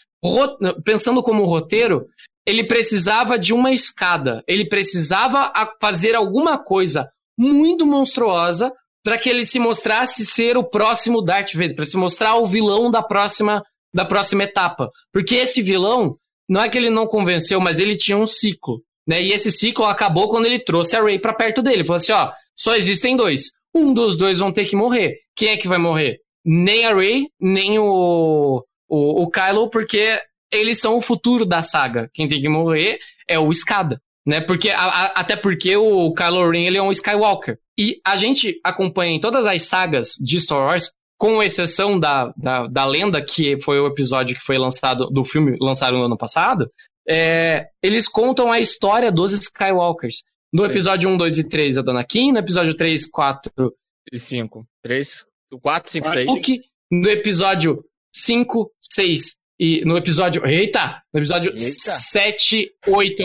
[0.84, 2.07] pensando como roteiro,
[2.45, 7.07] ele precisava de uma escada, ele precisava fazer alguma coisa
[7.38, 8.72] muito monstruosa
[9.03, 12.89] para que ele se mostrasse ser o próximo Darth Vader, para se mostrar o vilão
[12.89, 13.63] da próxima
[13.93, 14.89] da próxima etapa.
[15.11, 16.15] Porque esse vilão,
[16.47, 19.22] não é que ele não convenceu, mas ele tinha um ciclo, né?
[19.22, 21.77] E esse ciclo acabou quando ele trouxe a Rey para perto dele.
[21.77, 23.51] Ele falou assim, ó, só existem dois.
[23.73, 25.18] Um dos dois vão ter que morrer.
[25.35, 26.19] Quem é que vai morrer?
[26.45, 30.19] nem a Rey, nem o, o, o Kylo, porque
[30.52, 32.10] eles são o futuro da saga.
[32.14, 34.02] Quem tem que morrer é o Escada.
[34.26, 34.41] Né?
[34.41, 37.57] Porque, a, a, até porque o Kylo Ren ele é um Skywalker.
[37.77, 42.68] E a gente acompanha em todas as sagas de Star Wars, com exceção da, da,
[42.68, 46.69] da lenda, que foi o episódio que foi lançado, do filme lançado no ano passado,
[47.07, 50.23] é, eles contam a história dos Skywalkers.
[50.53, 53.73] No episódio 1, 2 e 3 é do Anakin, no episódio 3, 4
[54.11, 54.65] e 5.
[54.83, 55.25] 3,
[55.61, 56.27] 4, 5, 6.
[56.27, 56.61] Luke
[56.91, 59.35] no episódio 5, 6.
[59.59, 60.45] E no episódio.
[60.45, 61.01] Eita!
[61.13, 61.61] No episódio Eita.
[61.61, 63.23] 7, 8.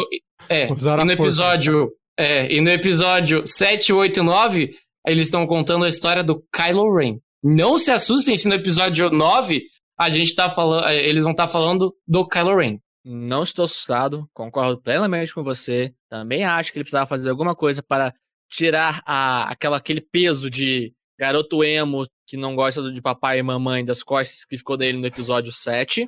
[0.49, 0.69] É.
[0.69, 1.93] E no episódio.
[2.19, 4.77] É, e no episódio 7, 8 e 9,
[5.07, 7.19] eles estão contando a história do Kylo Ren.
[7.43, 9.63] Não se assustem se no episódio 9
[9.99, 10.87] a gente tá falando.
[10.87, 12.79] É, eles vão estar tá falando do Kylo Ren.
[13.09, 15.95] Não estou assustado, concordo plenamente com você.
[16.09, 18.13] Também acho que ele precisava fazer alguma coisa para
[18.51, 23.85] tirar a, aquela, aquele peso de garoto emo que não gosta de papai e mamãe
[23.85, 26.05] das costas que ficou dele no episódio 7.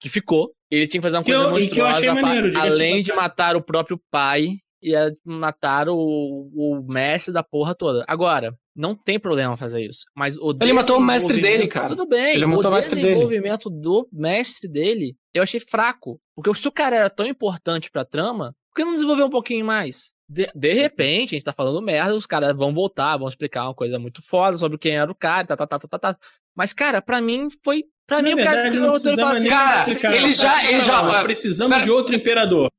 [0.00, 0.52] que ficou.
[0.70, 4.58] Ele tinha que fazer uma coisa eu, monstruosa, maneiro, além de matar o próprio pai
[4.80, 8.04] e matar o, o mestre da porra toda.
[8.06, 10.04] Agora, não tem problema fazer isso.
[10.16, 11.88] Mas o Ele matou o mestre dele, cara.
[11.88, 12.34] Tudo bem.
[12.34, 13.82] Ele matou o, o desenvolvimento dele.
[13.82, 16.20] do mestre dele, eu achei fraco.
[16.34, 19.64] Porque se o cara era tão importante pra trama, por que não desenvolver um pouquinho
[19.64, 20.12] mais?
[20.28, 23.74] De, de repente, a gente tá falando merda, os caras vão voltar, vão explicar uma
[23.74, 25.98] coisa muito foda sobre quem era o cara, tá, tá, tá, tá, tá.
[25.98, 26.18] tá.
[26.56, 27.84] Mas, cara, pra mim foi.
[28.06, 30.70] Pra Na mim, verdade, o cara escreveu o roteiro assim, cara, ele já.
[30.70, 32.70] Ele já precisamos de outro imperador.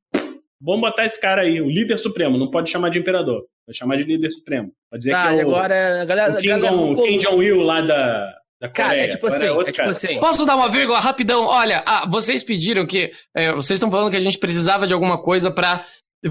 [0.60, 2.38] Vamos botar esse cara aí, o líder supremo.
[2.38, 3.44] Não pode chamar de imperador.
[3.66, 4.72] Vai chamar de líder supremo.
[4.90, 7.80] Pode dizer tá, que é o, agora, galera, o Kim, galera, Jong, Kim Jong-il lá
[7.80, 10.20] da, da Cara, é tipo, assim, é tipo assim.
[10.20, 11.44] Posso dar uma vírgula rapidão?
[11.44, 13.10] Olha, ah, vocês pediram que.
[13.34, 15.84] É, vocês estão falando que a gente precisava de alguma coisa para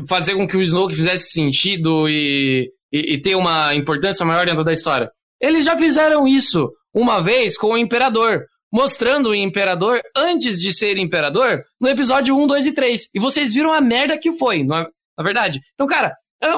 [0.08, 4.64] fazer com que o Snoke fizesse sentido e, e, e ter uma importância maior dentro
[4.64, 5.10] da história.
[5.40, 10.98] Eles já fizeram isso uma vez com o Imperador, mostrando o Imperador antes de ser
[10.98, 13.10] Imperador no episódio 1, 2 e 3.
[13.14, 14.88] E vocês viram a merda que foi, não é,
[15.18, 15.60] na verdade?
[15.74, 16.14] Então, cara, é,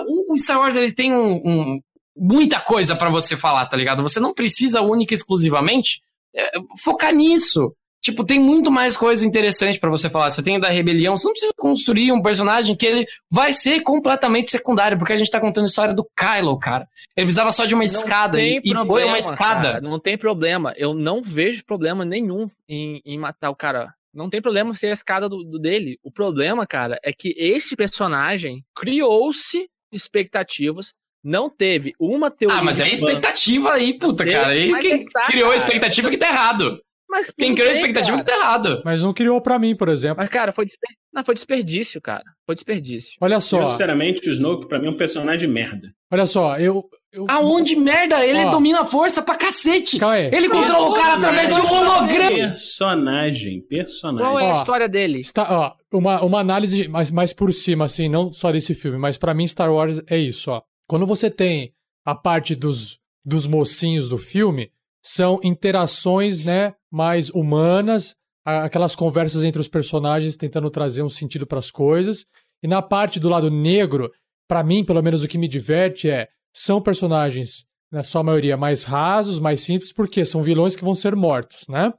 [0.08, 1.82] o Star Wars ele tem um, um,
[2.16, 4.04] muita coisa para você falar, tá ligado?
[4.04, 6.02] Você não precisa única e exclusivamente
[6.36, 6.52] é,
[6.84, 7.74] focar nisso.
[8.02, 10.30] Tipo, tem muito mais coisa interessante para você falar.
[10.30, 14.50] Você tem da rebelião, você não precisa construir um personagem que ele vai ser completamente
[14.50, 16.88] secundário, porque a gente tá contando a história do Kylo, cara.
[17.16, 19.72] Ele precisava só de uma não escada e, problema, e foi uma escada.
[19.74, 20.74] Cara, não tem problema.
[20.78, 23.94] Eu não vejo problema nenhum em, em matar o cara.
[24.14, 26.00] Não tem problema ser a escada do, do dele.
[26.02, 30.94] O problema, cara, é que esse personagem criou-se expectativas,
[31.24, 32.60] não teve uma teoria.
[32.60, 34.48] Ah, mas é expectativa aí, puta, cara.
[34.48, 36.80] Aí quem tá, criou a expectativa que tá errado.
[37.10, 38.82] Mas Quem criou a expectativa que tá errado.
[38.84, 40.18] Mas não criou para mim, por exemplo.
[40.18, 40.90] Mas, cara, foi, desper...
[41.14, 42.24] não, foi desperdício, cara.
[42.46, 43.14] Foi desperdício.
[43.22, 43.62] Olha só.
[43.62, 45.94] Eu, sinceramente, o Snoke, pra mim, é um personagem merda.
[46.12, 46.84] Olha só, eu.
[47.18, 47.26] Eu...
[47.28, 48.24] Aonde merda?
[48.24, 49.98] Ele Ó, domina a força pra cacete.
[50.32, 52.30] Ele controla o cara através de um holograma.
[52.30, 54.26] Personagem, personagem.
[54.26, 55.20] Qual é a história dele?
[55.20, 59.18] Está, ó, uma, uma análise mais, mais por cima, assim, não só desse filme, mas
[59.18, 60.62] para mim, Star Wars é isso, ó.
[60.88, 61.74] Quando você tem
[62.06, 64.72] a parte dos, dos mocinhos do filme,
[65.02, 68.16] são interações, né, mais humanas,
[68.46, 72.26] aquelas conversas entre os personagens tentando trazer um sentido para as coisas.
[72.64, 74.12] E na parte do lado negro,
[74.48, 78.84] para mim, pelo menos o que me diverte é são personagens, na sua maioria, mais
[78.84, 81.94] rasos, mais simples, porque são vilões que vão ser mortos, né?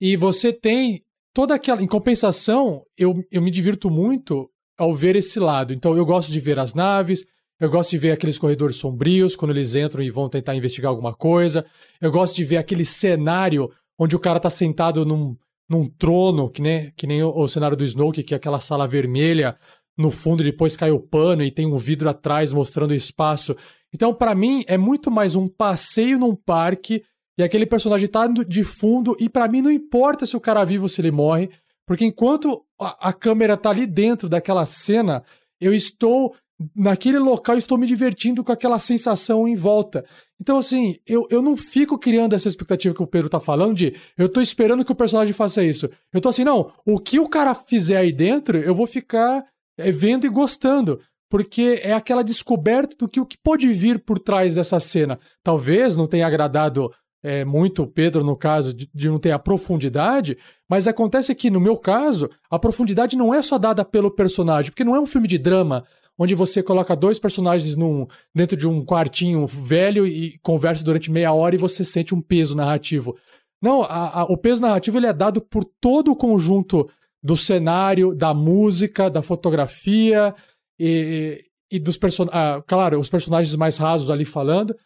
[0.00, 1.02] E você tem
[1.34, 1.82] toda aquela.
[1.82, 5.74] Em compensação, eu, eu me divirto muito ao ver esse lado.
[5.74, 7.22] Então, eu gosto de ver as naves,
[7.60, 11.14] eu gosto de ver aqueles corredores sombrios quando eles entram e vão tentar investigar alguma
[11.14, 11.62] coisa.
[12.00, 15.36] Eu gosto de ver aquele cenário onde o cara tá sentado num,
[15.68, 18.88] num trono, que nem, que nem o, o cenário do Snoke, que é aquela sala
[18.88, 19.54] vermelha
[19.98, 23.56] no fundo, depois cai o pano e tem um vidro atrás mostrando o espaço.
[23.92, 27.02] Então, para mim, é muito mais um passeio num parque
[27.36, 30.82] e aquele personagem tá de fundo, e para mim não importa se o cara vive
[30.82, 31.48] ou se ele morre,
[31.86, 35.22] porque enquanto a, a câmera tá ali dentro daquela cena,
[35.60, 36.34] eu estou
[36.74, 40.04] naquele local estou me divertindo com aquela sensação em volta.
[40.40, 43.94] Então, assim, eu, eu não fico criando essa expectativa que o Pedro tá falando de
[44.16, 45.88] eu tô esperando que o personagem faça isso.
[46.12, 49.44] Eu tô assim, não, o que o cara fizer aí dentro, eu vou ficar
[49.78, 51.00] é, vendo e gostando.
[51.30, 55.18] Porque é aquela descoberta do que o que pode vir por trás dessa cena.
[55.42, 56.90] Talvez não tenha agradado
[57.22, 60.38] é, muito o Pedro, no caso, de, de não ter a profundidade,
[60.68, 64.84] mas acontece que, no meu caso, a profundidade não é só dada pelo personagem, porque
[64.84, 65.84] não é um filme de drama
[66.18, 71.32] onde você coloca dois personagens num, dentro de um quartinho velho e conversa durante meia
[71.32, 73.16] hora e você sente um peso narrativo.
[73.62, 76.88] Não, a, a, o peso narrativo ele é dado por todo o conjunto
[77.22, 80.34] do cenário, da música, da fotografia
[80.78, 82.36] e, e dos personagens.
[82.36, 84.76] Ah, claro, os personagens mais rasos ali falando.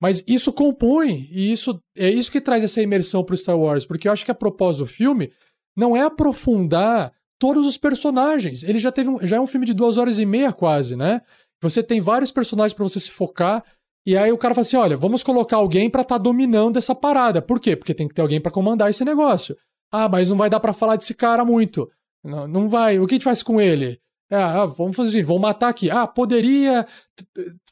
[0.00, 3.84] Mas isso compõe, e isso é isso que traz essa imersão para o Star Wars,
[3.84, 5.30] porque eu acho que a propósito do filme
[5.76, 8.62] não é aprofundar todos os personagens.
[8.62, 11.20] Ele já teve um, já é um filme de duas horas e meia quase, né?
[11.62, 13.62] Você tem vários personagens para você se focar.
[14.06, 16.94] E aí o cara fala assim: olha, vamos colocar alguém para estar tá dominando essa
[16.94, 17.42] parada.
[17.42, 17.76] Por quê?
[17.76, 19.54] Porque tem que ter alguém para comandar esse negócio.
[19.90, 21.90] Ah, mas não vai dar para falar desse cara muito.
[22.22, 22.98] Não, não vai.
[22.98, 23.98] O que a gente faz com ele?
[24.30, 25.90] Ah, vamos fazer assim, vamos matar aqui.
[25.90, 26.86] Ah, poderia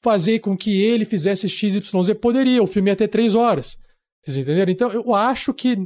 [0.02, 2.14] fazer com que ele fizesse XYZ?
[2.20, 3.78] Poderia, o filme ia ter três horas.
[4.24, 4.72] Vocês entenderam?
[4.72, 5.76] Então, eu acho que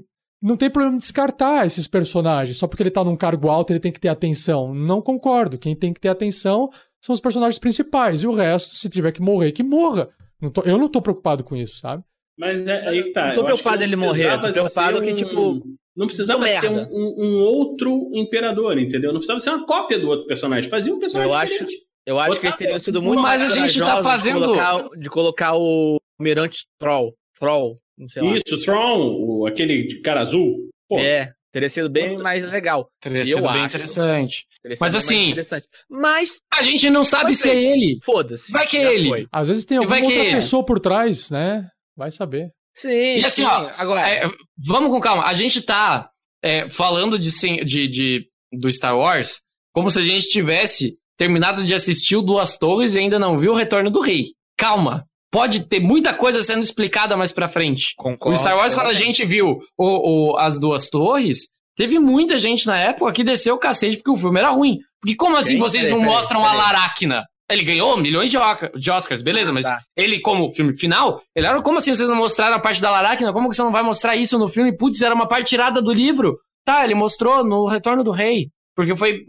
[0.42, 2.56] não tem problema descartar esses personagens.
[2.56, 4.74] Só porque ele tá num cargo alto, ele tem que ter atenção.
[4.74, 5.58] Não concordo.
[5.58, 8.22] Quem tem que ter atenção são os personagens principais.
[8.22, 10.08] E o resto, se tiver que morrer, que morra.
[10.40, 12.02] Não tô, eu não tô preocupado com isso, sabe?
[12.38, 13.28] Mas é aí que tá.
[13.28, 14.40] Não tô preocupado ele morrer.
[14.40, 15.02] Tô preocupado um...
[15.02, 15.62] que, tipo.
[15.94, 19.12] Não precisava ser um, um, um, outro imperador, entendeu?
[19.12, 20.68] Não precisava ser uma cópia do outro personagem.
[20.70, 21.74] Fazia um personagem eu diferente.
[21.74, 24.38] Acho, eu acho que eles teriam sido muito mais Mas a gente tá fazendo.
[24.40, 27.14] De colocar, de colocar o Almirante Troll.
[27.38, 27.78] Troll.
[27.98, 30.70] Isso, Tron, o, aquele cara azul.
[30.88, 30.98] Pô.
[30.98, 32.90] É, teria sido bem mais legal.
[33.00, 33.66] Teria sido bem acho.
[33.66, 34.46] interessante.
[34.80, 35.66] Mas assim, interessante.
[35.88, 37.98] mas a gente não sabe se é ele.
[38.02, 38.50] Foda-se.
[38.50, 39.08] Vai que é ele.
[39.08, 39.26] Foi.
[39.30, 40.30] Às vezes tem alguma outra que...
[40.30, 41.68] pessoa por trás, né?
[41.96, 42.50] Vai saber.
[42.74, 43.18] Sim.
[43.18, 43.48] E assim, sim.
[43.48, 45.24] ó, agora, é, vamos com calma.
[45.24, 46.08] A gente tá
[46.42, 47.30] é, falando de,
[47.64, 49.40] de, de, do Star Wars
[49.72, 53.52] como se a gente tivesse terminado de assistir o Duas Torres e ainda não viu
[53.52, 54.28] o Retorno do Rei.
[54.56, 57.94] Calma pode ter muita coisa sendo explicada mais pra frente.
[57.96, 58.36] Concordo.
[58.36, 62.66] O Star Wars, quando a gente viu o, o, as duas torres, teve muita gente
[62.66, 64.76] na época que desceu o cacete porque o filme era ruim.
[65.00, 67.24] Porque como assim vocês não mostram a Laracna?
[67.50, 68.38] Ele ganhou milhões de,
[68.78, 69.80] de Oscars, beleza, ah, mas tá.
[69.96, 73.32] ele, como filme final, ele era como assim vocês não mostraram a parte da Laracna?
[73.32, 74.76] Como que você não vai mostrar isso no filme?
[74.76, 76.38] Putz, era uma parte tirada do livro.
[76.64, 78.48] Tá, ele mostrou no Retorno do Rei.
[78.74, 79.26] Porque foi.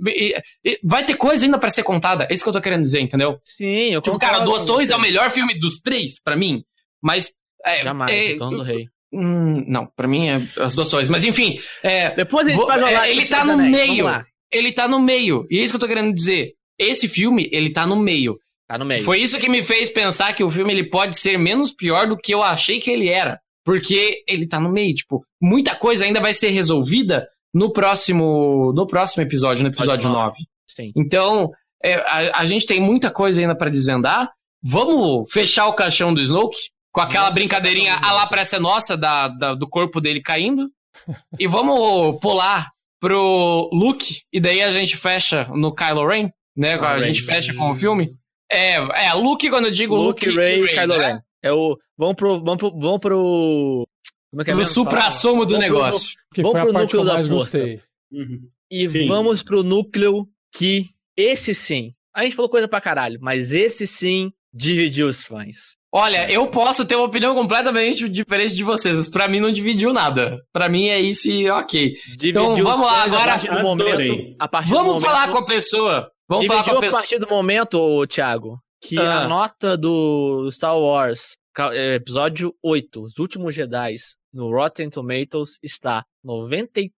[0.84, 2.26] Vai ter coisa ainda para ser contada.
[2.30, 3.40] É isso que eu tô querendo dizer, entendeu?
[3.44, 6.64] Sim, eu tipo, Cara, Duas Torres é o melhor filme dos três, para mim.
[7.02, 7.32] Mas.
[7.66, 8.88] É, Jamais, é, do Rei.
[9.14, 11.08] Hum, não, para mim é as duas torres.
[11.08, 11.60] Mas enfim.
[11.84, 14.06] É, Depois ele, vou, é, ele tá no meio.
[14.52, 15.46] Ele tá no meio.
[15.50, 16.54] E é isso que eu tô querendo dizer.
[16.84, 18.38] Esse filme, ele tá no meio.
[18.68, 19.04] Tá no meio.
[19.04, 22.18] Foi isso que me fez pensar que o filme ele pode ser menos pior do
[22.18, 23.40] que eu achei que ele era.
[23.64, 24.94] Porque ele tá no meio.
[24.94, 30.36] Tipo, muita coisa ainda vai ser resolvida no próximo, no próximo episódio, no episódio 9.
[30.68, 30.92] Sim.
[30.96, 31.52] Então,
[31.84, 34.30] é, a, a, gente tem muita coisa ainda para desvendar.
[34.62, 36.58] Vamos fechar o caixão do Snoke
[36.92, 40.70] com aquela brincadeirinha a lá parece nossa da, da, do corpo dele caindo.
[41.40, 42.70] e vamos pular
[43.00, 46.74] pro Luke, e daí a gente fecha no Kylo Ren, né?
[46.74, 48.16] a gente fecha com o filme.
[48.52, 51.14] É, é, Luke, quando eu digo Luke, Luke Ray, e Kylo né?
[51.14, 51.20] Ren.
[51.42, 51.78] É o.
[51.98, 52.44] Vamos pro.
[52.44, 52.80] Vamos pro.
[52.80, 53.88] Vamos pro
[54.34, 56.14] como é que é pro supra-sumo do vamos negócio.
[56.16, 57.82] Pro, que vamos foi pro a parte núcleo que eu mais gostei.
[58.12, 58.50] Uhum.
[58.72, 59.08] E sim.
[59.08, 61.94] vamos pro núcleo que esse sim.
[62.16, 65.76] A gente falou coisa pra caralho, mas esse sim dividiu os fãs.
[65.92, 69.94] Olha, eu posso ter uma opinião completamente diferente de vocês, mas pra mim não dividiu
[69.94, 70.42] nada.
[70.52, 71.94] Pra mim é isso e ok.
[72.18, 73.34] Dividiu então vamos lá agora.
[73.34, 76.12] A partir do momento, a partir vamos do momento, falar com a pessoa.
[76.28, 77.00] Vamos falar com a pessoa.
[77.00, 79.24] a partir do momento, Thiago, que ah.
[79.24, 81.34] a nota do Star Wars,
[81.72, 83.96] é, episódio 8, Os Últimos Jedi,
[84.34, 86.90] no Rotten Tomatoes está 93%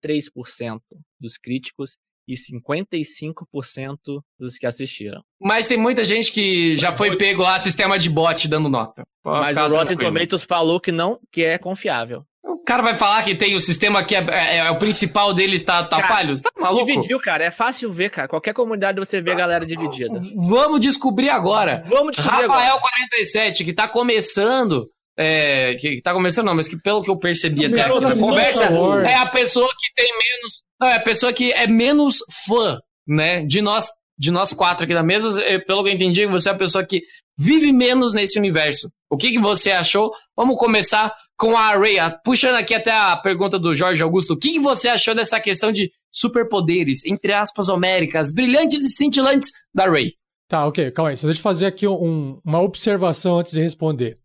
[1.18, 1.96] dos críticos
[2.26, 5.22] e 55% dos que assistiram.
[5.40, 9.04] Mas tem muita gente que já foi pego lá sistema de bot dando nota.
[9.22, 12.24] Mas o Rotten Tomatoes falou que não, que é confiável.
[12.64, 15.54] O cara vai falar que tem o sistema que é, é, é o principal dele
[15.54, 15.98] está tá?
[16.26, 16.86] Você tá maluco?
[16.86, 17.44] Dividiu, cara.
[17.44, 18.26] É fácil ver, cara.
[18.26, 20.18] Qualquer comunidade você vê a galera dividida.
[20.48, 21.84] Vamos descobrir agora.
[21.86, 22.90] Vamos descobrir Rafael agora.
[23.10, 27.18] 47, que tá começando é, que, que tá começando, não, mas que pelo que eu
[27.18, 28.64] percebi até a conversa,
[29.06, 30.62] é a pessoa que tem menos.
[30.80, 32.16] Não, é a pessoa que é menos
[32.46, 33.44] fã, né?
[33.44, 33.88] De nós,
[34.18, 36.82] de nós quatro aqui da mesa, é, pelo que eu entendi, você é a pessoa
[36.82, 37.02] que
[37.38, 38.88] vive menos nesse universo.
[39.10, 40.10] O que, que você achou?
[40.34, 41.96] Vamos começar com a Ray.
[42.24, 44.34] Puxando aqui até a pergunta do Jorge Augusto.
[44.34, 49.50] O que, que você achou dessa questão de superpoderes, entre aspas, homéricas, brilhantes e cintilantes
[49.74, 50.12] da Ray?
[50.48, 51.16] Tá, ok, calma aí.
[51.16, 54.18] Só deixa eu fazer aqui um, uma observação antes de responder.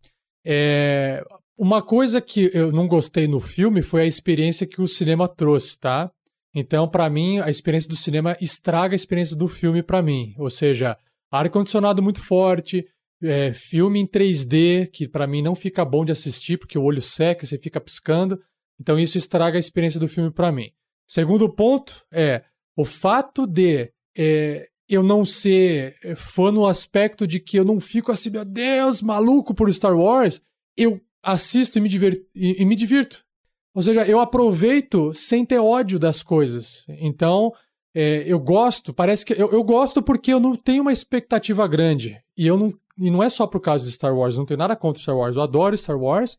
[0.44, 1.22] É,
[1.58, 5.78] uma coisa que eu não gostei no filme foi a experiência que o cinema trouxe,
[5.78, 6.10] tá?
[6.54, 10.34] Então, para mim, a experiência do cinema estraga a experiência do filme para mim.
[10.38, 10.96] Ou seja,
[11.30, 12.86] ar-condicionado muito forte,
[13.22, 17.02] é, filme em 3D, que para mim não fica bom de assistir, porque o olho
[17.02, 18.40] seca, você fica piscando.
[18.80, 20.70] Então, isso estraga a experiência do filme para mim.
[21.06, 22.44] Segundo ponto é
[22.76, 27.78] o fato de é, eu não ser eh, fã no aspecto de que eu não
[27.78, 30.40] fico assim, meu Deus, maluco por Star Wars,
[30.76, 33.24] eu assisto e me, divirto, e, e me divirto.
[33.72, 36.84] Ou seja, eu aproveito sem ter ódio das coisas.
[36.88, 37.52] Então,
[37.94, 39.32] é, eu gosto, parece que.
[39.32, 42.20] Eu, eu, gosto porque eu não tenho uma expectativa grande.
[42.40, 42.72] E eu não.
[42.98, 45.36] E não é só por causa de Star Wars, não tenho nada contra Star Wars.
[45.36, 46.38] Eu adoro Star Wars,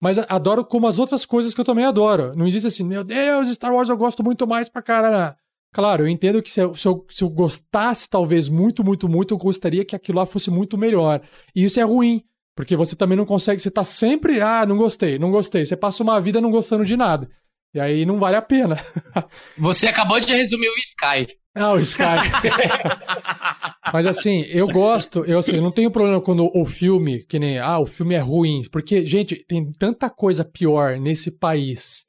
[0.00, 2.34] mas adoro como as outras coisas que eu também adoro.
[2.34, 5.36] Não existe assim, meu Deus, Star Wars eu gosto muito mais pra caralho.
[5.72, 9.34] Claro, eu entendo que se eu, se, eu, se eu gostasse, talvez, muito, muito, muito,
[9.34, 11.20] eu gostaria que aquilo lá fosse muito melhor.
[11.54, 12.24] E isso é ruim,
[12.54, 15.64] porque você também não consegue, você tá sempre, ah, não gostei, não gostei.
[15.66, 17.28] Você passa uma vida não gostando de nada.
[17.74, 18.76] E aí não vale a pena.
[19.58, 21.36] Você acabou de resumir o Sky.
[21.56, 22.02] Ah, o Sky.
[23.92, 27.78] Mas assim, eu gosto, eu assim, não tenho problema quando o filme, que nem, ah,
[27.78, 32.04] o filme é ruim, porque, gente, tem tanta coisa pior nesse país,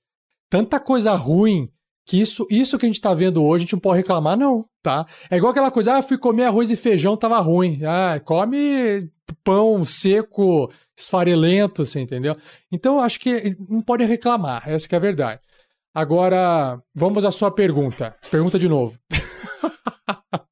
[0.49, 1.69] tanta coisa ruim
[2.05, 4.65] que isso, isso que a gente tá vendo hoje, a gente não pode reclamar, não,
[4.81, 5.05] tá?
[5.29, 7.81] É igual aquela coisa, ah, fui comer arroz e feijão, tava ruim.
[7.85, 9.09] Ah, come
[9.43, 12.35] pão seco, esfarelento, você entendeu?
[12.71, 15.41] Então, acho que não pode reclamar, essa é a verdade.
[15.93, 18.15] Agora, vamos à sua pergunta.
[18.31, 18.97] Pergunta de novo.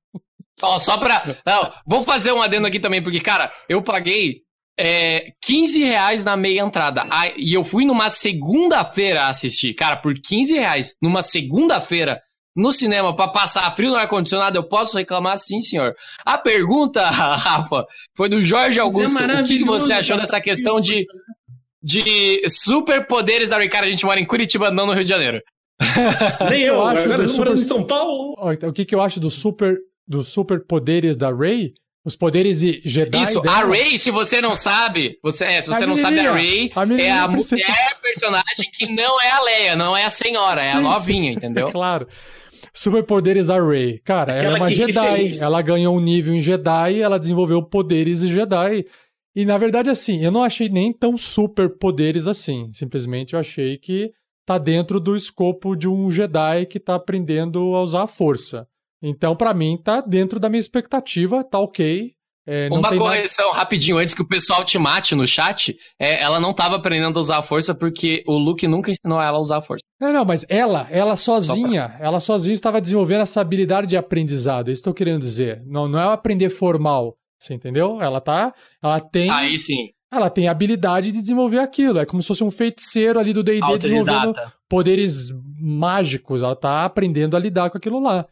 [0.62, 1.24] Ó, só pra.
[1.46, 4.42] Não, vou fazer um adendo aqui também, porque, cara, eu paguei
[4.80, 7.04] é, 15 reais na meia entrada.
[7.12, 9.74] Ah, e eu fui numa segunda-feira assistir.
[9.74, 12.22] Cara, por 15 reais, numa segunda-feira,
[12.56, 15.94] no cinema, para passar frio no ar-condicionado, eu posso reclamar sim, senhor.
[16.26, 19.20] A pergunta, Rafa, foi do Jorge é Augusto.
[19.20, 21.06] É o que, que, você achou dessa questão de,
[21.84, 23.88] de superpoderes da Ricardo?
[23.88, 25.42] A gente mora em Curitiba, não no Rio de Janeiro.
[26.50, 27.54] Nem eu, eu acho do super...
[27.54, 28.36] em São Paulo.
[28.64, 29.78] O que, que eu acho do super
[30.08, 31.74] dos superpoderes da Ray?
[32.04, 33.24] Os poderes de Jedi.
[33.24, 33.58] Isso, dela.
[33.58, 36.72] a Rey, se você não sabe, você, é, se você a não sabe, a Rey
[36.76, 40.68] a é a mulher personagem que não é a Leia, não é a senhora, sim,
[40.68, 41.38] é a novinha, sim.
[41.38, 41.70] entendeu?
[41.74, 42.08] claro.
[42.72, 44.00] Superpoderes a Rey.
[44.04, 45.40] Cara, Aquela ela é uma Jedi.
[45.40, 48.86] Ela ganhou um nível em Jedi, ela desenvolveu poderes de Jedi.
[49.36, 52.70] E na verdade, assim, eu não achei nem tão superpoderes assim.
[52.72, 54.12] Simplesmente eu achei que
[54.46, 58.68] tá dentro do escopo de um Jedi que tá aprendendo a usar a força.
[59.02, 62.14] Então, para mim, tá dentro da minha expectativa, tá ok.
[62.48, 63.58] É, Uma correção nada...
[63.58, 67.22] rapidinho antes que o pessoal te mate no chat, é, ela não estava aprendendo a
[67.22, 69.84] usar a força porque o Luke nunca ensinou ela a usar a força.
[70.00, 72.06] Não, não, mas ela, ela sozinha, pra...
[72.06, 74.70] ela sozinha estava desenvolvendo essa habilidade de aprendizado.
[74.70, 75.64] É isso que eu querendo dizer.
[75.66, 78.00] Não, não é aprender formal, você entendeu?
[78.00, 79.95] Ela tá, ela tem Aí sim.
[80.12, 82.00] Ela tem a habilidade de desenvolver aquilo.
[82.00, 84.34] É como se fosse um feiticeiro ali do D&D desenvolvendo
[84.70, 86.42] poderes mágicos.
[86.42, 88.26] Ela tá aprendendo a lidar com aquilo lá.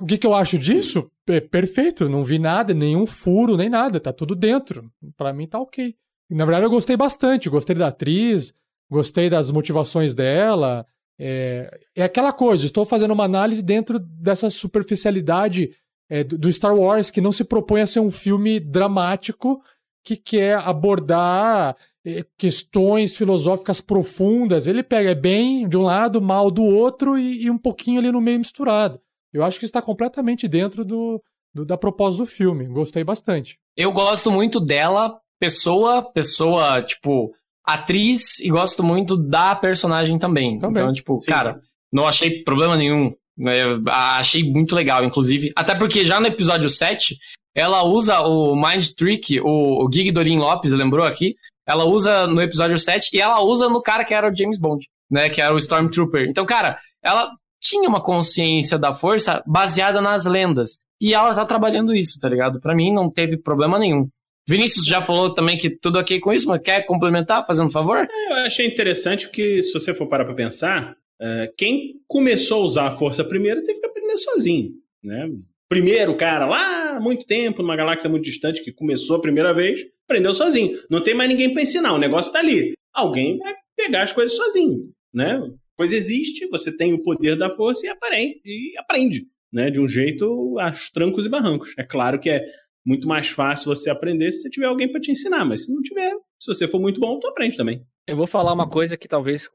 [0.00, 1.10] O que, que eu acho disso?
[1.26, 4.90] É perfeito, não vi nada, nenhum furo, nem nada, tá tudo dentro.
[5.16, 5.94] Para mim tá ok.
[6.30, 8.52] Na verdade, eu gostei bastante, gostei da atriz,
[8.90, 10.86] gostei das motivações dela.
[11.18, 15.70] é, é aquela coisa, estou fazendo uma análise dentro dessa superficialidade
[16.08, 19.62] é, do Star Wars, que não se propõe a ser um filme dramático
[20.06, 24.68] que quer abordar é, questões filosóficas profundas.
[24.68, 28.20] Ele pega bem de um lado, mal do outro e, e um pouquinho ali no
[28.20, 29.00] meio misturado.
[29.32, 31.20] Eu acho que está completamente dentro do,
[31.52, 32.66] do, da proposta do filme.
[32.66, 33.58] Gostei bastante.
[33.76, 37.34] Eu gosto muito dela, pessoa, pessoa, tipo,
[37.64, 40.60] atriz, e gosto muito da personagem também.
[40.60, 40.84] também.
[40.84, 41.32] Então, tipo, Sim.
[41.32, 41.60] cara,
[41.92, 43.10] não achei problema nenhum.
[43.36, 45.52] Eu achei muito legal, inclusive.
[45.56, 47.18] Até porque já no episódio 7,
[47.56, 51.34] ela usa o Mind Trick, o, o Gig Dorin Lopes, lembrou aqui?
[51.66, 54.86] Ela usa no episódio 7 e ela usa no cara que era o James Bond,
[55.10, 55.30] né?
[55.30, 56.28] Que era o Stormtrooper.
[56.28, 60.78] Então, cara, ela tinha uma consciência da força baseada nas lendas.
[61.00, 62.60] E ela tá trabalhando isso, tá ligado?
[62.60, 64.06] Para mim não teve problema nenhum.
[64.46, 68.06] Vinícius já falou também que tudo ok com isso, mas quer complementar, fazendo um favor?
[68.08, 72.66] É, eu achei interessante porque, se você for parar pra pensar, uh, quem começou a
[72.66, 74.72] usar a força primeiro teve que aprender sozinho,
[75.02, 75.28] né?
[75.68, 80.34] Primeiro cara lá, muito tempo, numa galáxia muito distante, que começou a primeira vez, aprendeu
[80.34, 80.78] sozinho.
[80.88, 82.74] Não tem mais ninguém para ensinar, o negócio tá ali.
[82.94, 85.40] Alguém vai pegar as coisas sozinho, né?
[85.76, 89.70] Pois existe, você tem o poder da força e aprende, e aprende né?
[89.70, 91.72] De um jeito aos trancos e barrancos.
[91.78, 92.44] É claro que é
[92.84, 95.82] muito mais fácil você aprender se você tiver alguém para te ensinar, mas se não
[95.82, 97.86] tiver, se você for muito bom, tu aprende também.
[98.06, 99.48] Eu vou falar uma coisa que talvez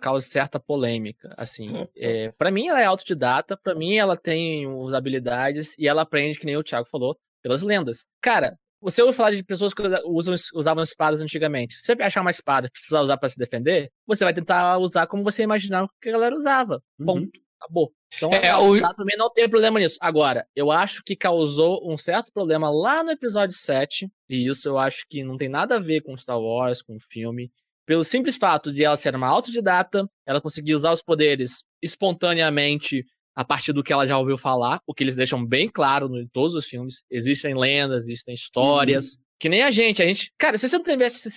[0.00, 1.34] cause certa polêmica.
[1.36, 6.02] Assim, é, para mim ela é autodidata, para mim ela tem as habilidades e ela
[6.02, 8.04] aprende, que nem o Thiago falou, pelas lendas.
[8.20, 11.74] Cara, você ouve falar de pessoas que usam, usavam espadas antigamente.
[11.74, 15.06] Se você achar uma espada e precisar usar para se defender, você vai tentar usar
[15.08, 16.80] como você imaginava que a galera usava.
[17.04, 17.24] Ponto.
[17.24, 17.30] Uhum.
[17.60, 17.92] Acabou.
[18.16, 18.80] Então, é, o...
[18.94, 19.98] também não tem problema nisso.
[20.00, 24.78] Agora, eu acho que causou um certo problema lá no episódio 7, e isso eu
[24.78, 27.50] acho que não tem nada a ver com Star Wars, com o filme.
[27.86, 33.04] Pelo simples fato de ela ser uma autodidata, ela conseguir usar os poderes espontaneamente
[33.34, 36.26] a partir do que ela já ouviu falar, o que eles deixam bem claro em
[36.26, 37.04] todos os filmes.
[37.08, 39.12] Existem lendas, existem histórias.
[39.12, 39.20] Uhum.
[39.38, 40.32] Que nem a gente, a gente.
[40.36, 41.30] Cara, se você não tivesse.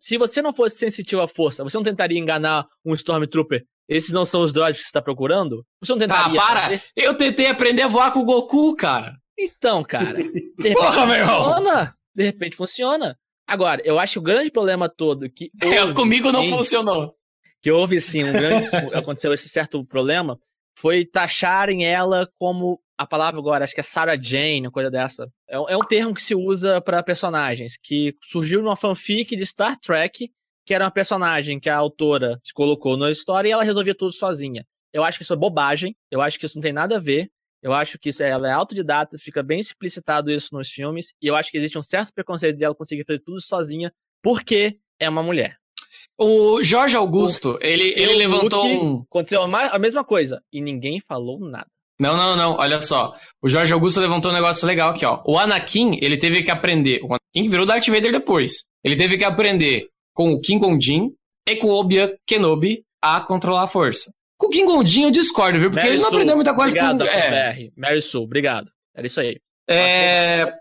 [0.00, 4.24] Se você não fosse sensitivo à força, você não tentaria enganar um Stormtrooper esses não
[4.24, 5.64] são os droids que você está procurando?
[5.80, 6.40] Você não tentaria?
[6.40, 6.82] Ah, para!
[6.94, 9.16] Eu tentei aprender a voar com o Goku, cara.
[9.38, 10.18] Então, cara.
[10.74, 11.96] Porra, funciona.
[12.14, 13.18] De repente funciona.
[13.46, 15.50] Agora, eu acho que o grande problema todo que.
[15.62, 17.14] É, houve, é, comigo sim, não funcionou.
[17.62, 18.68] Que houve sim, um grande.
[18.92, 20.38] aconteceu esse certo problema.
[20.76, 22.80] Foi taxarem ela como.
[22.98, 25.30] A palavra agora, acho que é Sarah Jane, uma coisa dessa.
[25.48, 29.78] É, é um termo que se usa para personagens, que surgiu numa fanfic de Star
[29.78, 30.30] Trek
[30.66, 34.12] que era uma personagem que a autora se colocou na história e ela resolvia tudo
[34.12, 34.66] sozinha.
[34.92, 37.30] Eu acho que isso é bobagem, eu acho que isso não tem nada a ver.
[37.62, 41.26] Eu acho que isso, é, ela é autodidata, fica bem explicitado isso nos filmes, e
[41.26, 45.22] eu acho que existe um certo preconceito dela conseguir fazer tudo sozinha, porque é uma
[45.22, 45.56] mulher.
[46.18, 49.02] O Jorge Augusto, ele, ele levantou um.
[49.10, 51.66] Aconteceu a mesma coisa, e ninguém falou nada.
[51.98, 53.14] Não, não, não, olha só.
[53.42, 55.22] O Jorge Augusto levantou um negócio legal aqui, ó.
[55.26, 57.00] O Anakin, ele teve que aprender.
[57.02, 58.52] O Anakin virou Darth Vader depois.
[58.84, 61.12] Ele teve que aprender com o King Gondin
[61.46, 64.10] e com o Obi-Wan Kenobi a controlar a força.
[64.38, 65.70] Com o King Gondin eu discordo, viu?
[65.70, 67.04] Porque Mary ele não aprendeu muita coisa obrigado, com...
[67.04, 67.68] É.
[67.76, 68.70] Mary Sue, obrigado.
[68.96, 69.36] Era isso aí.
[69.68, 70.52] É...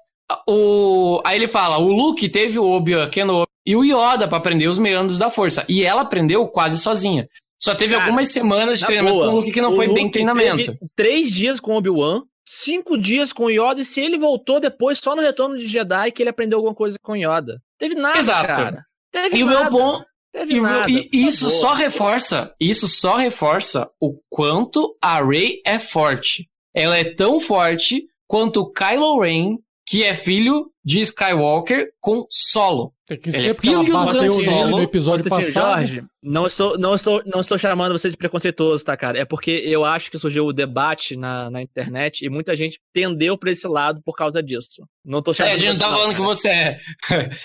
[0.48, 1.22] O...
[1.26, 4.78] Aí ele fala, o Luke teve o Obi-Wan Kenobi e o Yoda para aprender os
[4.78, 5.66] meandros da força.
[5.70, 7.28] E ela aprendeu quase sozinha.
[7.62, 10.02] Só teve Cara, algumas semanas de treinamento boa, com o Luke que não foi Luke
[10.02, 10.78] bem treinamento.
[10.96, 15.00] três dias com o Obi-Wan, cinco dias com o Yoda, e se ele voltou depois,
[15.00, 17.62] só no retorno de Jedi, que ele aprendeu alguma coisa com o Yoda.
[17.80, 18.48] Teve nada, Exato.
[18.48, 18.86] cara.
[19.16, 19.58] Teve e nada.
[19.58, 20.04] o meu bom.
[20.34, 25.80] Teve e, nada, e isso só reforça, isso só reforça o quanto a Rey é
[25.80, 26.50] forte.
[26.76, 29.56] Ela é tão forte quanto o Kylo Ren,
[29.86, 32.94] que é filho de Skywalker com Solo.
[33.08, 35.76] Tem que ser, porque ela bateu nele no episódio passado.
[35.76, 39.20] Jorge, não estou, não, estou, não estou chamando você de preconceituoso, tá, cara?
[39.20, 43.38] É porque eu acho que surgiu o debate na, na internet e muita gente tendeu
[43.38, 44.88] para esse lado por causa disso.
[45.06, 45.52] Não tô chamando.
[45.52, 46.80] É, a gente não tá falando que você é.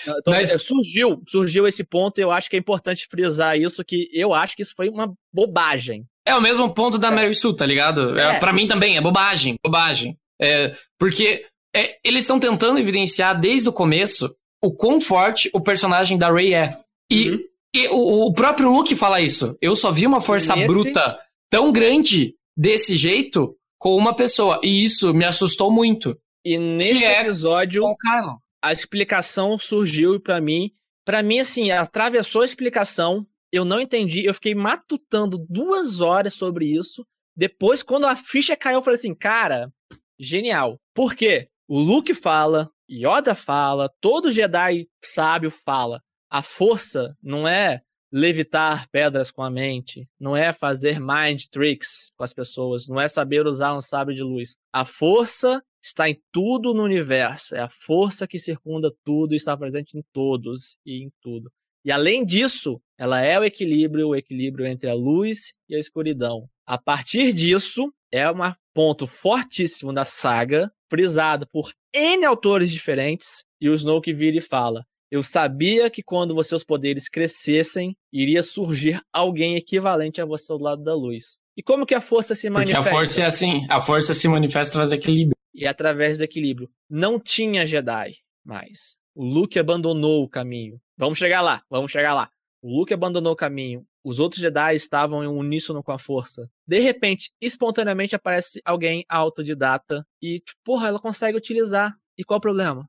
[0.03, 0.51] Então, Mas...
[0.51, 4.33] É, surgiu, surgiu esse ponto e eu acho que é importante frisar isso, que eu
[4.33, 6.05] acho que isso foi uma bobagem.
[6.25, 7.11] É o mesmo ponto da é.
[7.11, 8.17] Mary Sue, tá ligado?
[8.17, 8.39] É, é.
[8.39, 10.17] Para mim também, é bobagem, bobagem.
[10.41, 11.45] É, porque
[11.75, 16.53] é, eles estão tentando evidenciar desde o começo o quão forte o personagem da Rey
[16.53, 16.77] é.
[17.09, 17.39] E, uhum.
[17.75, 19.57] e o, o, próprio Luke fala isso.
[19.61, 20.67] Eu só vi uma força Nesse...
[20.67, 21.19] bruta
[21.49, 24.59] tão grande desse jeito com uma pessoa.
[24.63, 26.17] E isso me assustou muito.
[26.45, 27.83] E nesse é episódio,
[28.63, 30.71] a explicação surgiu para mim.
[31.05, 33.25] para mim, assim, atravessou a explicação.
[33.51, 34.25] Eu não entendi.
[34.25, 37.05] Eu fiquei matutando duas horas sobre isso.
[37.35, 39.71] Depois, quando a ficha caiu, eu falei assim, cara,
[40.19, 40.79] genial.
[40.93, 41.49] Por quê?
[41.73, 46.03] O Luke fala, Yoda fala, todo Jedi sábio fala.
[46.29, 47.81] A força não é
[48.11, 53.07] levitar pedras com a mente, não é fazer mind tricks com as pessoas, não é
[53.07, 54.57] saber usar um sábio de luz.
[54.69, 59.55] A força está em tudo no universo, é a força que circunda tudo e está
[59.55, 61.49] presente em todos e em tudo.
[61.83, 66.47] E além disso, ela é o equilíbrio, o equilíbrio entre a luz e a escuridão.
[66.65, 68.35] A partir disso, é um
[68.73, 74.85] ponto fortíssimo da saga, frisado por N autores diferentes, e o Snoke vira e fala:
[75.09, 80.61] Eu sabia que quando os seus poderes crescessem, iria surgir alguém equivalente a você do
[80.61, 81.39] lado da luz.
[81.57, 82.83] E como que a força se manifesta?
[82.83, 85.35] Porque a força é assim, a força se manifesta através do equilíbrio.
[85.53, 86.69] E através do equilíbrio.
[86.89, 89.00] Não tinha Jedi mais.
[89.15, 90.79] O Luke abandonou o caminho.
[90.97, 92.29] Vamos chegar lá, vamos chegar lá.
[92.61, 93.83] O Luke abandonou o caminho.
[94.03, 96.49] Os outros Jedi estavam em uníssono com a força.
[96.67, 101.93] De repente, espontaneamente aparece alguém autodidata e, porra, ela consegue utilizar.
[102.17, 102.87] E qual o problema?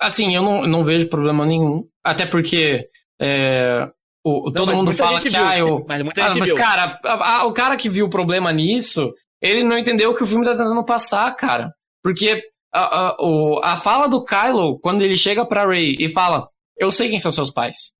[0.00, 1.86] Assim, eu não, não vejo problema nenhum.
[2.04, 2.88] Até porque
[3.20, 3.90] é,
[4.24, 5.28] o, não, todo mundo fala que.
[5.28, 5.84] Viu, ah, eu...
[5.86, 9.78] Mas, ah, mas cara, a, a, o cara que viu o problema nisso, ele não
[9.78, 11.72] entendeu o que o filme tá tentando passar, cara.
[12.02, 12.42] Porque
[12.72, 16.90] a, a, o, a fala do Kylo, quando ele chega pra Rey e fala: Eu
[16.90, 17.92] sei quem são seus pais.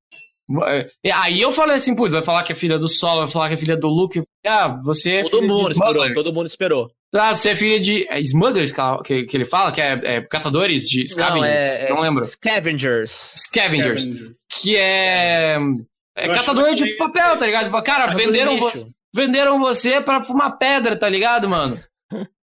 [0.67, 3.49] É, aí eu falei assim, putz, vai falar que é filha do Sol, vai falar
[3.49, 4.23] que é filha do Luke.
[4.47, 6.91] Ah, você é todo mundo esperou, todo mundo esperou.
[7.15, 8.73] Ah, você é filha de é smugglers,
[9.05, 12.25] que, que ele fala, que é, é catadores de scavengers, não, é, não lembro.
[12.25, 13.11] Scavengers.
[13.11, 14.03] Scavengers.
[14.03, 14.35] Scavenger.
[14.49, 15.59] Que é,
[16.17, 17.83] é catador de papel, tá ligado?
[17.83, 21.79] Cara, venderam você, venderam você pra fumar pedra, tá ligado, mano?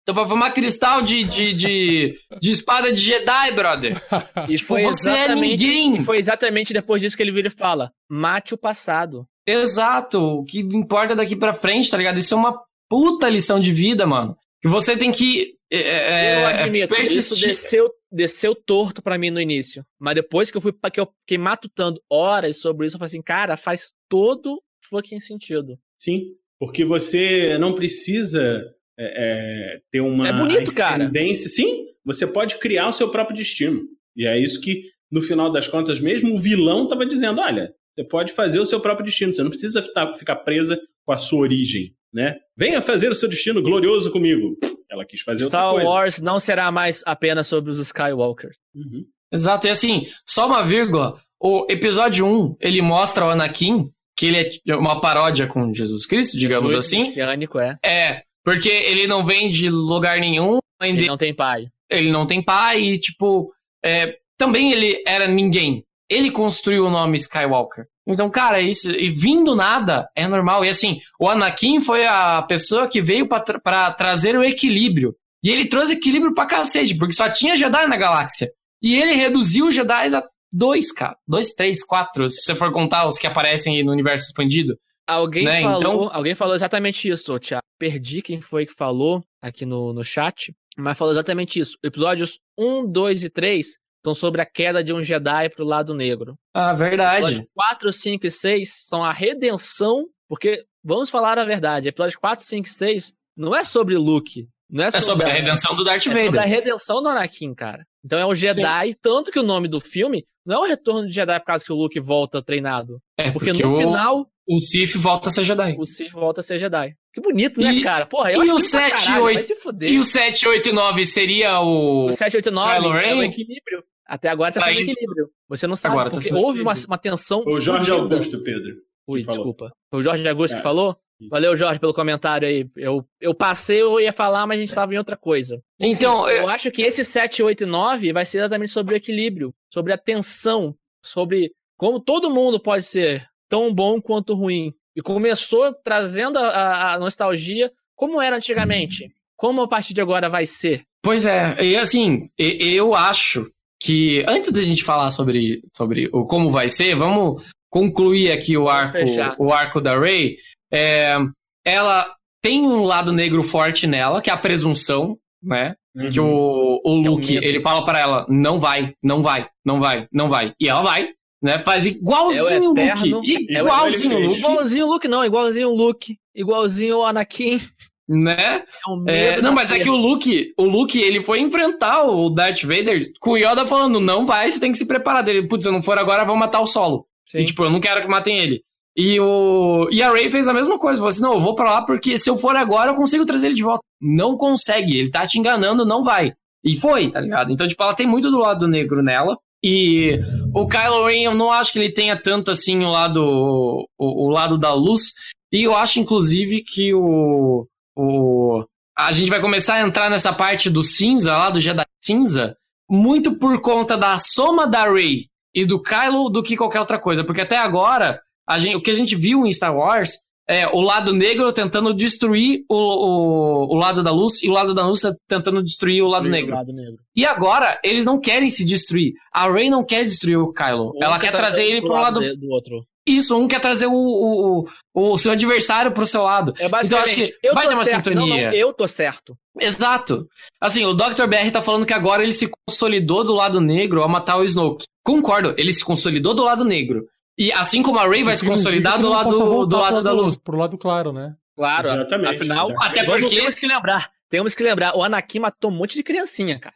[0.03, 4.01] Então, pra fumar cristal de, de, de, de, espada de Jedi, brother.
[4.49, 5.95] E foi Você é ninguém.
[5.95, 9.25] E foi exatamente depois disso que ele vira e fala: mate o passado.
[9.47, 10.19] Exato.
[10.19, 12.19] O que importa daqui pra frente, tá ligado?
[12.19, 14.37] Isso é uma puta lição de vida, mano.
[14.61, 15.55] Que você tem que.
[15.71, 17.19] É, é eu é, admito, persistir.
[17.19, 19.85] isso desceu, desceu torto para mim no início.
[19.97, 23.21] Mas depois que eu fui que eu fiquei matutando horas sobre isso, eu falei assim,
[23.21, 25.77] cara, faz todo fucking sentido.
[25.97, 26.35] Sim.
[26.59, 28.63] Porque você não precisa
[28.97, 31.45] é, é, ter uma é bonito, ascendência.
[31.45, 31.49] Cara.
[31.49, 33.83] Sim, você pode criar o seu próprio destino.
[34.15, 38.03] E é isso que, no final das contas, mesmo o vilão estava dizendo: olha, você
[38.03, 39.83] pode fazer o seu próprio destino, você não precisa
[40.17, 41.95] ficar presa com a sua origem.
[42.13, 42.35] Né?
[42.55, 44.55] Venha fazer o seu destino glorioso comigo.
[44.89, 45.89] Ela quis fazer Star outra coisa.
[45.89, 48.57] Wars não será mais apenas sobre os Skywalkers.
[48.75, 49.03] Uhum.
[49.31, 51.19] Exato, e assim, só uma vírgula.
[51.39, 56.37] O episódio 1, ele mostra o Anakin, que ele é uma paródia com Jesus Cristo,
[56.37, 56.99] digamos Jesus assim.
[56.99, 57.79] Messiânico, é.
[57.83, 60.59] É, porque ele não vem de lugar nenhum.
[60.81, 61.67] Ele não tem pai.
[61.89, 63.53] Ele não tem pai e, tipo,
[63.83, 65.85] é, também ele era ninguém.
[66.09, 67.85] Ele construiu o nome Skywalker.
[68.05, 68.91] Então, cara, isso.
[68.91, 70.65] E vindo nada é normal.
[70.65, 75.15] E assim, o Anakin foi a pessoa que veio para tra trazer o equilíbrio.
[75.41, 78.49] E ele trouxe equilíbrio pra cacete, porque só tinha Jedi na galáxia.
[78.81, 81.15] E ele reduziu os Jedi a dois, cara.
[81.27, 84.77] Dois, três, quatro, se você for contar os que aparecem aí no universo expandido.
[85.07, 85.61] Alguém, né?
[85.61, 86.09] falou, então...
[86.13, 87.63] alguém falou exatamente isso, Tiago.
[87.77, 91.77] Perdi quem foi que falou aqui no, no chat, mas falou exatamente isso.
[91.83, 93.67] Episódios 1, 2 e 3
[94.05, 96.35] são sobre a queda de um Jedi pro lado negro.
[96.53, 97.25] Ah, verdade.
[97.25, 102.43] Episódios 4, 5 e 6 são a redenção, porque, vamos falar a verdade, episódios 4,
[102.43, 104.47] 5 e 6 não é sobre Luke.
[104.69, 106.21] Não é sobre, é sobre a, redenção do Darth Vader.
[106.21, 107.85] É sobre a redenção do Anakin, cara.
[108.03, 108.95] Então é um Jedi, Sim.
[109.01, 111.71] tanto que o nome do filme não é o retorno de Jedi por causa que
[111.71, 112.99] o Luke volta treinado.
[113.17, 113.77] É, porque, porque no o...
[113.77, 115.75] final o Sif volta a ser Jedi.
[115.77, 116.95] O Sif volta a ser Jedi.
[117.13, 118.05] Que bonito, né, cara?
[118.05, 119.53] Porra, eu e o 7 caralho, 8,
[119.83, 122.07] E o 7, 8 e 9 seria o.
[122.07, 123.83] O 7, 8 e 9 é o equilíbrio.
[124.05, 125.29] Até agora tá sendo equilíbrio.
[125.47, 127.43] Você não sabe, agora tá porque houve uma, uma tensão.
[127.45, 128.75] O Jorge Augusto, Pedro.
[129.07, 129.71] Ui, desculpa.
[129.89, 130.57] Foi o Jorge Augusto é.
[130.57, 130.97] que falou?
[131.29, 132.69] Valeu, Jorge, pelo comentário aí.
[132.75, 135.61] Eu, eu passei, eu ia falar, mas a gente estava em outra coisa.
[135.79, 136.43] Então, eu...
[136.43, 139.93] eu acho que esse 7, 8 e 9 vai ser exatamente sobre o equilíbrio, sobre
[139.93, 144.73] a tensão, sobre como todo mundo pode ser tão bom quanto ruim.
[144.95, 149.11] E começou trazendo a, a nostalgia como era antigamente.
[149.37, 150.81] Como a partir de agora vai ser.
[151.03, 156.49] Pois é, e assim, eu acho que antes da gente falar sobre, sobre o como
[156.49, 158.97] vai ser, vamos concluir aqui o arco,
[159.37, 160.37] o arco da Ray.
[160.73, 161.15] É,
[161.63, 162.11] ela
[162.41, 165.75] tem um lado negro forte nela, que é a presunção, né?
[165.95, 166.09] Uhum.
[166.09, 170.07] Que o, o Luke, é ele fala para ela, não vai, não vai, não vai,
[170.11, 170.53] não vai.
[170.59, 171.09] E ela vai,
[171.43, 171.59] né?
[171.59, 173.47] Faz igualzinho o Luke.
[173.49, 174.39] É igualzinho o Luke.
[174.39, 175.25] Igualzinho o Luke, não.
[175.25, 176.17] Igualzinho o Luke.
[176.33, 177.61] Igualzinho o Anakin.
[178.07, 178.63] Né?
[179.07, 182.63] É é, não, mas é que o Luke, o Luke, ele foi enfrentar o Darth
[182.63, 185.47] Vader com o Yoda falando, não vai, você tem que se preparar dele.
[185.47, 187.05] Putz, se eu não for agora, vou matar o solo.
[187.29, 187.39] Sim.
[187.39, 188.61] E, tipo, eu não quero que matem ele.
[188.95, 189.89] E, o...
[189.91, 190.97] e a Ray fez a mesma coisa.
[190.97, 193.47] Falou assim: não, eu vou pra lá porque se eu for agora, eu consigo trazer
[193.47, 193.83] ele de volta.
[194.01, 196.33] Não consegue, ele tá te enganando, não vai.
[196.63, 197.51] E foi, tá ligado?
[197.51, 199.37] Então, tipo, ela tem muito do lado negro nela.
[199.63, 200.19] E
[200.53, 204.29] o Kylo Ren, eu não acho que ele tenha tanto assim o lado, o, o
[204.29, 205.13] lado da luz.
[205.51, 207.65] E eu acho, inclusive, que o,
[207.95, 208.65] o.
[208.97, 212.57] A gente vai começar a entrar nessa parte do cinza, lá do Jedi cinza,
[212.89, 217.23] muito por conta da soma da Rey e do Kylo do que qualquer outra coisa.
[217.23, 218.21] Porque até agora,
[218.57, 222.65] gente, o que a gente viu em Star Wars é, o lado negro tentando destruir
[222.69, 226.27] o, o, o, lado da luz e o lado da luz tentando destruir o lado,
[226.27, 226.55] negro.
[226.55, 226.97] lado negro.
[227.15, 229.13] E agora, eles não querem se destruir.
[229.33, 230.91] A Rey não quer destruir o Kylo.
[230.95, 232.85] Um Ela quer, quer trazer ele pro lado, lado do outro.
[233.05, 236.53] Isso, um quer trazer o, o, o, seu adversário pro seu lado.
[236.57, 238.09] É então acho que eu vai ter uma certo.
[238.09, 238.35] sintonia.
[238.35, 239.35] Não, não, eu tô certo.
[239.59, 240.25] Exato.
[240.59, 241.27] Assim, o Dr.
[241.27, 244.85] BR tá falando que agora ele se consolidou do lado negro ao matar o Snoke.
[245.03, 247.03] Concordo, ele se consolidou do lado negro.
[247.37, 249.31] E assim como a Rey vai se consolidar do lado,
[249.65, 250.37] do lado da luz.
[250.37, 251.35] Pro lado claro, né?
[251.55, 252.35] Claro, Exatamente.
[252.35, 253.35] afinal, até porque...
[253.35, 256.75] Temos que lembrar, temos que lembrar, o Anakin matou um monte de criancinha, cara.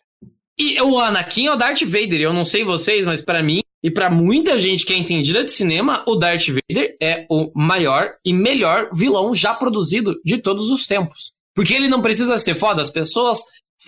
[0.58, 3.92] E o Anakin é o Darth Vader, eu não sei vocês, mas para mim e
[3.92, 8.34] para muita gente que é entendida de cinema, o Darth Vader é o maior e
[8.34, 11.32] melhor vilão já produzido de todos os tempos.
[11.56, 13.40] Porque ele não precisa ser foda, as pessoas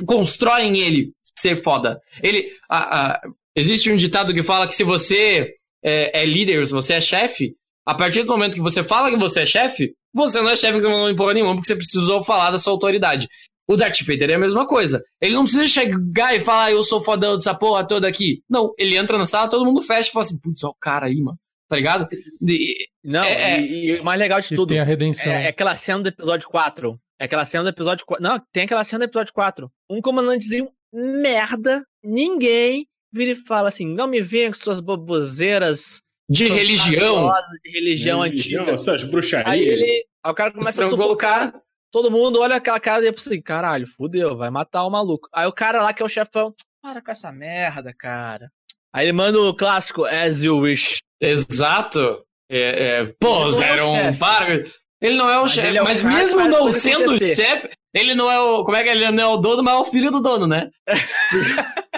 [0.05, 1.99] constroem ele ser foda.
[2.21, 3.21] Ele, a, a,
[3.55, 7.55] existe um ditado que fala que se você é, é líder, se você é chefe,
[7.85, 10.75] a partir do momento que você fala que você é chefe, você não é chefe
[10.75, 13.27] que você não porra nenhuma, porque você precisou falar da sua autoridade.
[13.67, 15.03] O Darth Vader é a mesma coisa.
[15.21, 18.41] Ele não precisa chegar e falar, eu sou fodão dessa porra toda aqui.
[18.49, 21.05] Não, ele entra na sala, todo mundo fecha e fala assim, putz, ó o cara
[21.05, 21.37] aí, mano.
[21.69, 22.07] Tá ligado?
[22.41, 24.69] E, não, é, e, e, o mais legal de tudo.
[24.69, 25.31] Tem a redenção.
[25.31, 26.99] É, é, aquela cena do episódio 4.
[27.19, 28.23] É aquela cena do episódio 4.
[28.23, 29.71] Não, tem aquela cena do episódio 4.
[29.87, 36.47] Um comandantezinho merda, ninguém vira e fala assim: não me venha com suas baboseiras de
[36.47, 37.31] religião.
[37.63, 38.71] De religião, antiga.
[38.71, 39.51] Essas bruxarias.
[39.51, 41.53] Aí, ele, aí o cara começa a sufocar.
[41.91, 45.27] Todo mundo olha aquela cara e pensa assim, caralho, fudeu, vai matar o maluco.
[45.33, 46.53] Aí o cara lá que é o chefão,
[46.83, 48.51] para com essa merda, cara.
[48.93, 50.99] Aí ele manda o clássico, as you wish.
[51.19, 52.23] Exato.
[52.51, 54.65] É, é, pô, Zero um para.
[55.01, 58.39] Ele não é o chefe, é mas mesmo não sendo o chefe, ele não é
[58.39, 58.63] o.
[58.63, 60.69] Como é que ele não é o dono, mas é o filho do dono, né?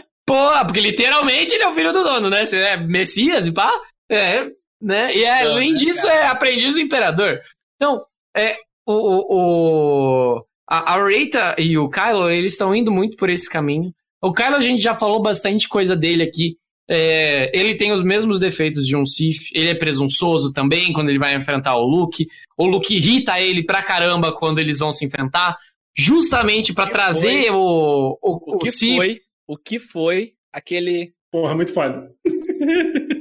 [0.65, 2.45] Porque literalmente ele é o filho do dono, né?
[2.45, 3.71] Você é Messias e pá.
[4.09, 4.47] É,
[4.81, 5.15] né?
[5.15, 7.39] E é, além disso, é aprendiz do imperador.
[7.75, 8.03] Então,
[8.35, 13.29] é, o, o, o a, a Reita e o Kylo, eles estão indo muito por
[13.29, 13.93] esse caminho.
[14.21, 16.55] O Kylo, a gente já falou bastante coisa dele aqui.
[16.89, 19.49] É, ele tem os mesmos defeitos de um Sith.
[19.53, 22.27] Ele é presunçoso também quando ele vai enfrentar o Luke.
[22.57, 25.57] O Luke irrita ele pra caramba quando eles vão se enfrentar.
[25.95, 27.49] Justamente para trazer foi?
[27.51, 28.95] o, o, o, o Sith.
[28.95, 29.21] Foi?
[29.47, 31.13] O que foi aquele.
[31.31, 32.11] Porra, muito foda.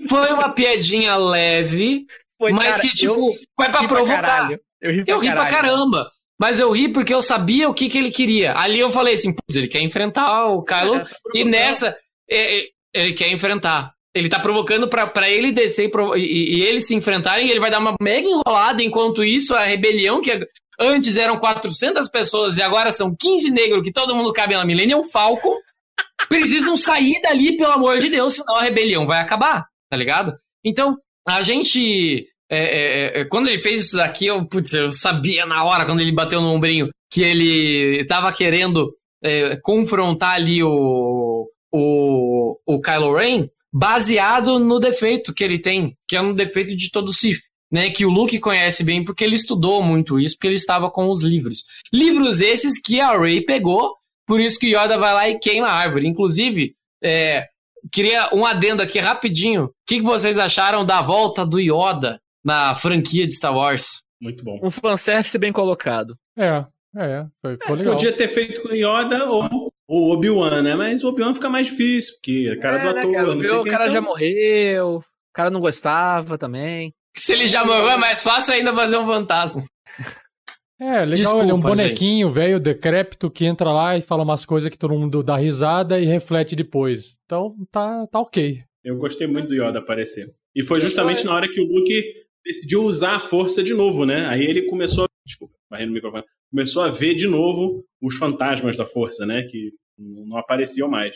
[0.09, 2.07] Foi uma piadinha leve,
[2.41, 4.49] foi, mas cara, que, tipo, foi pra provocar.
[4.49, 6.11] Pra eu ri, pra, eu ri pra caramba.
[6.41, 8.57] Mas eu ri porque eu sabia o que, que ele queria.
[8.57, 10.97] Ali eu falei assim, putz, ele quer enfrentar o Kylo.
[10.97, 11.95] É, tá e nessa,
[12.31, 12.65] é,
[12.95, 13.93] ele quer enfrentar.
[14.15, 17.49] Ele tá provocando para ele descer e, e, e, eles se enfrentarem.
[17.49, 18.83] ele vai dar uma mega enrolada.
[18.83, 20.41] Enquanto isso, a rebelião, que
[20.81, 25.05] antes eram 400 pessoas e agora são 15 negros, que todo mundo cabe na Millennium
[25.05, 25.55] Falcon
[26.29, 30.33] precisam sair dali, pelo amor de Deus, senão a rebelião vai acabar, tá ligado?
[30.65, 30.97] Então,
[31.27, 32.27] a gente.
[32.53, 36.01] É, é, é, quando ele fez isso daqui, eu, putz, eu sabia na hora, quando
[36.01, 43.15] ele bateu no ombrinho, que ele tava querendo é, confrontar ali o, o, o Kylo
[43.15, 47.41] Ren, baseado no defeito que ele tem, que é um defeito de todo o Sith.
[47.73, 51.09] Né, que o Luke conhece bem porque ele estudou muito isso, porque ele estava com
[51.09, 51.63] os livros.
[51.95, 53.95] Livros esses que a Rey pegou
[54.31, 56.07] por isso que Yoda vai lá e queima a árvore.
[56.07, 57.49] Inclusive, é,
[57.91, 59.65] queria um adendo aqui rapidinho.
[59.65, 64.05] O que, que vocês acharam da volta do Yoda na franquia de Star Wars?
[64.23, 64.61] Muito bom.
[64.63, 66.15] Um fanservice bem colocado.
[66.39, 66.65] É,
[66.97, 67.95] é, foi, foi é, legal.
[67.95, 70.77] Podia ter feito com Yoda ou o Obi-Wan, né?
[70.77, 73.13] Mas o Obi-Wan fica mais difícil, porque a cara é, do né, ator.
[73.13, 73.95] Cara, o, o cara então...
[73.95, 76.95] já morreu, o cara não gostava também.
[77.17, 79.65] Se ele já morreu, é mais fácil ainda fazer um fantasma.
[80.81, 84.47] É, legal, Desculpa, ele é um bonequinho velho, decrépito, que entra lá e fala umas
[84.47, 87.19] coisas que todo mundo dá risada e reflete depois.
[87.27, 88.63] Então, tá, tá ok.
[88.83, 90.27] Eu gostei muito do Yoda aparecer.
[90.55, 92.03] E foi justamente na hora que o Luke
[92.43, 94.27] decidiu usar a força de novo, né?
[94.27, 95.09] Aí ele começou a...
[95.27, 96.25] Desculpa, barrendo o microfone.
[96.51, 99.43] Começou a ver de novo os fantasmas da força, né?
[99.43, 101.15] Que não apareciam mais.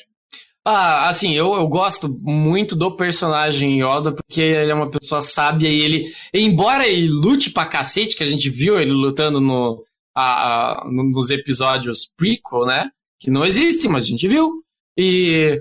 [0.66, 5.68] Ah, assim, eu, eu gosto muito do personagem Yoda, porque ele é uma pessoa sábia
[5.68, 9.84] e ele, embora ele lute pra cacete, que a gente viu ele lutando no,
[10.14, 12.88] a, a, nos episódios prequel, né?
[13.20, 14.62] Que não existe, mas a gente viu.
[14.96, 15.60] E,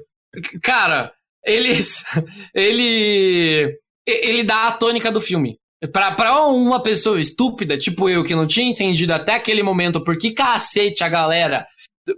[0.62, 1.12] cara,
[1.44, 2.06] eles,
[2.56, 3.78] ele,
[4.08, 5.60] ele dá a tônica do filme.
[5.92, 10.18] Pra, pra uma pessoa estúpida, tipo eu, que não tinha entendido até aquele momento por
[10.18, 11.68] que cacete a galera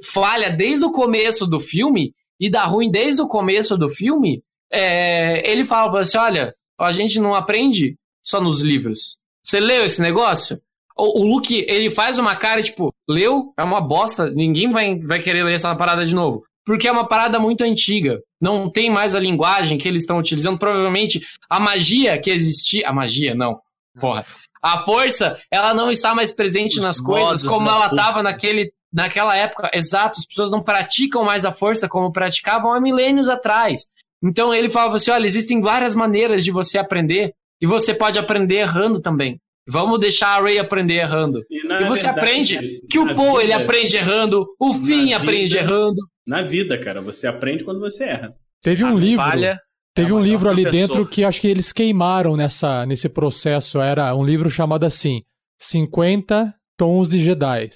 [0.03, 5.49] falha desde o começo do filme, e dá ruim desde o começo do filme, é,
[5.49, 9.17] ele fala assim: olha, a gente não aprende só nos livros.
[9.43, 10.59] Você leu esse negócio?
[10.97, 13.53] O, o Luke, ele faz uma cara, tipo, leu?
[13.57, 16.43] É uma bosta, ninguém vai, vai querer ler essa parada de novo.
[16.65, 18.19] Porque é uma parada muito antiga.
[18.41, 20.57] Não tem mais a linguagem que eles estão utilizando.
[20.57, 22.89] Provavelmente a magia que existia.
[22.89, 23.59] A magia, não.
[23.99, 24.25] Porra.
[24.61, 29.35] A força, ela não está mais presente Os nas coisas como ela estava naquele, naquela
[29.35, 29.69] época.
[29.73, 33.87] Exato, as pessoas não praticam mais a força como praticavam há milênios atrás.
[34.23, 38.55] Então ele falava assim: olha, existem várias maneiras de você aprender e você pode aprender
[38.55, 39.39] errando também.
[39.67, 41.43] Vamos deixar a Ray aprender errando.
[41.49, 46.01] E, e você verdade, aprende que o Paul ele aprende errando, o Finn aprende errando.
[46.25, 48.33] Na vida, cara, você aprende quando você erra.
[48.61, 49.25] Teve um a livro.
[49.25, 49.59] Falha
[49.95, 50.87] Teve é um livro ali professor.
[50.87, 53.79] dentro que acho que eles queimaram nessa, nesse processo.
[53.79, 55.21] Era um livro chamado assim:
[55.57, 57.69] 50 Tons de Jedi.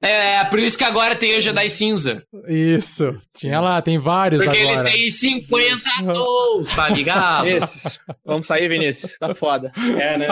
[0.00, 2.22] É, é, por isso que agora tem o Jedi Cinza.
[2.46, 3.18] Isso.
[3.36, 4.82] Tinha lá, tem vários Porque agora.
[4.82, 7.46] Porque eles têm 50 tons, tá ligado?
[7.48, 7.98] Esses.
[8.24, 9.18] Vamos sair, Vinícius.
[9.18, 9.72] Tá foda.
[9.76, 10.28] É, né?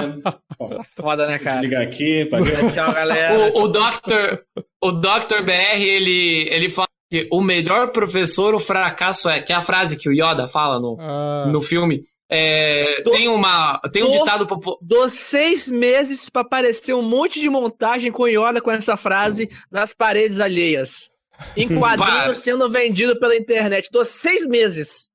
[0.95, 1.61] foda, né, cara?
[1.63, 2.27] Ligar aqui.
[2.27, 2.39] Pra...
[2.73, 3.53] Tchau, galera.
[3.55, 4.39] O, o Dr.
[4.81, 5.43] O Dr.
[5.43, 9.97] BR, ele, ele fala que o melhor professor, o fracasso é, que é a frase
[9.97, 11.49] que o Yoda fala no, ah.
[11.51, 12.05] no filme.
[12.29, 14.79] É, do, tem uma tem um do, ditado popular.
[14.83, 19.95] Dos seis meses para aparecer um monte de montagem com Yoda com essa frase nas
[19.95, 21.09] paredes alheias.
[21.57, 23.91] Em quadrinhos sendo vendido pela internet.
[23.93, 25.09] Dos seis meses.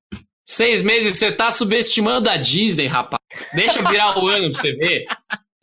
[0.45, 3.21] Seis meses, você tá subestimando a Disney, rapaz.
[3.53, 5.05] Deixa virar o ano pra você ver.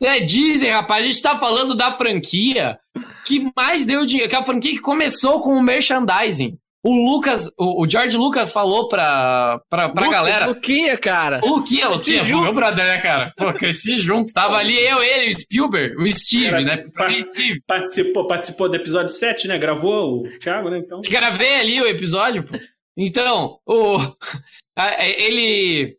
[0.01, 1.03] É Disney, rapaz.
[1.03, 2.79] A gente tá falando da franquia
[3.25, 6.57] que mais deu dinheiro, que é a franquia que começou com o merchandising.
[6.81, 10.45] O Lucas, o, George Lucas falou pra, pra, pra Luca, galera.
[10.45, 11.41] Luquinha, cara.
[11.43, 12.43] O Luquinha, Luquinha, junto.
[12.43, 13.33] meu brother, né, cara?
[13.35, 14.31] Pô, cresci junto.
[14.31, 16.85] Tava ali eu, ele, o Spielberg, o Steve, Era, né?
[17.67, 19.57] Participou, participou do episódio 7, né?
[19.57, 20.77] Gravou o Thiago, né?
[20.77, 21.01] Então.
[21.01, 22.57] Gravei ali o episódio, pô.
[22.95, 23.97] Então, o,
[25.01, 25.97] ele,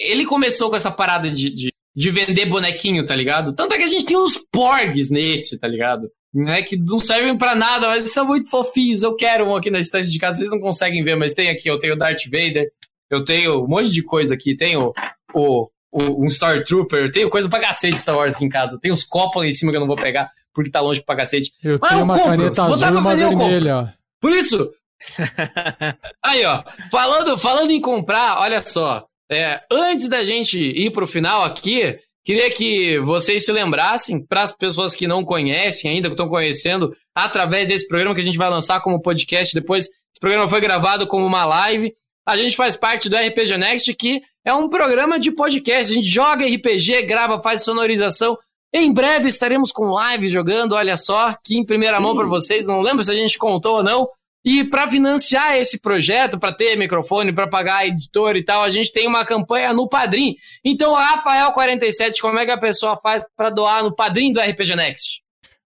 [0.00, 3.54] ele começou com essa parada de, de de vender bonequinho, tá ligado?
[3.54, 6.10] Tanto é que a gente tem uns porgs nesse, tá ligado?
[6.34, 9.02] Né, que não servem para nada, mas são muito fofinhos.
[9.02, 11.70] Eu quero um aqui na estante de casa, vocês não conseguem ver, mas tem aqui.
[11.70, 12.70] Eu tenho o Darth Vader,
[13.10, 14.54] eu tenho um monte de coisa aqui.
[14.54, 14.92] Tenho
[15.32, 18.78] o, o, um Star Trooper, eu tenho coisa pra cacete Star Wars aqui em casa.
[18.78, 21.50] Tem uns copos em cima que eu não vou pegar, porque tá longe pra cacete.
[21.64, 22.30] Eu mas tenho eu uma compro.
[22.32, 23.94] caneta azul e uma vermelha.
[24.20, 24.70] Por isso.
[26.22, 26.62] Aí, ó.
[26.90, 29.06] Falando, falando em comprar, olha só.
[29.30, 34.42] É, antes da gente ir para o final aqui, queria que vocês se lembrassem, para
[34.42, 38.38] as pessoas que não conhecem ainda, que estão conhecendo, através desse programa que a gente
[38.38, 39.86] vai lançar como podcast depois.
[39.86, 41.92] Esse programa foi gravado como uma live.
[42.26, 45.92] A gente faz parte do RPG Next, que é um programa de podcast.
[45.92, 48.38] A gente joga RPG, grava, faz sonorização.
[48.72, 52.66] Em breve estaremos com live jogando, olha só, aqui em primeira mão para vocês.
[52.66, 54.08] Não lembro se a gente contou ou não,
[54.48, 58.92] e para financiar esse projeto, para ter microfone, para pagar editor e tal, a gente
[58.92, 60.36] tem uma campanha no Padrim.
[60.64, 65.20] Então, Rafael47, como é que a pessoa faz para doar no Padrim do RPG Next?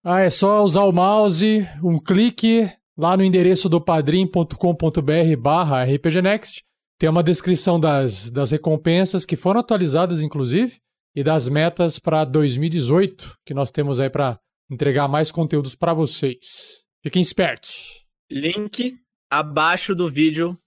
[0.05, 6.63] Ah, é só usar o mouse, um clique lá no endereço do padrim.com.br barra rpgnext.
[7.01, 10.79] Tem uma descrição das, das recompensas que foram atualizadas, inclusive,
[11.17, 14.39] e das metas para 2018, que nós temos aí para
[14.71, 16.85] entregar mais conteúdos para vocês.
[17.03, 17.98] Fiquem espertos.
[18.31, 18.99] Link
[19.31, 20.59] abaixo do vídeo,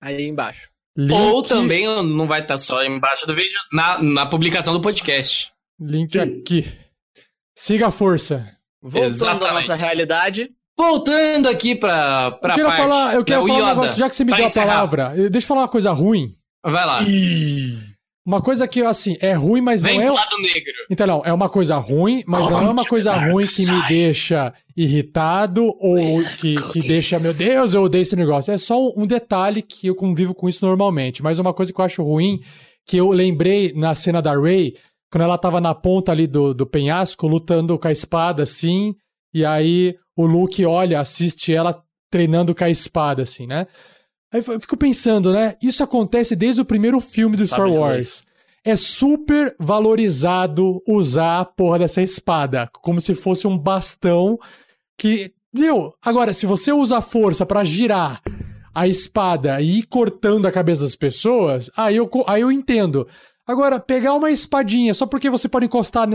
[0.00, 0.68] aí embaixo.
[0.96, 1.12] Link...
[1.12, 5.52] Ou também não vai estar só embaixo do vídeo, na, na publicação do podcast.
[5.78, 6.20] Link Sim.
[6.20, 6.64] aqui.
[7.54, 8.56] Siga a força.
[8.82, 9.46] Voltando Exatamente.
[9.46, 10.50] à nossa realidade.
[10.78, 14.16] Voltando aqui para pra eu quero parte, falar, eu quero falar um negócio, já que
[14.16, 16.36] você me deu a palavra, deixa eu falar uma coisa ruim.
[16.62, 17.02] Vai lá.
[17.02, 17.95] Ih.
[18.26, 20.10] Uma coisa que, assim, é ruim, mas Vem não é.
[20.10, 20.72] lado negro.
[20.90, 24.52] Então, não, é uma coisa ruim, mas não é uma coisa ruim que me deixa
[24.76, 28.52] irritado ou que, que deixa, meu Deus, eu odeio esse negócio.
[28.52, 31.22] É só um detalhe que eu convivo com isso normalmente.
[31.22, 32.40] Mas uma coisa que eu acho ruim,
[32.84, 34.74] que eu lembrei na cena da Ray,
[35.08, 38.96] quando ela tava na ponta ali do, do penhasco, lutando com a espada, assim,
[39.32, 41.80] e aí o Luke olha, assiste ela
[42.10, 43.68] treinando com a espada, assim, né?
[44.32, 45.56] Aí eu fico pensando, né?
[45.62, 48.24] Isso acontece desde o primeiro filme do Star Wars.
[48.64, 54.38] É super valorizado usar a porra dessa espada, como se fosse um bastão
[54.98, 55.32] que.
[55.52, 55.94] Viu?
[56.02, 58.20] Agora, se você usa a força para girar
[58.74, 63.06] a espada e ir cortando a cabeça das pessoas, aí eu, aí eu entendo.
[63.46, 66.06] Agora, pegar uma espadinha só porque você pode encostar,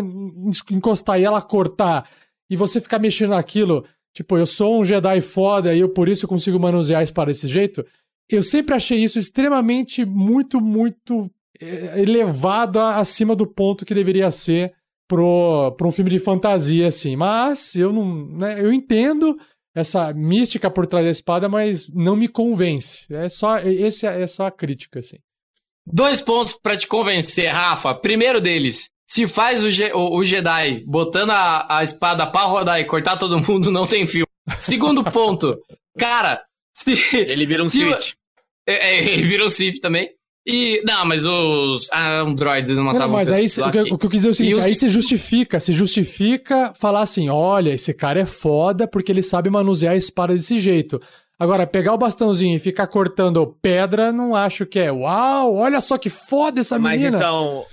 [0.69, 2.07] encostar e ela cortar
[2.49, 6.27] e você ficar mexendo naquilo, tipo, eu sou um Jedi foda e eu por isso
[6.27, 7.83] consigo manusear a espada desse jeito,
[8.31, 11.29] eu sempre achei isso extremamente muito, muito
[11.59, 14.73] é, elevado acima do ponto que deveria ser
[15.07, 17.15] para um filme de fantasia, assim.
[17.15, 18.25] Mas eu não.
[18.27, 19.37] Né, eu entendo,
[19.75, 23.05] essa mística por trás da espada, mas não me convence.
[23.13, 25.17] É só esse é só a crítica assim.
[25.85, 27.95] Dois pontos para te convencer, Rafa.
[27.95, 32.85] Primeiro deles, se faz o, o, o Jedi botando a, a espada pra rodar e
[32.85, 34.27] cortar todo mundo, não tem filme.
[34.59, 35.57] Segundo ponto,
[35.97, 36.43] cara,
[36.73, 36.93] se.
[37.15, 38.13] Ele vira um se, Sith.
[38.71, 40.09] É, é, um Sith também.
[40.45, 40.81] E.
[40.85, 44.09] Não, mas os ah, androids não matavam não, mas aí, o, que, o que eu
[44.09, 44.65] quis dizer é o seguinte: os...
[44.65, 49.49] aí se justifica, se justifica falar assim: olha, esse cara é foda porque ele sabe
[49.49, 50.99] manusear a espada desse jeito.
[51.37, 54.91] Agora, pegar o bastãozinho e ficar cortando pedra, não acho que é.
[54.91, 57.11] Uau, olha só que foda essa menina.
[57.11, 57.65] Mas então.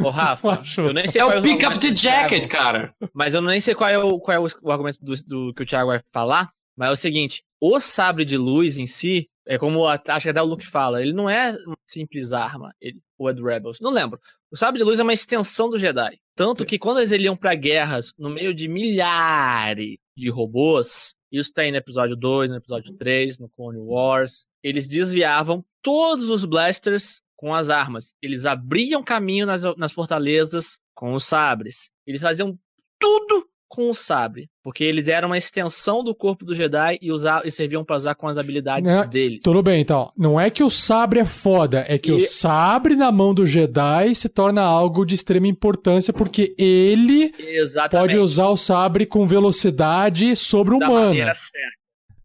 [0.00, 2.94] Ô, Rafa, eu nem sei é qual o pick up the jacket, cara.
[3.12, 5.62] Mas eu nem sei qual é o, qual é o, o argumento do, do, que
[5.62, 6.50] o Thiago vai falar.
[6.76, 10.30] Mas é o seguinte: o sabre de luz em si, é como a, acho que
[10.30, 13.80] até o Luke fala, ele não é uma simples arma, ele, o Ed Rebels.
[13.80, 14.20] Não lembro.
[14.50, 16.18] O sabre de luz é uma extensão do Jedi.
[16.34, 21.72] Tanto que quando eles iam para guerras no meio de milhares de robôs, isso tem
[21.72, 27.52] no episódio 2, no episódio 3, no Clone Wars, eles desviavam todos os blasters com
[27.52, 28.14] as armas.
[28.22, 31.90] Eles abriam caminho nas, nas fortalezas com os sabres.
[32.06, 32.58] Eles faziam
[32.98, 37.44] tudo com o sabre, porque eles eram uma extensão do corpo do Jedi e, usar,
[37.44, 39.40] e serviam para usar com as habilidades é, deles.
[39.42, 40.12] Tudo bem, então.
[40.16, 42.12] Não é que o sabre é foda, é que e...
[42.12, 48.12] o sabre na mão do Jedi se torna algo de extrema importância, porque ele Exatamente.
[48.12, 51.32] pode usar o sabre com velocidade sobre-humana.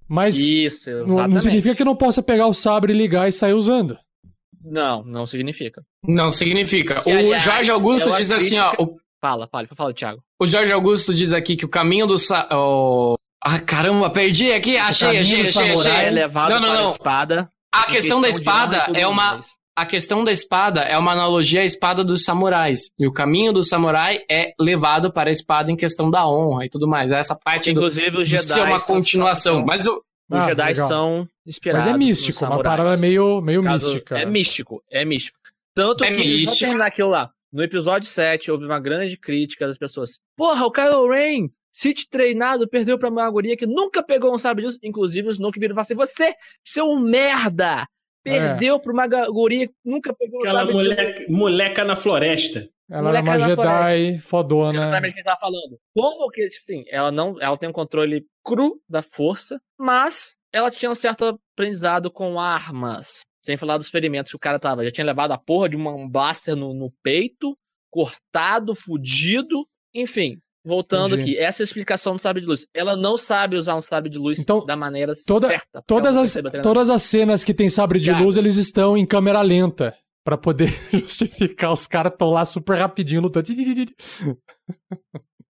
[0.07, 3.97] Mas Isso, não, não significa que não possa pegar o sabre, ligar e sair usando.
[4.63, 5.81] Não, não significa.
[6.03, 7.01] Não significa.
[7.05, 8.73] o aliás, Jorge Augusto diz assim, ó.
[8.77, 8.97] O...
[9.21, 10.23] Fala, fala, fala, Thiago.
[10.39, 12.17] O Jorge Augusto diz aqui que o caminho do.
[12.17, 12.47] Sa...
[12.53, 13.15] Oh...
[13.41, 14.77] Ah, caramba, perdi aqui.
[14.77, 15.91] Achei, achei, achei, achei.
[15.91, 16.89] É levado não, não, não.
[16.89, 17.49] espada.
[17.73, 19.39] A questão, questão da espada é uma.
[19.77, 22.89] A questão da espada é uma analogia à espada dos samurais.
[22.99, 26.69] E o caminho do samurai é levado para a espada em questão da honra e
[26.69, 27.13] tudo mais.
[27.13, 29.55] Essa parte Inclusive, do, os Jedi ser uma continuação.
[29.59, 29.65] São...
[29.65, 30.87] Mas o, os ah, Jedi legal.
[30.87, 31.85] são inspirados.
[31.85, 34.19] Mas é místico, uma parada meio, meio Caso, mística.
[34.19, 35.39] É místico, é místico.
[35.73, 36.51] Tanto é que, místico.
[36.51, 37.31] só terminar aquilo lá.
[37.51, 40.19] No episódio 7, houve uma grande crítica das pessoas.
[40.35, 44.65] Porra, o Kylo Ren, City treinado, perdeu pra uma guria que nunca pegou um sabre
[44.65, 44.79] disso.
[44.83, 47.87] Inclusive, os Snoke viram e falaram assim: Você, seu merda!
[48.23, 48.79] Perdeu é.
[48.79, 52.69] pra uma guria que nunca pegou Aquela um sabre moleca, moleca na floresta.
[52.89, 54.27] Ela moleca era uma Jedi floresta.
[54.27, 54.79] fodona.
[54.79, 55.79] Exatamente o que a gente tava falando.
[55.95, 57.41] Como que, tipo assim, ela não.
[57.41, 63.21] Ela tem um controle cru da força, mas ela tinha um certo aprendizado com armas.
[63.41, 64.83] Sem falar dos ferimentos que o cara tava.
[64.83, 67.57] Já tinha levado a porra de um blaster no, no peito,
[67.89, 69.65] cortado, fudido.
[69.93, 71.31] Enfim, voltando Entendi.
[71.31, 71.41] aqui.
[71.41, 72.65] Essa é a explicação do sabre de luz.
[72.73, 75.81] Ela não sabe usar um sabre de luz então, da maneira toda, certa.
[75.87, 79.95] Todas as, todas as cenas que tem sabre de luz, eles estão em câmera lenta.
[80.23, 81.71] para poder justificar.
[81.71, 83.47] Os caras estão lá super rapidinho lutando.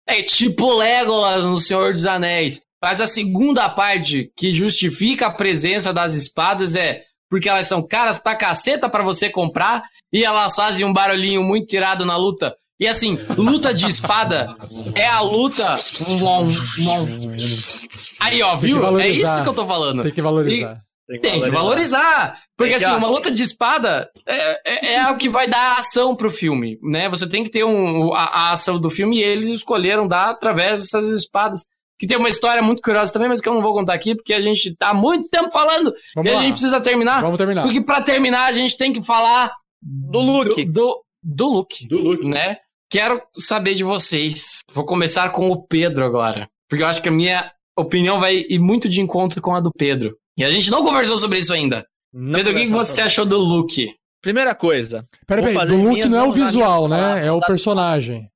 [0.07, 2.61] É tipo Legolas no Senhor dos Anéis.
[2.81, 7.03] Mas a segunda parte que justifica a presença das espadas é
[7.35, 11.67] porque elas são caras pra caceta pra você comprar e elas fazem um barulhinho muito
[11.67, 12.55] tirado na luta.
[12.79, 14.55] E assim, luta de espada
[14.95, 15.75] é a luta.
[18.21, 18.97] Aí, ó, viu?
[18.97, 20.01] É isso que eu tô falando.
[20.03, 20.81] Tem que valorizar.
[21.09, 21.19] E...
[21.19, 22.39] Tem que valorizar.
[22.57, 26.31] Porque, assim, uma luta de espada é, é, é o que vai dar ação pro
[26.31, 27.09] filme, né?
[27.09, 30.79] Você tem que ter um, a, a ação do filme e eles escolheram dar através
[30.79, 31.65] dessas espadas
[31.97, 34.33] que tem uma história muito curiosa também, mas que eu não vou contar aqui, porque
[34.33, 36.39] a gente tá há muito tempo falando Vamos e lá.
[36.39, 37.21] a gente precisa terminar.
[37.21, 37.63] Vamos terminar.
[37.63, 39.51] Porque para terminar a gente tem que falar
[39.81, 40.65] do look.
[40.65, 41.87] Do, do, do look.
[41.87, 42.27] Do look.
[42.27, 42.57] Né?
[42.89, 44.59] Quero saber de vocês.
[44.73, 46.47] Vou começar com o Pedro agora.
[46.69, 49.71] Porque eu acho que a minha opinião vai ir muito de encontro com a do
[49.71, 50.17] Pedro.
[50.37, 51.85] E a gente não conversou sobre isso ainda.
[52.13, 53.93] Não Pedro, o que você achou do look?
[54.21, 55.07] Primeira coisa.
[55.27, 57.25] Peraí, do look não é o visual, né?
[57.25, 58.29] É o personagem.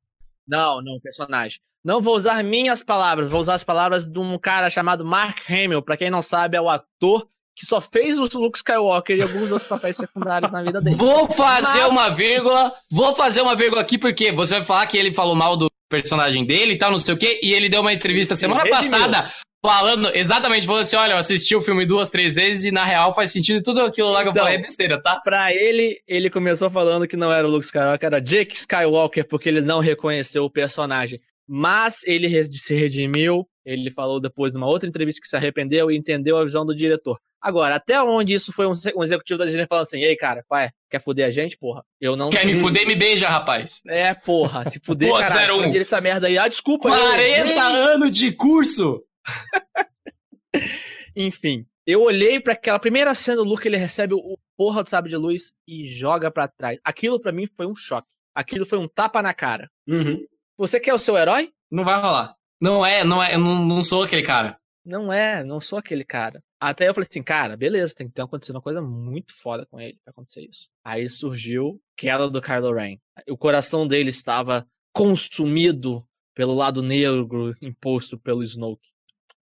[0.48, 1.60] Não, não, o personagem.
[1.90, 5.82] Não vou usar minhas palavras, vou usar as palavras de um cara chamado Mark Hamill.
[5.82, 9.52] Para quem não sabe, é o ator que só fez o Luke Skywalker e alguns
[9.52, 10.96] outros papéis secundários na vida dele.
[10.96, 11.90] Vou fazer Mas...
[11.90, 15.58] uma vírgula, vou fazer uma vírgula aqui porque você vai falar que ele falou mal
[15.58, 18.70] do personagem dele e tal, não sei o quê, e ele deu uma entrevista semana
[18.70, 19.26] passada
[19.66, 23.16] falando, exatamente, falando assim, olha, eu assisti o filme duas, três vezes e na real
[23.16, 25.20] faz sentido tudo aquilo lá que então, eu falei é besteira, tá?
[25.22, 29.50] Pra ele, ele começou falando que não era o Luke Skywalker, era Jake Skywalker, porque
[29.50, 31.20] ele não reconheceu o personagem
[31.52, 33.50] mas ele se redimiu.
[33.66, 37.20] Ele falou depois numa outra entrevista que se arrependeu e entendeu a visão do diretor.
[37.42, 40.70] Agora, até onde isso foi um, um executivo da Disney falando assim: Ei, cara, é?
[40.90, 41.84] Quer fuder a gente, porra?
[42.00, 42.30] Eu não.
[42.30, 43.82] Quer me fuder, me beija, rapaz.
[43.88, 44.70] É, porra.
[44.70, 45.76] Se fuder, Pô, caralho, um.
[45.76, 46.38] essa merda aí.
[46.38, 46.90] Ah, desculpa.
[46.90, 47.60] 40 eu...
[47.60, 49.04] anos de curso!
[51.16, 55.10] Enfim, eu olhei para aquela primeira cena do Luke, ele recebe o porra do sabre
[55.10, 56.80] de luz e joga para trás.
[56.84, 58.08] Aquilo para mim foi um choque.
[58.36, 59.70] Aquilo foi um tapa na cara.
[59.88, 60.24] Uhum.
[60.60, 61.54] Você quer o seu herói?
[61.72, 62.36] Não vai rolar.
[62.60, 64.60] Não é, não é, eu não, não sou aquele cara.
[64.84, 66.44] Não é, não sou aquele cara.
[66.60, 69.80] Até eu falei assim, cara, beleza, tem que ter acontecido uma coisa muito foda com
[69.80, 70.68] ele pra acontecer isso.
[70.84, 72.98] Aí surgiu queda do Kylo Ren.
[73.30, 76.06] O coração dele estava consumido
[76.36, 78.90] pelo lado negro imposto pelo Snoke.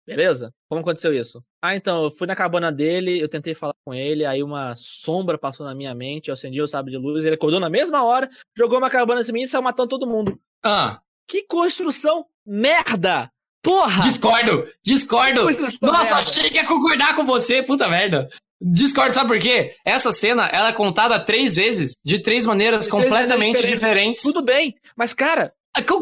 [0.05, 0.53] Beleza?
[0.67, 1.41] Como aconteceu isso?
[1.61, 5.37] Ah, então, eu fui na cabana dele, eu tentei falar com ele, aí uma sombra
[5.37, 8.29] passou na minha mente, eu acendi o sábio de luz, ele acordou na mesma hora,
[8.55, 10.37] jogou uma cabana em mim e saiu matando todo mundo.
[10.65, 10.99] Ah.
[11.27, 13.29] Que construção merda!
[13.61, 14.01] Porra!
[14.01, 14.67] Discordo!
[14.83, 15.43] Discordo!
[15.43, 16.15] Nossa, merda.
[16.15, 18.27] achei que ia concordar com você, puta merda.
[18.61, 19.75] Discordo, sabe por quê?
[19.85, 23.79] Essa cena, ela é contada três vezes, de três maneiras de completamente diferentes.
[23.79, 24.21] diferentes.
[24.21, 25.53] Tudo bem, mas cara...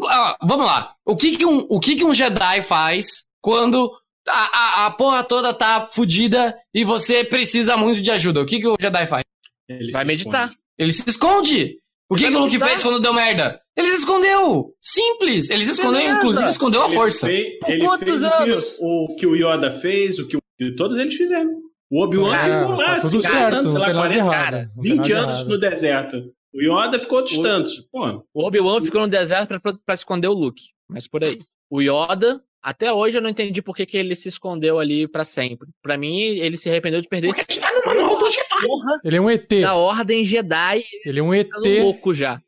[0.10, 0.94] Ah, vamos lá.
[1.04, 3.92] O que que um, o que que um Jedi faz quando
[4.28, 8.42] a, a, a porra toda tá fodida e você precisa muito de ajuda.
[8.42, 9.24] O que, que o Jedi faz?
[9.68, 10.46] Ele vai meditar.
[10.46, 10.60] Esconde.
[10.78, 11.80] Ele se esconde.
[12.10, 13.60] O que, que o Luke fez quando deu merda?
[13.76, 14.74] Ele se escondeu.
[14.82, 15.48] Simples.
[15.48, 17.28] se escondeu, inclusive escondeu a força.
[17.28, 18.78] Fez, Por quantos fez anos?
[18.80, 20.38] O que, o Yoda fez, o que,
[20.76, 21.52] todos eles fizeram.
[21.90, 25.50] O Obi-Wan ficou lá, tá 50 certo, anos, sei lá, 40, cara, 20 anos errado.
[25.50, 26.34] no deserto.
[26.54, 27.82] O Yoda ficou tantos.
[27.92, 28.24] Pô.
[28.34, 30.64] O Obi-Wan ficou no deserto pra, pra, pra esconder o Luke.
[30.88, 31.40] Mas por aí.
[31.70, 35.26] O Yoda até hoje eu não entendi por que, que ele se escondeu ali para
[35.26, 35.68] sempre.
[35.82, 37.34] Para mim, ele se arrependeu de perder.
[38.18, 39.00] Do Jedi.
[39.04, 39.50] Ele é um ET.
[39.62, 40.84] Da Ordem Jedi.
[41.06, 41.50] Ele é um ET.
[41.50, 42.42] Tá louco já.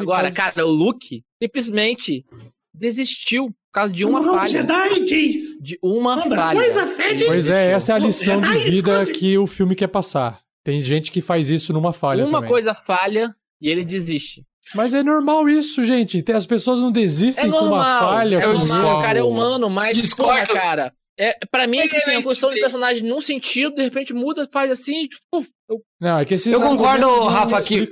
[0.00, 0.34] Agora, faz...
[0.34, 2.24] cara, o Luke simplesmente
[2.72, 4.50] desistiu por causa de uma falha.
[4.50, 5.58] Jedi diz.
[5.60, 6.60] De uma falha.
[6.60, 7.24] Coisa fede.
[7.26, 9.12] Pois é, essa é a lição de vida esconde.
[9.18, 10.40] que o filme quer passar.
[10.64, 12.50] Tem gente que faz isso numa falha Uma também.
[12.50, 14.44] coisa falha e ele desiste.
[14.74, 16.22] Mas é normal isso, gente.
[16.32, 18.36] As pessoas não desistem é com uma falha.
[18.36, 20.46] É normal, cara, é humano, mas Discordo.
[20.46, 20.92] Porra, cara.
[21.18, 24.48] É, pra mim, é tipo assim, a construção de personagem num sentido, de repente muda,
[24.52, 25.44] faz assim, tipo.
[25.68, 25.82] Eu...
[26.00, 27.90] Não, é que esses Eu concordo, Rafa, que.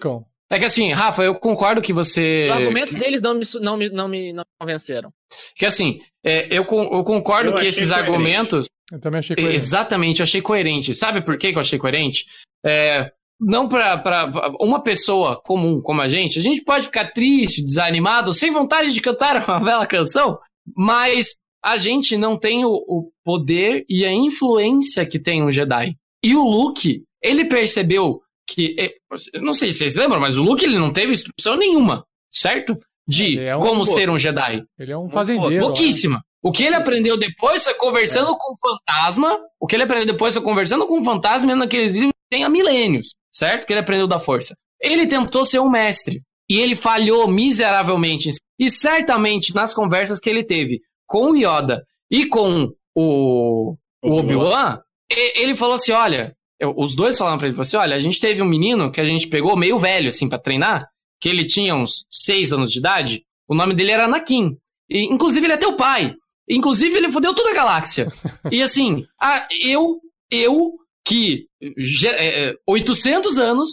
[0.48, 2.46] É que assim, Rafa, eu concordo que você.
[2.48, 5.12] Os argumentos deles não me, não me, não me não convenceram.
[5.56, 8.08] Que assim, é, eu, eu concordo eu que esses coerente.
[8.10, 8.66] argumentos.
[8.92, 9.56] Eu também achei coerente.
[9.56, 10.94] Exatamente, eu achei coerente.
[10.94, 12.26] Sabe por que eu achei coerente?
[12.64, 18.32] É, não para uma pessoa comum como a gente, a gente pode ficar triste, desanimado,
[18.32, 20.38] sem vontade de cantar uma bela canção,
[20.76, 25.94] mas a gente não tem o, o poder e a influência que tem um Jedi.
[26.22, 28.92] E o Luke, ele percebeu que, é,
[29.40, 32.78] não sei se vocês lembram, mas o Luke ele não teve instrução nenhuma, certo?
[33.08, 34.62] De é um como pô, ser um Jedi.
[34.78, 35.64] Ele é um fazendeiro.
[35.64, 36.22] Pouquíssima.
[36.42, 38.36] O que ele aprendeu depois foi conversando é.
[38.38, 39.38] com o fantasma.
[39.60, 42.48] O que ele aprendeu depois foi conversando com o fantasma naqueles livros que tem há
[42.48, 43.66] milênios certo?
[43.66, 44.54] Que ele aprendeu da força.
[44.80, 48.30] Ele tentou ser um mestre e ele falhou miseravelmente.
[48.58, 54.80] E certamente nas conversas que ele teve com o Yoda e com o, o Obi-Wan,
[55.10, 58.42] ele falou assim: olha, eu, os dois falaram pra ele, assim, olha, a gente teve
[58.42, 60.88] um menino que a gente pegou meio velho, assim, para treinar,
[61.20, 64.56] que ele tinha uns seis anos de idade, o nome dele era Anakin.
[64.88, 66.14] E, inclusive, ele é teu pai.
[66.48, 68.08] Inclusive, ele fodeu toda a galáxia.
[68.50, 70.00] e assim, a, eu,
[70.30, 70.74] eu
[71.04, 73.68] que é, 800 é, anos,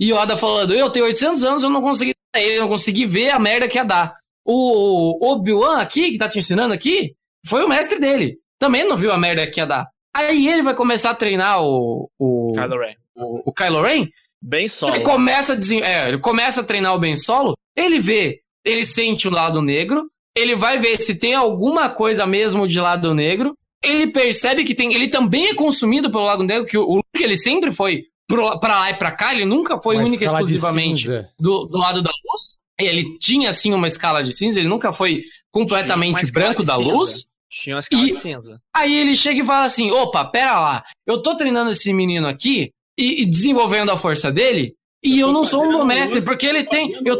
[0.00, 3.66] Yoda falando, eu tenho 800 anos, eu não consegui ele não consegui ver a merda
[3.66, 4.14] que ia dar.
[4.48, 7.14] O Obi-Wan aqui, que tá te ensinando aqui,
[7.46, 8.38] foi o mestre dele.
[8.58, 9.86] Também não viu a merda que ia dar.
[10.16, 12.10] Aí ele vai começar a treinar o...
[12.18, 12.94] o Kylo Ren.
[13.14, 14.08] O, o Kylo Ren.
[14.40, 14.94] Bem solo.
[14.94, 19.26] Ele começa, a, é, ele começa a treinar o Ben Solo, ele vê, ele sente
[19.26, 24.08] o lado negro, ele vai ver se tem alguma coisa mesmo de lado negro, ele
[24.12, 24.94] percebe que tem.
[24.94, 28.90] Ele também é consumido pelo Lago Negro, que o, Luke ele sempre foi para lá
[28.90, 31.08] e para cá, ele nunca foi única exclusivamente
[31.38, 32.57] do, do lado da luz.
[32.80, 36.88] Ele tinha sim uma escala de cinza, ele nunca foi completamente branco da cinza.
[36.88, 37.24] luz.
[37.50, 38.60] Tinha uma escala e de cinza.
[38.74, 42.72] Aí ele chega e fala assim: opa, pera lá, eu tô treinando esse menino aqui
[42.96, 46.64] e, e desenvolvendo a força dele, e eu, eu não sou um mestre, porque ele
[46.64, 46.92] tem.
[47.04, 47.18] Eu,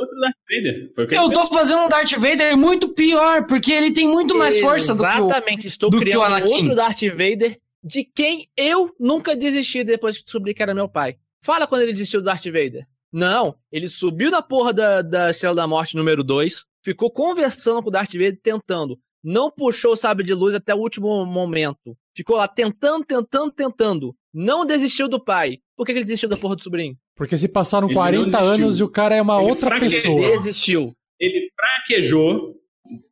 [1.11, 5.03] eu tô fazendo um Darth Vader muito pior, porque ele tem muito mais força do
[5.03, 9.37] que o Exatamente, estou do criando que o outro Darth Vader de quem eu nunca
[9.37, 11.17] desisti depois que descobri que era meu pai.
[11.41, 12.85] Fala quando ele desistiu do Darth Vader.
[13.13, 17.89] Não, ele subiu na porra da, da Estrela da Morte número 2, ficou conversando com
[17.89, 18.99] o Darth Vader, tentando.
[19.23, 21.97] Não puxou o sabre de luz até o último momento.
[22.17, 24.17] Ficou lá tentando, tentando, tentando.
[24.33, 25.59] Não desistiu do pai.
[25.77, 26.97] Por que ele desistiu da porra do sobrinho?
[27.17, 30.21] Porque se passaram ele 40 anos e o cara é uma ele outra pessoa.
[30.21, 30.95] Ele desistiu.
[31.19, 32.55] Ele fraquejou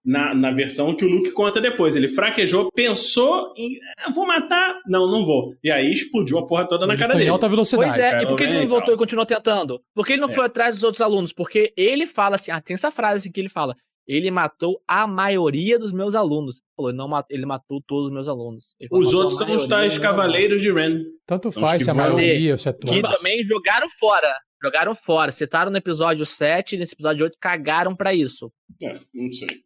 [0.05, 1.97] na, na versão que o Luke conta depois.
[1.97, 3.79] Ele fraquejou, pensou em.
[3.99, 4.81] Ah, vou matar.
[4.87, 5.55] Não, não vou.
[5.63, 7.27] E aí explodiu a porra toda ele na cara dele.
[7.27, 7.91] Em alta velocidade.
[7.91, 9.81] Pois é, e por que ele não voltou e continuou tentando?
[9.95, 10.33] Por que ele não é.
[10.33, 11.33] foi atrás dos outros alunos?
[11.33, 13.77] Porque ele fala assim: ah, tem essa frase que ele fala.
[14.07, 16.63] Ele matou a maioria dos meus alunos.
[16.79, 18.77] Ele, não matou, ele matou todos os meus alunos.
[18.91, 21.03] Os outros são os tais cavaleiros de Ren.
[21.27, 22.93] Tanto então, faz se a maioria ou se é tudo.
[22.93, 24.33] Que também jogaram fora.
[24.63, 25.33] Jogaram fora.
[25.33, 28.53] Citaram no episódio 7 nesse episódio 8 cagaram para isso.
[28.81, 29.66] É, não sei.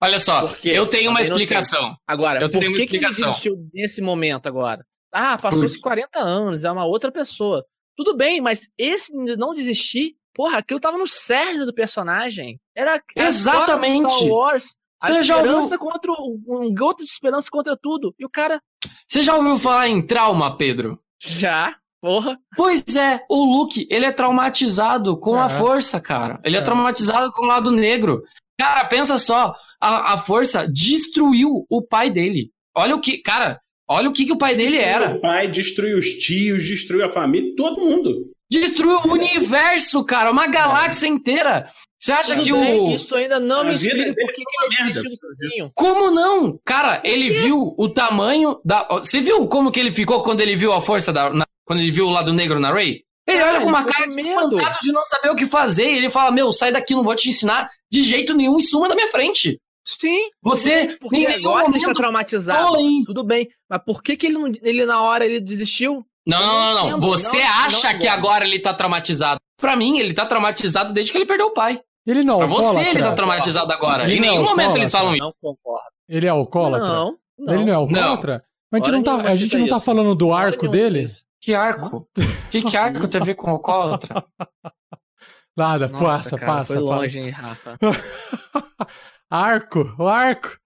[0.00, 1.96] Olha só, Porque eu tenho uma explicação.
[2.06, 4.84] Agora, eu por tenho que, que ele existiu nesse momento agora?
[5.12, 7.64] Ah, passou-se 40 anos, é uma outra pessoa.
[7.96, 12.60] Tudo bem, mas esse não desistir, porra, aquilo tava no cerne do personagem.
[12.76, 14.76] Era exatamente Star Wars.
[15.00, 15.78] A Você esperança ouviu...
[15.78, 18.14] contra um gota de esperança contra tudo.
[18.18, 18.60] E o cara.
[19.06, 21.00] Você já ouviu falar em trauma, Pedro?
[21.20, 21.76] Já.
[22.00, 22.38] Porra.
[22.56, 25.42] Pois é, o Luke, ele é traumatizado com é.
[25.42, 26.40] a força, cara.
[26.44, 26.60] Ele é.
[26.60, 28.22] é traumatizado com o lado negro.
[28.60, 32.50] Cara, pensa só, a, a força destruiu o pai dele.
[32.76, 35.16] Olha o que, cara, olha o que, que o pai destruiu dele era.
[35.16, 38.30] O pai destruiu os tios, destruiu a família, todo mundo.
[38.50, 41.10] Destruiu o universo, cara, uma galáxia é.
[41.10, 41.70] inteira.
[42.00, 42.94] Você acha Tudo que bem, o.
[42.94, 46.58] Isso ainda não a me explica por que, é ele desistiu Como não?
[46.64, 48.86] Cara, ele viu o tamanho da.
[48.88, 51.30] Você viu como que ele ficou quando ele viu a força da.
[51.30, 51.44] Na...
[51.66, 53.02] Quando ele viu o lado negro na Ray?
[53.26, 55.92] Ele olha com uma cara de espantado de não saber o que fazer.
[55.92, 58.88] E ele fala: Meu, sai daqui, não vou te ensinar de jeito nenhum e suma
[58.88, 59.60] da minha frente.
[59.88, 60.28] Sim.
[60.42, 62.76] Você porque agora ele está traumatizado.
[63.06, 63.48] Tudo bem.
[63.70, 66.04] Mas por que, que ele, não, ele na hora ele desistiu?
[66.26, 67.00] Não, não, não, não.
[67.08, 69.40] Você não, acha não, que agora ele tá traumatizado.
[69.58, 71.80] Pra mim, ele tá traumatizado desde que ele perdeu o pai.
[72.06, 72.38] Ele não.
[72.38, 74.04] Pra você, ele tá traumatizado agora.
[74.04, 75.24] Ele em nenhum momento eles falam isso.
[75.24, 75.88] Não concordo.
[76.06, 76.86] Ele é alcoólatra?
[76.86, 77.18] Não.
[77.38, 77.54] não.
[77.54, 78.44] Ele não é alcoólatra?
[78.70, 81.10] Mas a gente não tá, a gente não tá falando do arco dele?
[81.40, 82.06] Que arco?
[82.50, 84.22] Que, que arco tem a ver com alcoólatra?
[85.56, 86.74] Nada, Nossa, passa, cara, passa.
[86.74, 87.78] Foi longe, hein, Rafa?
[89.30, 90.56] arco, o arco.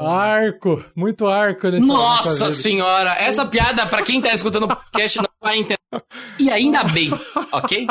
[0.00, 5.28] Arco, muito arco nesse Nossa senhora, essa piada, para quem tá escutando o podcast, não
[5.40, 5.78] vai entender.
[6.40, 7.08] E ainda bem,
[7.52, 7.86] ok?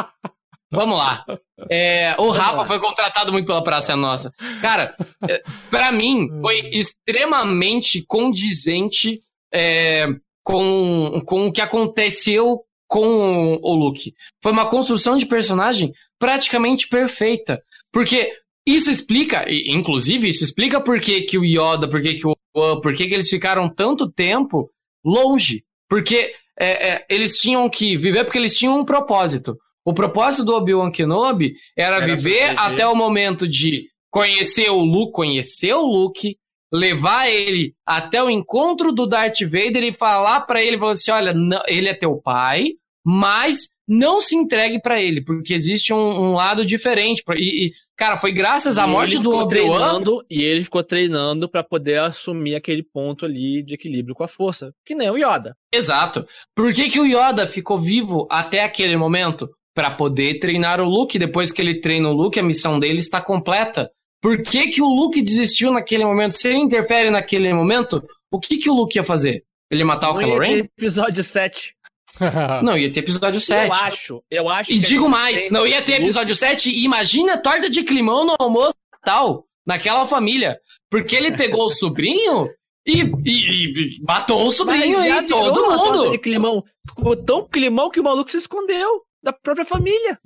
[0.71, 1.25] Vamos lá.
[1.69, 4.31] É, o Rafa foi contratado muito pela Praça Nossa.
[4.61, 4.95] Cara,
[5.27, 9.23] é, para mim, foi extremamente condizente
[9.53, 10.05] é,
[10.43, 14.13] com, com o que aconteceu com o Luke.
[14.43, 17.63] Foi uma construção de personagem praticamente perfeita.
[17.91, 18.31] Porque
[18.75, 22.35] isso explica, inclusive, isso explica por que, que o Yoda, por que, que o
[22.81, 24.69] por que, que eles ficaram tanto tempo
[25.03, 25.63] longe.
[25.87, 29.57] Porque é, é, eles tinham que viver porque eles tinham um propósito.
[29.85, 35.13] O propósito do Obi-Wan Kenobi era, era viver até o momento de conhecer o Luke,
[35.13, 36.37] conhecer o Luke,
[36.71, 41.33] levar ele até o encontro do Darth Vader e falar para ele, falar assim, olha,
[41.33, 42.73] não, ele é teu pai,
[43.03, 47.23] mas não se entregue para ele, porque existe um, um lado diferente.
[47.35, 50.01] E, e, cara, foi graças à morte do Obi-Wan.
[50.29, 54.73] E ele ficou treinando para poder assumir aquele ponto ali de equilíbrio com a força.
[54.85, 55.55] Que nem o Yoda.
[55.71, 56.25] Exato.
[56.55, 59.49] Por que, que o Yoda ficou vivo até aquele momento?
[59.75, 61.19] Para poder treinar o Luke.
[61.19, 63.91] Depois que ele treina o Luke, a missão dele está completa.
[64.21, 66.33] Por que, que o Luke desistiu naquele momento?
[66.33, 69.43] Se ele interfere naquele momento, o que, que o Luke ia fazer?
[69.69, 70.57] Ele ia matar o Kylo Ren?
[70.59, 71.75] Episódio 7.
[72.63, 73.67] não, ia ter episódio 7.
[73.67, 74.71] Eu acho, eu acho.
[74.71, 78.35] E digo mais, não ia ter episódio 7 e imagina a torta de climão no
[78.39, 80.57] almoço tal, naquela família.
[80.89, 82.49] Porque ele pegou o sobrinho
[82.85, 86.11] e, e, e matou o sobrinho e todo mundo.
[86.11, 86.63] De climão.
[86.87, 90.17] Ficou tão climão que o maluco se escondeu da própria família.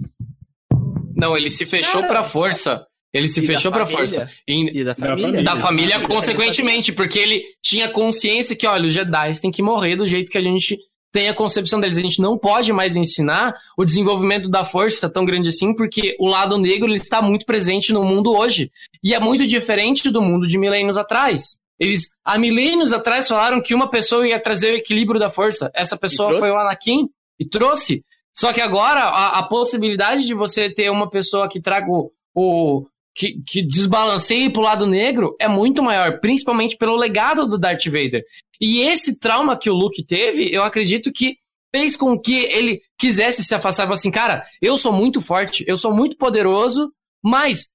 [1.15, 2.85] Não, ele se fechou Cara, pra força.
[3.13, 4.27] Ele se fechou pra força.
[4.47, 5.43] E, e da família.
[5.43, 10.05] Da família, consequentemente, porque ele tinha consciência que, olha, os Jedi têm que morrer do
[10.05, 10.79] jeito que a gente
[11.13, 11.97] tem a concepção deles.
[11.97, 16.27] A gente não pode mais ensinar o desenvolvimento da força tão grande assim, porque o
[16.27, 18.71] lado negro ele está muito presente no mundo hoje.
[19.01, 21.57] E é muito diferente do mundo de milênios atrás.
[21.79, 25.71] Eles, há milênios atrás, falaram que uma pessoa ia trazer o equilíbrio da força.
[25.75, 27.07] Essa pessoa foi o Anakin
[27.39, 28.03] e trouxe.
[28.35, 32.87] Só que agora a, a possibilidade de você ter uma pessoa que traga o, o
[33.15, 38.23] que, que desbalanceie pro lado negro é muito maior, principalmente pelo legado do Darth Vader.
[38.59, 41.35] E esse trauma que o Luke teve, eu acredito que
[41.75, 43.91] fez com que ele quisesse se afastar.
[43.91, 46.91] Assim, cara, eu sou muito forte, eu sou muito poderoso,
[47.23, 47.67] mas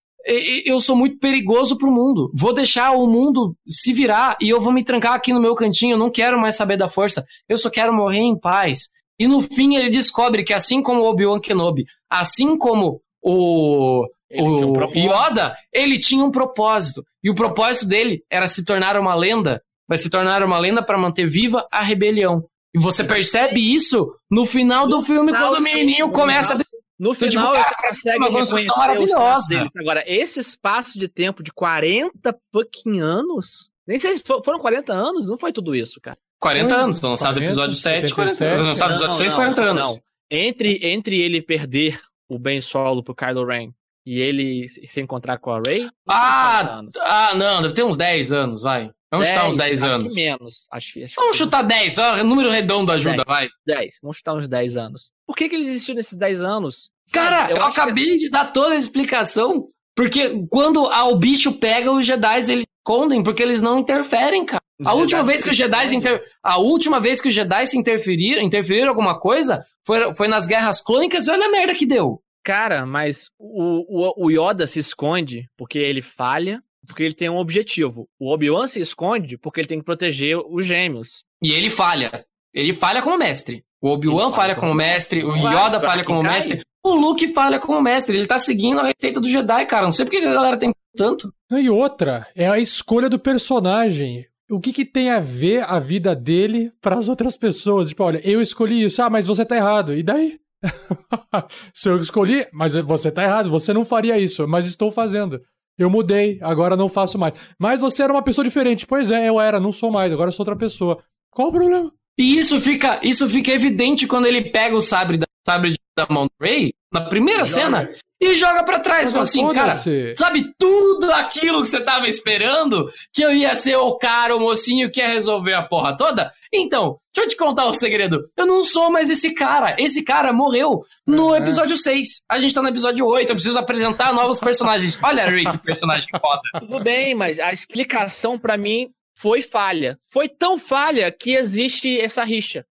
[0.65, 2.31] eu sou muito perigoso pro mundo.
[2.35, 5.95] Vou deixar o mundo se virar e eu vou me trancar aqui no meu cantinho.
[5.95, 7.25] Eu não quero mais saber da força.
[7.49, 8.89] Eu só quero morrer em paz.
[9.19, 14.43] E no fim ele descobre que assim como o Obi-Wan Kenobi, assim como o ele
[14.43, 17.05] o um Yoda, ele tinha um propósito.
[17.23, 20.99] E o propósito dele era se tornar uma lenda, vai se tornar uma lenda para
[20.99, 22.45] manter viva a rebelião.
[22.75, 26.59] E você percebe isso no final do filme, final, quando o menininho começa a.
[26.99, 29.59] No então, final, tipo, você consegue uma reconhecer maravilhosa.
[29.59, 29.71] Dele.
[29.79, 33.71] Agora, esse espaço de tempo de 40 fucking anos.
[33.87, 36.19] Nem sei se foram 40 anos, não foi tudo isso, cara.
[36.41, 39.81] 40 anos, então lançado episódio 7, 40, lançado episódio 6, 40 anos.
[39.81, 40.01] Não.
[40.31, 43.71] Entre, entre ele perder o Ben Solo pro Kylo Ren
[44.09, 45.87] e ele se encontrar com a Ray?
[46.09, 48.91] Ah, ah, não, deve ter uns 10 anos, vai.
[49.11, 50.09] Vamos 10, chutar uns 10 acho anos.
[50.09, 50.55] Que menos.
[50.73, 53.49] Acho, acho Vamos que chutar 10, ó, número redondo ajuda, 10, vai.
[53.67, 55.13] 10, vamos chutar uns 10 anos.
[55.27, 56.91] Por que, que ele existiu nesses 10 anos?
[57.13, 58.17] Cara, eu, eu acabei que...
[58.17, 63.43] de dar toda a explicação, porque quando o bicho pega, os Jedi eles escondem porque
[63.43, 64.63] eles não interferem, cara.
[64.87, 66.23] A última vez que os Jedi inter...
[66.43, 70.81] a última vez que os Jedi se interferiram, interferiram alguma coisa foi, foi nas guerras
[70.81, 72.23] clônicas e olha a merda que deu.
[72.49, 77.37] Cara, mas o, o, o Yoda se esconde porque ele falha, porque ele tem um
[77.37, 78.09] objetivo.
[78.19, 81.27] O Obi-Wan se esconde porque ele tem que proteger os gêmeos.
[81.43, 82.25] E ele falha.
[82.55, 83.63] Ele falha como mestre.
[83.83, 88.17] O Obi-Wan falha como mestre, o Yoda falha como mestre, o Luke falha como mestre.
[88.17, 89.85] Ele tá seguindo a receita do Jedi, cara.
[89.85, 91.31] Não sei por que a galera tem tanto.
[91.53, 94.25] E outra, é a escolha do personagem.
[94.51, 97.91] O que, que tem a ver a vida dele para as outras pessoas?
[97.91, 99.03] Tipo, olha, eu escolhi isso.
[99.03, 99.93] Ah, mas você tá errado.
[99.93, 100.41] E daí?
[101.75, 105.41] Se eu escolhi, mas você tá errado, você não faria isso, mas estou fazendo.
[105.79, 107.35] Eu mudei, agora não faço mais.
[107.59, 108.87] Mas você era uma pessoa diferente.
[108.87, 110.99] Pois é, eu era, não sou mais, agora sou outra pessoa.
[111.31, 111.93] Qual o problema?
[112.19, 116.27] E isso fica, isso fica evidente quando ele pega o sabre da, sabre da mão
[116.27, 117.61] do Ray, na primeira joga.
[117.63, 117.91] cena,
[118.21, 119.13] e joga para trás.
[119.13, 119.75] Fala assim, cara,
[120.17, 122.89] sabe tudo aquilo que você tava esperando?
[123.13, 126.33] Que eu ia ser o cara, o mocinho que ia resolver a porra toda?
[126.53, 128.31] Então, deixa eu te contar o um segredo.
[128.37, 129.77] Eu não sou mais esse cara.
[129.79, 131.37] Esse cara morreu no uhum.
[131.37, 132.23] episódio 6.
[132.29, 133.31] A gente tá no episódio 8.
[133.31, 134.99] Eu preciso apresentar novos personagens.
[135.03, 136.43] Olha, que personagem foda.
[136.61, 139.99] Tudo bem, mas a explicação para mim foi falha.
[140.13, 142.65] Foi tão falha que existe essa rixa.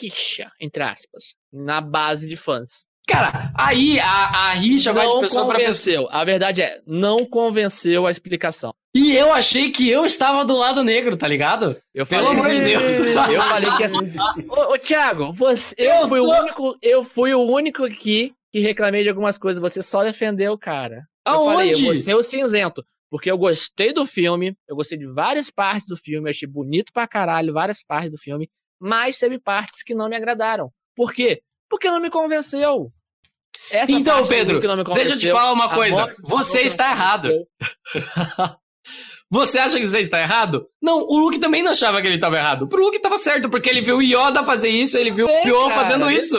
[0.00, 1.34] Rixa, entre aspas.
[1.52, 2.86] Na base de fãs.
[3.06, 6.08] Cara, aí a, a rixa não vai de pessoa convenceu.
[6.10, 8.72] A verdade é, não convenceu a explicação.
[8.94, 11.76] E eu achei que eu estava do lado negro, tá ligado?
[11.92, 12.92] Eu falei, Pelo amor de Deus.
[13.28, 13.96] Eu falei que assim.
[14.48, 16.26] ô, ô Thiago, você, eu, eu fui tô...
[16.26, 19.60] o único, eu fui o único aqui que reclamei de algumas coisas.
[19.60, 21.02] Você só defendeu, cara.
[21.24, 21.70] Aonde?
[21.70, 22.84] Eu falei, você é o cinzento.
[23.10, 27.06] Porque eu gostei do filme, eu gostei de várias partes do filme, achei bonito pra
[27.06, 28.50] caralho várias partes do filme,
[28.80, 30.72] mas teve partes que não me agradaram.
[30.96, 31.40] Por quê?
[31.68, 32.92] Porque não me convenceu.
[33.70, 34.60] Essa então, Pedro,
[34.94, 36.10] deixa eu te falar uma coisa.
[36.24, 37.30] Você está errado.
[39.30, 40.68] Você acha que você está errado?
[40.80, 42.68] Não, o Luke também não achava que ele estava errado.
[42.70, 45.74] O Luke estava certo, porque ele viu o Yoda fazer isso, ele viu o Yoda
[45.74, 46.36] fazendo isso.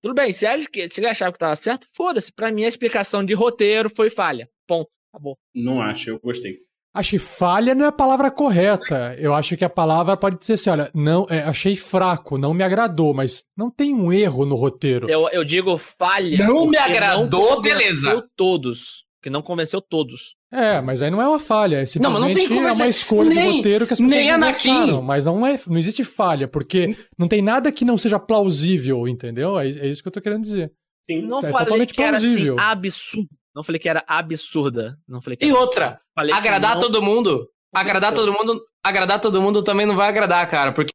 [0.00, 2.32] Tudo bem, se ele, se ele achava que estava certo, foda-se.
[2.32, 4.48] Pra mim, a explicação de roteiro foi falha.
[4.68, 4.88] Ponto.
[5.12, 5.36] Acabou.
[5.52, 6.58] Não acho, eu gostei.
[6.92, 9.14] Acho que falha não é a palavra correta.
[9.16, 12.64] Eu acho que a palavra pode ser assim: olha, não, é, achei fraco, não me
[12.64, 15.08] agradou, mas não tem um erro no roteiro.
[15.08, 16.46] Eu, eu digo falha.
[16.46, 18.26] Não me agradou, não beleza.
[18.36, 19.04] todos.
[19.22, 20.34] Que não convenceu todos.
[20.52, 23.28] É, mas aí não é uma falha, é simplesmente não, não tem é uma escolha
[23.28, 26.48] nem, do roteiro que as pessoas nem não gostaram, mas não, é, não existe falha,
[26.48, 29.56] porque não tem nada que não seja plausível, entendeu?
[29.60, 30.72] É, é isso que eu tô querendo dizer.
[31.06, 32.54] Sim, não é falei totalmente que plausível.
[32.54, 33.28] era assim, absurdo.
[33.54, 34.98] Não falei que era absurda.
[35.08, 36.82] Não falei que e outra, agradar não...
[36.82, 37.48] todo mundo.
[37.72, 38.60] Agradar todo mundo.
[38.82, 40.72] Agradar todo mundo também não vai agradar, cara.
[40.72, 40.92] Porque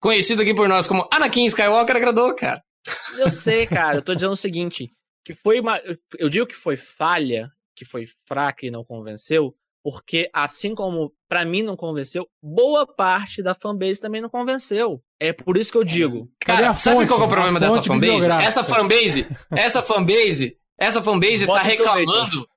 [0.00, 2.62] conhecido aqui por nós como Anakin Skywalker agradou, cara.
[3.18, 3.98] Eu sei, cara.
[3.98, 4.90] Eu tô dizendo o seguinte:
[5.24, 5.80] que foi uma.
[6.18, 11.44] Eu digo que foi falha, que foi fraca e não convenceu, porque assim como para
[11.44, 15.02] mim não convenceu, boa parte da fanbase também não convenceu.
[15.20, 16.30] É por isso que eu digo.
[16.40, 18.30] Cara, sabe qual é o problema dessa fanbase?
[18.42, 22.48] Essa fanbase, essa fanbase essa fanbase Bota tá reclamando.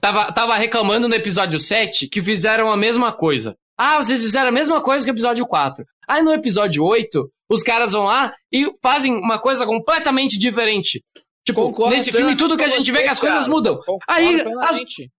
[0.00, 3.56] Tava, tava reclamando no episódio 7 que fizeram a mesma coisa.
[3.76, 5.84] Ah, vocês fizeram a mesma coisa que o episódio 4.
[6.06, 11.02] Aí no episódio 8, os caras vão lá e fazem uma coisa completamente diferente.
[11.44, 13.78] Tipo, Concordo, nesse filme, tudo que a gente vê que as coisas mudam.
[14.08, 14.78] Aí as,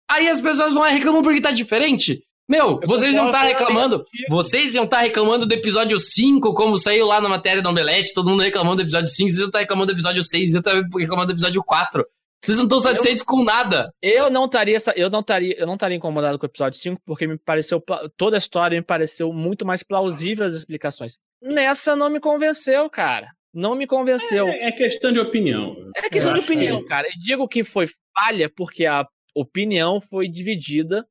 [0.09, 2.23] aí as pessoas vão lá e reclamam porque tá diferente.
[2.47, 4.05] Meu, eu vocês iam estar tá reclamando.
[4.29, 8.13] Vocês iam estar tá reclamando do episódio 5, como saiu lá na matéria do Omelete,
[8.13, 10.53] todo mundo reclamando do episódio 5, vocês iam estar tá reclamando do episódio 6, vocês
[10.53, 12.05] iam estar reclamando do episódio 4.
[12.45, 13.91] Vocês não estão satisfeitos eu, com nada.
[14.01, 17.25] Eu não estaria eu não estaria, eu não estaria incomodado com o episódio 5 porque
[17.25, 17.83] me pareceu
[18.15, 21.17] toda a história me pareceu muito mais plausível as explicações.
[21.41, 23.27] Nessa não me convenceu, cara.
[23.53, 24.47] Não me convenceu.
[24.47, 25.75] É, é questão de opinião.
[25.95, 26.87] É questão de opinião, que...
[26.87, 27.07] cara.
[27.07, 31.05] Eu digo que foi falha porque a opinião foi dividida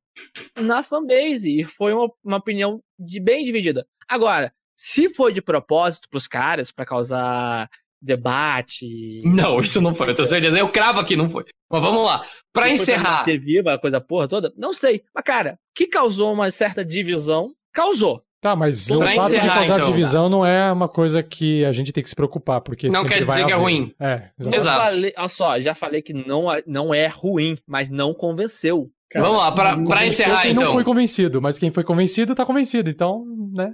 [0.55, 3.85] na fanbase e foi uma, uma opinião de bem dividida.
[4.07, 7.69] Agora, se foi de propósito pros caras para causar
[8.01, 9.21] debate.
[9.25, 10.57] Não, isso não foi, eu tenho certeza.
[10.57, 11.45] Eu cravo aqui, não foi.
[11.69, 12.23] Mas vamos lá.
[12.53, 13.25] Para encerrar.
[13.25, 14.53] Viva a coisa porra toda?
[14.57, 15.01] Não sei.
[15.13, 17.51] Mas, cara, que causou uma certa divisão?
[17.73, 18.23] Causou.
[18.45, 21.91] Tá, mas o fato de causar então, divisão não é uma coisa que a gente
[21.91, 23.91] tem que se preocupar, porque não quer dizer que é ruim.
[23.99, 24.83] É, exato.
[24.83, 28.91] Falei, olha só, já falei que não, não é ruim, mas não convenceu.
[29.09, 30.63] Cara, Vamos lá, para encerrar quem então.
[30.63, 33.73] não foi convencido, mas quem foi convencido tá convencido, então, né?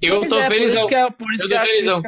[0.00, 0.88] Eu tô é, felizão.
[0.90, 2.02] É, por isso eu tô felizão.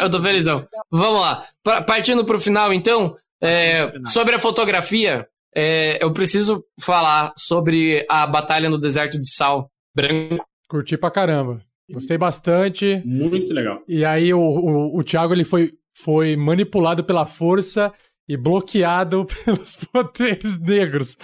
[0.00, 0.68] Eu tô felizão.
[0.90, 1.46] Vamos lá.
[1.62, 8.26] Pra, partindo pro final, então, é, sobre a fotografia, é, eu preciso falar sobre a
[8.26, 10.44] Batalha no Deserto de Sal Branco.
[10.68, 11.60] Curti pra caramba.
[11.90, 13.02] Gostei bastante.
[13.04, 13.82] Muito legal.
[13.88, 17.92] E aí o, o, o Thiago ele foi, foi manipulado pela força
[18.28, 21.16] e bloqueado pelos poderes negros.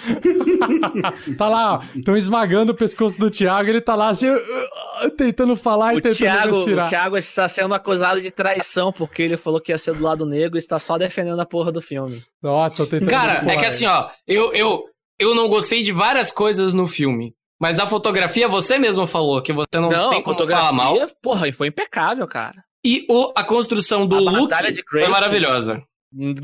[1.36, 4.36] tá lá, estão esmagando o pescoço do Thiago, ele tá lá assim, uh,
[5.04, 6.86] uh, tentando falar o e tentando Thiago, respirar.
[6.86, 10.26] O Thiago está sendo acusado de traição porque ele falou que ia ser do lado
[10.26, 12.22] negro e está só defendendo a porra do filme.
[12.44, 14.84] Ó, tô tentando Cara, é que assim, ó, eu, eu,
[15.18, 17.34] eu não gostei de várias coisas no filme.
[17.60, 20.94] Mas a fotografia, você mesmo falou que você não, não tem como falar mal.
[21.22, 22.62] Porra, foi impecável, cara.
[22.84, 24.50] E o, a construção do a look
[24.90, 25.82] foi maravilhosa.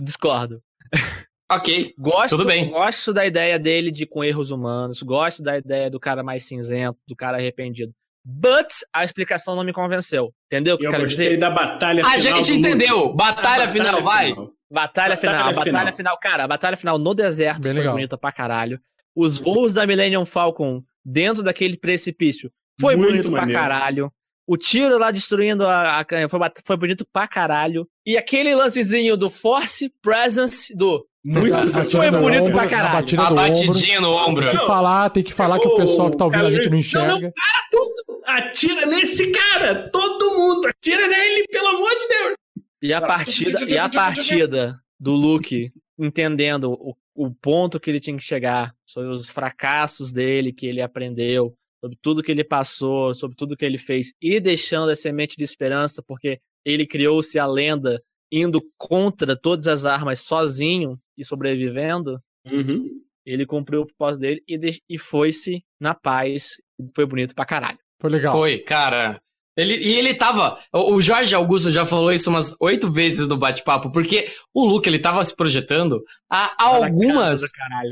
[0.02, 0.60] Discordo.
[1.54, 2.70] Ok, gosto, tudo bem.
[2.70, 6.98] Gosto da ideia dele de com erros humanos, gosto da ideia do cara mais cinzento,
[7.06, 7.92] do cara arrependido.
[8.24, 10.32] But a explicação não me convenceu.
[10.46, 11.36] Entendeu o que eu quero dizer?
[11.38, 12.38] da batalha a final.
[12.38, 13.12] A gente entendeu.
[13.14, 14.32] Batalha, batalha, final, vai.
[14.32, 15.34] Batalha, batalha final.
[15.40, 15.96] A batalha final.
[15.96, 16.18] final.
[16.20, 17.94] Cara, a batalha final no deserto Bem foi legal.
[17.94, 18.80] bonita pra caralho.
[19.14, 22.50] Os voos da Millennium Falcon dentro daquele precipício
[22.80, 23.60] foi Muito bonito maneiro.
[23.60, 24.12] pra caralho.
[24.46, 27.86] O tiro lá destruindo a, a foi, foi bonito pra caralho.
[28.06, 33.20] E aquele lancezinho do Force Presence do muito foi bonito ombro, pra caralho.
[33.20, 34.48] A, a batidinha no ombro.
[34.48, 36.78] Tem que falar, tem que falar que o pessoal que tá ouvindo a gente não
[36.78, 37.08] enxerga.
[37.08, 38.22] Não, não, para tudo!
[38.26, 39.88] Atira nesse cara!
[39.90, 40.66] Todo mundo!
[40.66, 42.34] Atira nele, pelo amor de Deus!
[42.82, 48.16] E a partida, e a partida do Luke entendendo o, o ponto que ele tinha
[48.16, 53.36] que chegar, sobre os fracassos dele que ele aprendeu, sobre tudo que ele passou, sobre
[53.36, 58.02] tudo que ele fez, e deixando a semente de esperança, porque ele criou-se a lenda
[58.32, 62.88] indo contra todas as armas sozinho e sobrevivendo, uhum.
[63.26, 66.56] ele cumpriu o propósito dele e, e foi-se na paz.
[66.96, 67.78] Foi bonito pra caralho.
[68.00, 68.34] Foi legal.
[68.34, 69.20] Foi, cara.
[69.54, 70.58] Ele, e ele tava.
[70.72, 74.98] O Jorge Augusto já falou isso umas oito vezes no bate-papo, porque o Luke ele
[74.98, 77.42] tava se projetando a algumas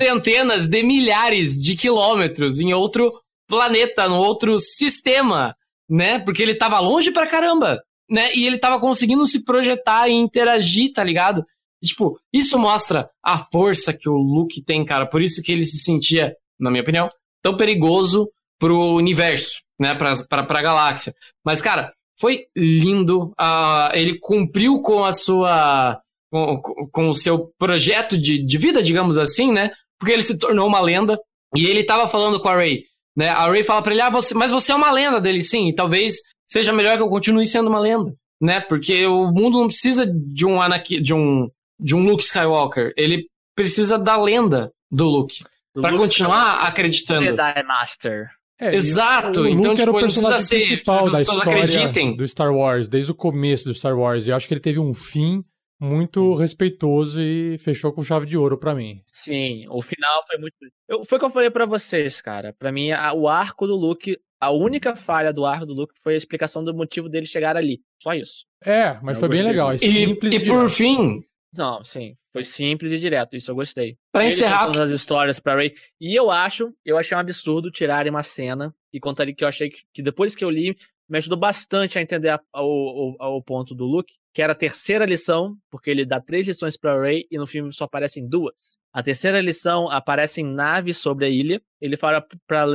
[0.00, 3.12] centenas de milhares de quilômetros em outro
[3.46, 5.54] planeta, no outro sistema,
[5.86, 6.18] né?
[6.20, 7.78] Porque ele tava longe pra caramba
[8.11, 8.35] né?
[8.35, 11.45] E ele tava conseguindo se projetar e interagir, tá ligado?
[11.82, 15.07] E, tipo, isso mostra a força que o Luke tem, cara.
[15.07, 17.09] Por isso que ele se sentia, na minha opinião,
[17.43, 18.28] tão perigoso
[18.59, 19.95] pro universo, né?
[19.95, 21.15] Pra, pra, pra galáxia.
[21.45, 23.32] Mas, cara, foi lindo.
[23.41, 26.01] Uh, ele cumpriu com a sua.
[26.32, 26.62] Com,
[26.93, 29.73] com o seu projeto de, de vida, digamos assim, né?
[29.99, 31.19] Porque ele se tornou uma lenda.
[31.57, 32.85] E ele tava falando com a Ray,
[33.16, 33.31] né?
[33.31, 35.69] A Ray fala pra ele, ah, você, mas você é uma lenda dele, sim.
[35.69, 36.20] E talvez
[36.51, 38.60] seja melhor que eu continue sendo uma lenda, né?
[38.60, 41.48] Porque o mundo não precisa de um Anakin, de um
[41.78, 47.24] de um Luke Skywalker, ele precisa da lenda do Luke para continuar acreditando.
[47.24, 48.28] Jedi Master.
[48.60, 49.40] É, Exato.
[49.40, 52.14] O Luke então, tipo, era o tipo, personagem principal ser, da história acreditem.
[52.14, 54.27] do Star Wars, desde o começo do Star Wars.
[54.27, 55.43] E eu acho que ele teve um fim
[55.81, 59.01] muito respeitoso e fechou com chave de ouro para mim.
[59.06, 60.56] Sim, o final foi muito.
[60.86, 62.55] Eu, foi o que eu falei para vocês, cara.
[62.59, 66.14] Para mim, a, o arco do Luke a única falha do arco do Luke foi
[66.14, 67.80] a explicação do motivo dele chegar ali.
[68.02, 68.46] Só isso.
[68.64, 69.72] É, mas eu foi bem legal.
[69.72, 71.22] É simples e, e por fim.
[71.54, 72.16] Não, sim.
[72.32, 73.36] Foi simples e direto.
[73.36, 73.98] Isso eu gostei.
[74.12, 74.66] Pra Ele encerrar.
[74.66, 75.74] Todas as histórias pra Ray.
[76.00, 79.68] E eu acho, eu achei um absurdo tirarem uma cena e contaria que eu achei
[79.68, 80.76] que, que depois que eu li,
[81.08, 85.90] me ajudou bastante a entender o ponto do Luke, que era a terceira lição, porque
[85.90, 88.78] ele dá três lições para Ray e no filme só aparecem duas.
[88.93, 91.61] A terceira lição aparece em naves sobre a ilha.
[91.81, 92.66] Ele fala para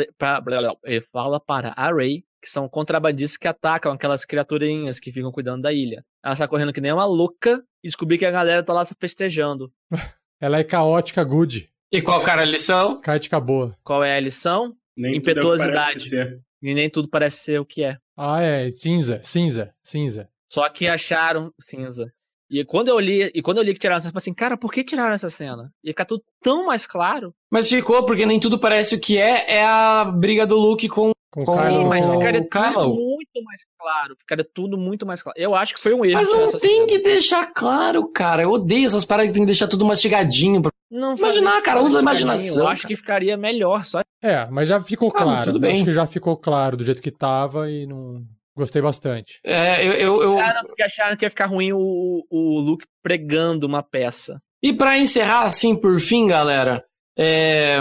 [0.83, 5.63] ele fala para a Ray que são contrabandistas que atacam aquelas criaturinhas que ficam cuidando
[5.63, 6.05] da ilha.
[6.23, 9.71] Ela está correndo que nem uma louca e descobri que a galera tá lá festejando.
[10.39, 11.67] Ela é caótica good.
[11.91, 12.99] E qual cara a lição?
[13.01, 13.75] Caótica boa.
[13.83, 14.75] Qual é a lição?
[14.95, 16.39] Nem Impetuosidade.
[16.61, 17.97] E nem tudo parece ser o que é.
[18.17, 18.69] Ah, é.
[18.69, 20.29] Cinza, cinza, cinza.
[20.49, 22.11] Só que acharam cinza.
[22.49, 24.33] E quando eu li, e quando eu li que tiraram essa cena, eu falei assim,
[24.33, 25.71] cara, por que tiraram essa cena?
[25.83, 27.33] Ia ficar tudo tão mais claro.
[27.51, 31.11] Mas ficou, porque nem tudo parece o que é, é a briga do Luke com,
[31.31, 34.15] com o Sim, mas ficaria tudo muito mais claro.
[34.19, 35.39] Ficaria tudo muito mais claro.
[35.39, 36.19] Eu acho que foi um erro.
[36.19, 36.87] Mas não tem cena.
[36.87, 38.43] que deixar claro, cara.
[38.43, 40.61] Eu odeio essas paradas que tem que deixar tudo mastigadinho.
[40.61, 40.71] Pra...
[40.91, 42.63] Não Imaginar, cara, usa a imaginação.
[42.63, 42.93] Eu acho cara.
[42.93, 44.01] que ficaria melhor, só.
[44.21, 45.45] É, mas já ficou ah, claro.
[45.45, 45.75] Tudo bem.
[45.75, 48.23] Acho que já ficou claro do jeito que tava e não.
[48.55, 49.39] Gostei bastante.
[49.43, 49.93] É, eu.
[49.93, 50.39] eu, eu...
[50.39, 54.39] Acharam, que acharam que ia ficar ruim o, o Luke pregando uma peça.
[54.63, 56.83] E para encerrar, assim, por fim, galera,
[57.17, 57.79] é,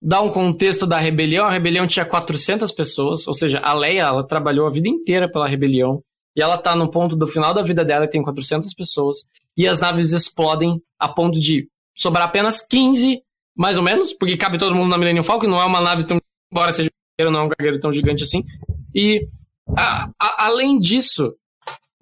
[0.00, 1.46] dar um contexto da rebelião.
[1.46, 5.48] A rebelião tinha 400 pessoas, ou seja, a Leia ela trabalhou a vida inteira pela
[5.48, 6.02] rebelião.
[6.36, 9.18] E ela tá no ponto do final da vida dela e tem 400 pessoas.
[9.56, 13.22] E as naves explodem a ponto de sobrar apenas 15,
[13.56, 16.18] mais ou menos, porque cabe todo mundo na Millennium Falcon, não é uma nave tão.
[16.50, 16.90] Embora seja
[17.20, 18.42] não é um cargueiro tão gigante assim.
[18.92, 19.28] E
[19.76, 21.34] a, a, além disso,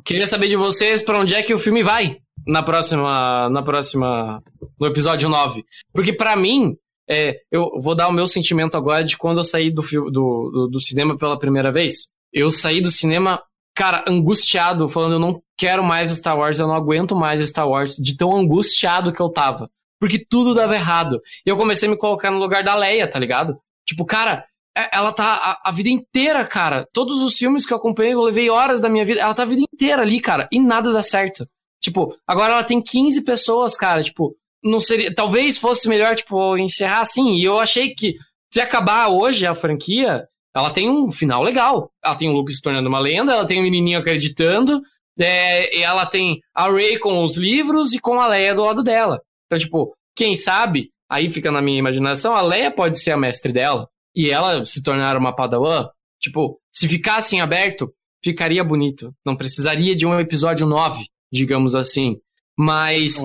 [0.05, 4.43] queria saber de vocês para onde é que o filme vai na próxima, na próxima,
[4.78, 5.64] no episódio 9.
[5.93, 6.76] Porque para mim,
[7.09, 10.68] é, eu vou dar o meu sentimento agora de quando eu saí do, do, do,
[10.68, 12.09] do cinema pela primeira vez.
[12.32, 13.43] Eu saí do cinema,
[13.74, 17.97] cara, angustiado, falando eu não quero mais Star Wars, eu não aguento mais Star Wars,
[17.97, 19.70] de tão angustiado que eu tava.
[20.01, 21.20] porque tudo dava errado.
[21.47, 23.56] E eu comecei a me colocar no lugar da Leia, tá ligado?
[23.86, 24.44] Tipo, cara,
[24.74, 26.86] ela tá a, a, vida inteira, cara.
[26.93, 29.20] Todos os filmes que eu acompanhei, eu levei horas da minha vida.
[29.20, 31.47] Ela tá a vida inteira ali, cara, e nada dá certo.
[31.81, 34.03] Tipo, agora ela tem 15 pessoas, cara.
[34.03, 35.15] Tipo, não seria.
[35.15, 37.35] Talvez fosse melhor, tipo, encerrar assim.
[37.35, 38.15] E eu achei que
[38.53, 41.90] se acabar hoje a franquia, ela tem um final legal.
[42.03, 44.81] Ela tem o Luke se tornando uma lenda, ela tem o menininho acreditando,
[45.19, 48.82] é, e ela tem a Rey com os livros e com a Leia do lado
[48.82, 49.20] dela.
[49.47, 53.53] Então, tipo, quem sabe, aí fica na minha imaginação, a Leia pode ser a mestre
[53.53, 55.89] dela e ela se tornar uma Padawan.
[56.20, 59.12] Tipo, se ficasse em aberto, ficaria bonito.
[59.24, 62.16] Não precisaria de um episódio 9, digamos assim.
[62.56, 63.16] Mas,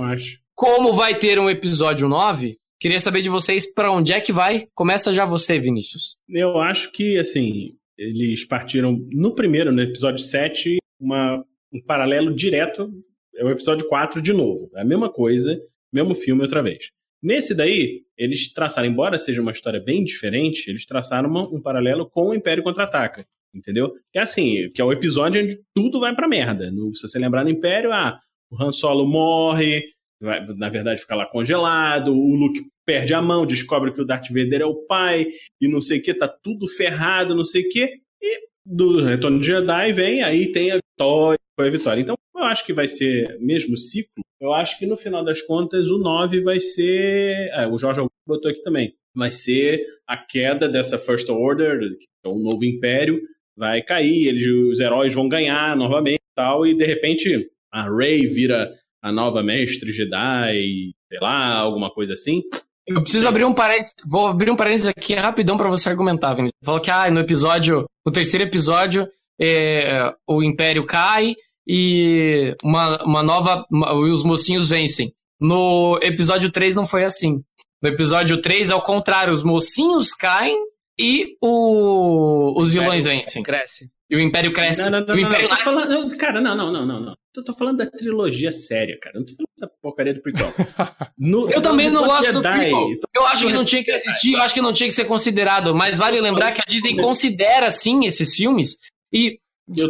[0.56, 4.68] como vai ter um episódio 9, queria saber de vocês para onde é que vai.
[4.74, 6.18] Começa já você, Vinícius.
[6.28, 12.92] Eu acho que, assim, eles partiram no primeiro, no episódio 7, uma, um paralelo direto.
[13.36, 14.70] É o episódio 4 de novo.
[14.76, 15.62] É a mesma coisa,
[15.94, 16.90] mesmo filme outra vez.
[17.22, 22.10] Nesse daí, eles traçaram, embora seja uma história bem diferente, eles traçaram uma, um paralelo
[22.10, 23.94] com o Império Contra-Ataca, entendeu?
[24.12, 26.72] Que é assim, que é o episódio onde tudo vai pra merda.
[26.72, 28.20] No, se você lembrar no Império, ah,
[28.52, 29.84] o Han Solo morre,
[30.22, 34.30] vai, na verdade fica lá congelado, o Luke perde a mão, descobre que o Darth
[34.30, 35.28] Vader é o pai,
[35.60, 39.40] e não sei o que, tá tudo ferrado, não sei o que, e do Retorno
[39.40, 42.02] de Jedi vem, aí tem a vitória, foi a vitória.
[42.02, 44.24] Então, eu acho que vai ser mesmo ciclo.
[44.40, 47.50] Eu acho que no final das contas o 9 vai ser.
[47.54, 48.94] É, o Jorge botou aqui também.
[49.16, 53.20] Vai ser a queda dessa First Order, que é um novo império,
[53.58, 58.72] vai cair, eles, os heróis vão ganhar novamente tal, e de repente a Rey vira
[59.02, 62.44] a nova mestre Jedi, sei lá, alguma coisa assim.
[62.86, 66.60] Eu preciso abrir um parênteses, vou abrir um parênteses aqui rapidão para você argumentar, Vinícius.
[66.64, 71.36] Falou que ah, no episódio, no terceiro episódio, é, o Império cai
[71.68, 73.66] e uma, uma nova.
[73.70, 75.14] Uma, os mocinhos vencem.
[75.40, 77.42] No episódio 3 não foi assim.
[77.82, 80.58] No episódio 3 é o contrário, os mocinhos caem
[81.00, 83.44] e o, os vilões vencem.
[83.44, 83.90] Cresce.
[84.10, 84.90] E o Império cresce.
[84.90, 87.16] Não, não, não, o Império não, falando, Cara, não, não, não, não, não.
[87.36, 89.18] Eu tô falando da trilogia séria, cara.
[89.18, 90.48] Eu não tô falando dessa porcaria do prequel.
[91.20, 92.90] No, eu também não gosto Jedi, do prequel.
[93.16, 95.76] Eu acho que não tinha que existir, eu acho que não tinha que ser considerado.
[95.76, 98.78] Mas vale lembrar que a Disney considera, sim, esses filmes.
[99.12, 99.38] E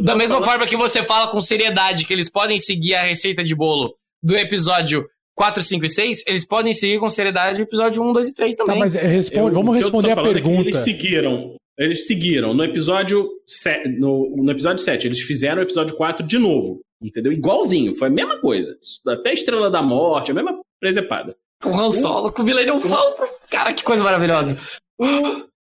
[0.03, 0.49] da mesma falando...
[0.49, 4.35] forma que você fala com seriedade que eles podem seguir a receita de bolo do
[4.35, 8.33] episódio 4, 5 e 6, eles podem seguir com seriedade o episódio 1, 2 e
[8.33, 8.73] 3 também.
[8.73, 10.61] Tá, mas responde, eu, vamos responder a é pergunta.
[10.61, 11.55] É eles seguiram.
[11.77, 12.53] Eles seguiram.
[12.55, 16.81] No episódio, 7, no, no episódio 7, eles fizeram o episódio 4 de novo.
[16.99, 17.31] Entendeu?
[17.31, 17.93] Igualzinho.
[17.93, 18.75] Foi a mesma coisa.
[19.07, 21.35] Até a Estrela da Morte, a mesma presepada.
[21.63, 23.27] O Han Solo com o Millennium Falcon.
[23.49, 24.57] Cara, que coisa maravilhosa.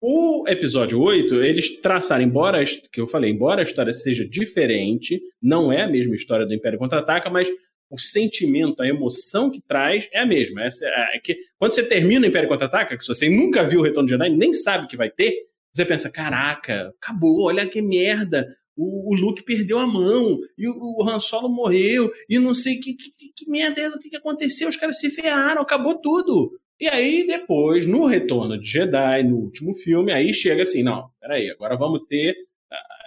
[0.00, 5.72] O, episódio 8, eles traçaram, embora, que eu falei, embora a história seja diferente, não
[5.72, 7.48] é a mesma história do Império Contra-Ataca, mas
[7.90, 10.62] o sentimento, a emoção que traz é a mesma.
[10.62, 10.68] É,
[11.16, 14.12] é que, quando você termina o Império Contra-Ataca, que você nunca viu o Retorno de
[14.12, 15.34] Jedi, nem sabe que vai ter,
[15.72, 18.46] você pensa, caraca, acabou, olha que merda,
[18.76, 22.76] o, o Luke perdeu a mão, e o, o Han Solo morreu, e não sei
[22.76, 26.00] que, que, que merda é essa, o que, que aconteceu, os caras se ferraram, acabou
[26.00, 26.52] tudo.
[26.80, 31.50] E aí, depois, no Retorno de Jedi, no último filme, aí chega assim, não, peraí,
[31.50, 32.36] agora vamos ter.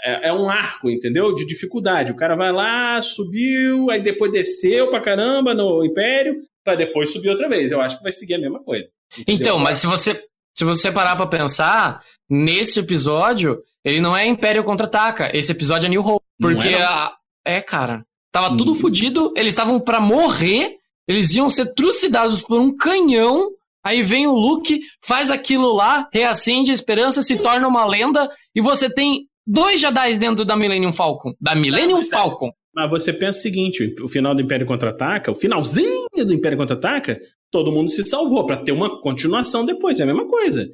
[0.04, 1.34] É, é, um arco, entendeu?
[1.34, 2.12] De dificuldade.
[2.12, 7.30] O cara vai lá, subiu, aí depois desceu pra caramba no Império, pra depois subir
[7.30, 7.72] outra vez.
[7.72, 8.90] Eu acho que vai seguir a mesma coisa.
[9.18, 9.36] Entendeu?
[9.36, 10.20] Então, mas se você,
[10.58, 15.36] se você parar pra pensar, nesse episódio, ele não é Império contra-ataca.
[15.38, 16.26] Esse episódio é New Hope.
[16.40, 17.14] Porque é, a...
[17.46, 18.04] é, cara.
[18.32, 18.58] Tava hum.
[18.58, 20.78] tudo fodido, eles estavam para morrer,
[21.08, 23.52] eles iam ser trucidados por um canhão
[23.84, 28.62] Aí vem o Luke, faz aquilo lá, reacende a esperança, se torna uma lenda, e
[28.62, 31.34] você tem dois Jedi dentro da Millennium Falcon.
[31.40, 32.52] Da Millennium Falcon.
[32.74, 37.20] Mas você pensa o seguinte: o final do Império Contra-Ataca, o finalzinho do Império Contra-Ataca,
[37.52, 40.00] todo mundo se salvou para ter uma continuação depois.
[40.00, 40.68] É a mesma coisa.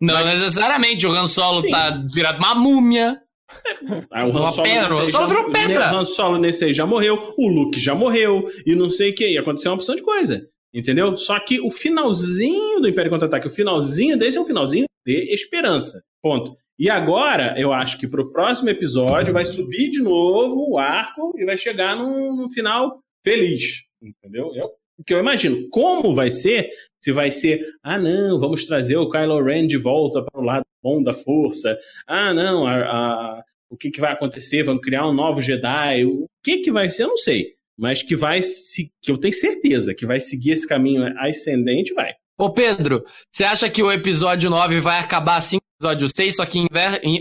[0.00, 0.40] Não Mas...
[0.40, 1.06] necessariamente.
[1.06, 1.70] O Han Solo Sim.
[1.70, 3.18] tá virado uma múmia.
[4.12, 5.92] Ah, o Han Solo, pedra, virou pedra.
[5.92, 9.14] O Han Solo nesse aí já morreu, o Luke já morreu, e não sei o
[9.14, 9.26] que.
[9.26, 10.46] E aconteceu uma opção de coisa.
[10.72, 11.16] Entendeu?
[11.16, 16.02] Só que o finalzinho do Império Contra-Ataque, o finalzinho desse é um finalzinho de esperança.
[16.22, 16.56] Ponto.
[16.78, 21.44] E agora, eu acho que pro próximo episódio vai subir de novo o arco e
[21.44, 23.82] vai chegar num, num final feliz.
[24.00, 24.52] Entendeu?
[24.54, 24.70] Eu,
[25.06, 25.68] que eu imagino.
[25.68, 26.70] Como vai ser?
[26.98, 30.64] Se vai ser, ah, não, vamos trazer o Kylo Ren de volta para o lado
[30.82, 31.78] bom da força.
[32.06, 34.62] Ah, não, a, a, o que, que vai acontecer?
[34.62, 36.04] Vamos criar um novo Jedi.
[36.04, 37.02] O que, que vai ser?
[37.04, 40.68] Eu não sei mas que vai se, que eu tenho certeza que vai seguir esse
[40.68, 42.12] caminho ascendente, vai.
[42.38, 43.02] Ô Pedro,
[43.32, 46.66] você acha que o episódio 9 vai acabar assim com o episódio 6, só que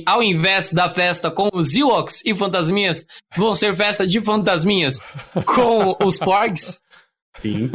[0.06, 3.06] ao invés da festa com os Ewoks e fantasminhas,
[3.38, 4.99] vão ser festa de fantasminhas
[5.45, 6.81] com os Porgs?
[7.41, 7.72] Sim.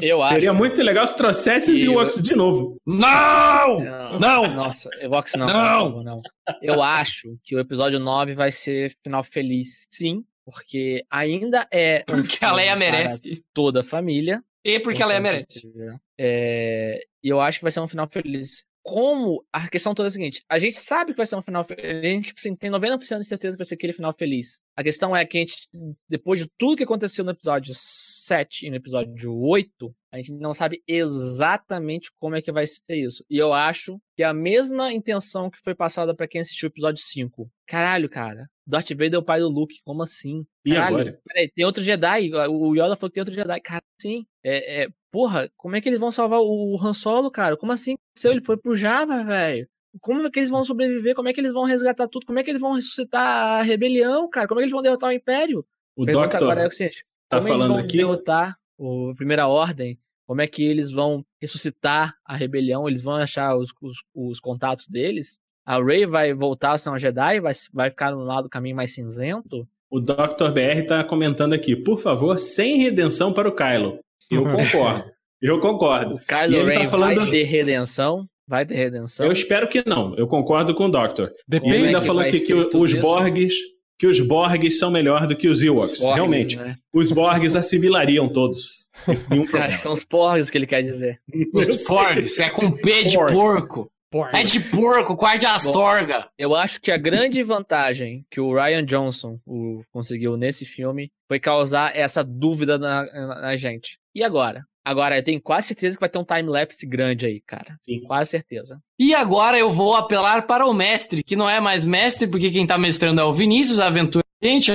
[0.00, 0.34] Eu acho.
[0.34, 2.76] Seria muito legal se trouxesse os Ewoks de novo.
[2.84, 3.78] Não!
[3.78, 4.18] Não!
[4.18, 4.54] não!
[4.54, 5.46] Nossa, Ewoks não.
[5.46, 6.02] Não!
[6.02, 6.22] não.
[6.60, 12.02] Eu acho que o episódio 9 vai ser final feliz, sim, porque ainda é.
[12.04, 13.44] Porque a Leia merece.
[13.52, 14.42] Toda a família.
[14.64, 15.70] E porque a Leia merece.
[16.18, 20.08] É, e eu acho que vai ser um final feliz como a questão toda é
[20.08, 22.70] a seguinte: a gente sabe que vai ser um final feliz, a gente assim, tem
[22.70, 24.60] 90% de certeza que vai ser aquele final feliz.
[24.74, 25.68] A questão é que a gente,
[26.08, 30.54] depois de tudo que aconteceu no episódio 7 e no episódio 8, a gente não
[30.54, 33.22] sabe exatamente como é que vai ser isso.
[33.28, 37.02] E eu acho que a mesma intenção que foi passada para quem assistiu o episódio
[37.02, 37.50] 5.
[37.66, 38.48] Caralho, cara.
[38.68, 39.80] Darth Vader é o pai do Luke.
[39.82, 40.44] Como assim?
[40.64, 41.20] E Caralho, agora?
[41.24, 42.30] Peraí, tem outro Jedi.
[42.48, 43.60] O Yoda falou que tem outro Jedi.
[43.60, 44.26] Cara, sim.
[44.44, 47.56] É, é, porra, como é que eles vão salvar o Han Solo, cara?
[47.56, 47.96] Como assim?
[48.22, 49.66] Ele foi pro Java, velho?
[50.00, 51.14] Como é que eles vão sobreviver?
[51.14, 52.26] Como é que eles vão resgatar tudo?
[52.26, 54.46] Como é que eles vão ressuscitar a rebelião, cara?
[54.46, 55.64] Como é que eles vão derrotar o Império?
[55.96, 57.96] O Pergunta Doctor agora é o seguinte, tá como falando eles vão aqui?
[57.96, 59.98] derrotar a Primeira Ordem?
[60.26, 62.86] Como é que eles vão ressuscitar a rebelião?
[62.86, 65.40] Eles vão achar os, os, os contatos deles?
[65.68, 67.40] A Rey vai voltar a ser uma Jedi?
[67.40, 69.68] Vai, vai ficar no lado do caminho mais cinzento?
[69.90, 70.50] O Dr.
[70.50, 73.98] BR tá comentando aqui, por favor, sem redenção para o Kylo.
[74.30, 75.10] Eu concordo.
[75.42, 76.14] Eu concordo.
[76.14, 77.16] O Kylo Ren tá falando...
[77.16, 78.26] vai ter redenção?
[78.46, 79.26] Vai ter redenção?
[79.26, 80.16] Eu espero que não.
[80.16, 81.30] Eu concordo com o Doctor.
[81.46, 81.74] Depende.
[81.74, 83.00] Ele ainda falou aqui que os isso?
[83.02, 83.54] Borgs
[83.98, 85.98] que os Borgs são melhor do que os Ewoks.
[85.98, 86.56] Borgs, Realmente.
[86.56, 86.76] Né?
[86.94, 88.88] Os Borgs assimilariam todos.
[89.50, 91.20] Cara, são os Porgs que ele quer dizer.
[91.52, 93.90] Os Porgs, é com P de porco.
[94.10, 94.30] Porra.
[94.34, 96.20] É de porco, quase de astorga.
[96.20, 101.10] Bom, eu acho que a grande vantagem que o Ryan Johnson o, conseguiu nesse filme
[101.26, 103.98] foi causar essa dúvida na, na, na gente.
[104.14, 104.64] E agora?
[104.82, 107.78] Agora, eu tenho quase certeza que vai ter um time-lapse grande aí, cara.
[107.84, 108.00] Sim.
[108.06, 108.80] Quase certeza.
[108.98, 112.66] E agora eu vou apelar para o mestre, que não é mais mestre, porque quem
[112.66, 114.24] tá mestrando é o Vinícius, a aventura.
[114.42, 114.72] Gente,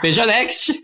[0.00, 0.80] veja next.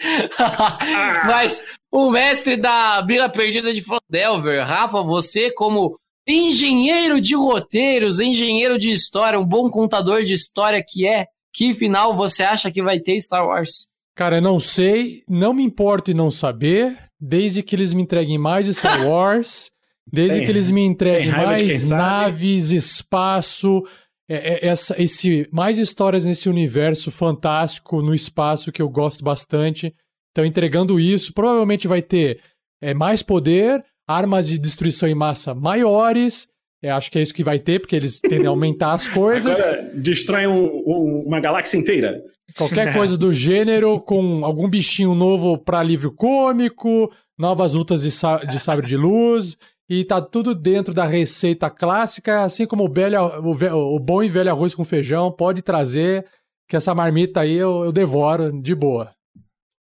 [1.24, 5.96] Mas o mestre da Bila Perdida de Delver, Rafa, você como
[6.26, 12.16] engenheiro de roteiros, engenheiro de história, um bom contador de história que é, que final
[12.16, 13.86] você acha que vai ter Star Wars?
[14.16, 18.38] Cara, eu não sei, não me importo em não saber, desde que eles me entreguem
[18.38, 19.70] mais Star Wars,
[20.06, 23.82] desde tem, que eles me entreguem mais naves, espaço,
[24.28, 29.94] é, é, essa, esse, mais histórias nesse universo fantástico no espaço que eu gosto bastante.
[30.30, 32.40] Então, entregando isso, provavelmente vai ter
[32.80, 36.48] é, mais poder, armas de destruição em massa maiores.
[36.82, 39.59] É, acho que é isso que vai ter, porque eles tendem a aumentar as coisas.
[39.59, 42.22] Agora, destrói um, um, uma galáxia inteira.
[42.56, 48.10] Qualquer coisa do gênero, com algum bichinho novo para livro cômico, novas lutas de,
[48.47, 49.56] de sabre de luz,
[49.89, 54.28] e tá tudo dentro da receita clássica, assim como o, velho, o, o bom e
[54.28, 56.26] velho arroz com feijão, pode trazer,
[56.68, 59.10] que essa marmita aí eu, eu devoro de boa.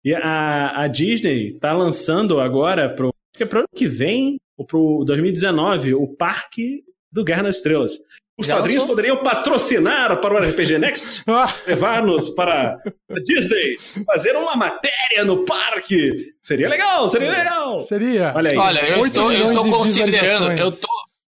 [0.03, 4.65] E a, a Disney tá lançando agora pro que é pro ano que vem, ou
[4.65, 7.93] pro 2019, o parque do Guerra nas Estrelas.
[8.39, 8.95] Os Já padrinhos lançou?
[8.95, 11.23] poderiam patrocinar para o RPG Next,
[11.65, 16.33] levar-nos para a Disney, fazer uma matéria no parque.
[16.43, 17.79] Seria legal, seria legal.
[17.81, 18.33] Seria.
[18.35, 18.57] Olha aí.
[18.57, 20.87] Olha, eu estou, eu estou considerando, eu tô,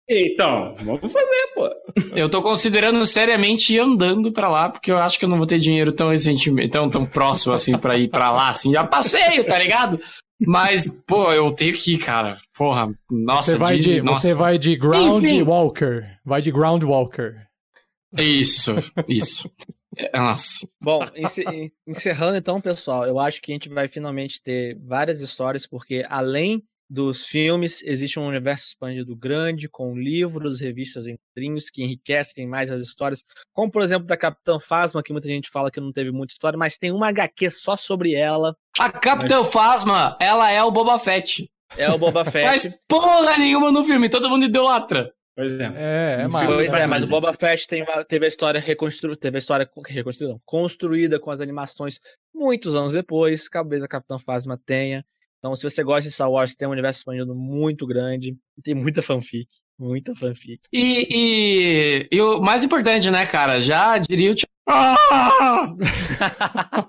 [0.08, 1.70] então, vamos fazer, pô.
[2.14, 5.46] Eu tô considerando seriamente ir andando para lá, porque eu acho que eu não vou
[5.46, 9.44] ter dinheiro tão recentemente, tão, tão próximo assim para ir para lá, assim, já passeio,
[9.44, 9.98] tá ligado?
[10.40, 12.38] Mas, pô, eu tenho que ir, cara.
[12.56, 14.20] Porra, nossa, você vai de, nossa.
[14.20, 15.42] Você vai de Ground Enfim.
[15.42, 16.04] Walker.
[16.24, 17.36] Vai de Ground Walker.
[18.16, 18.74] Isso,
[19.08, 19.50] isso.
[20.12, 20.68] Nossa.
[20.80, 21.00] Bom,
[21.86, 26.62] encerrando então, pessoal, eu acho que a gente vai finalmente ter várias histórias, porque além
[26.94, 32.70] dos filmes, existe um universo expandido grande, com livros, revistas em quadrinhos que enriquecem mais
[32.70, 36.12] as histórias, como por exemplo da Capitã Phasma, que muita gente fala que não teve
[36.12, 38.56] muita história, mas tem uma HQ só sobre ela.
[38.78, 39.52] A Capitã mas...
[39.52, 41.50] Phasma, ela é o Boba Fett.
[41.76, 42.46] É o Boba Fett.
[42.46, 45.12] Mas porra nenhuma no filme, todo mundo idolatra.
[45.36, 45.72] Pois é.
[45.74, 46.46] É, é mais.
[46.46, 50.38] Pois é, mas o Boba Fett tem, teve a história reconstruída, teve a história reconstruída,
[50.44, 51.98] construída com as animações
[52.32, 53.48] muitos anos depois.
[53.50, 55.04] Talvez a Capitã Phasma tenha.
[55.44, 58.34] Então, se você gosta de Star Wars, tem um universo expandido muito grande.
[58.62, 59.46] Tem muita fanfic.
[59.78, 60.60] Muita fanfic.
[60.72, 63.60] E, e, e o mais importante, né, cara?
[63.60, 64.36] Já diria o.
[64.66, 64.96] Ah!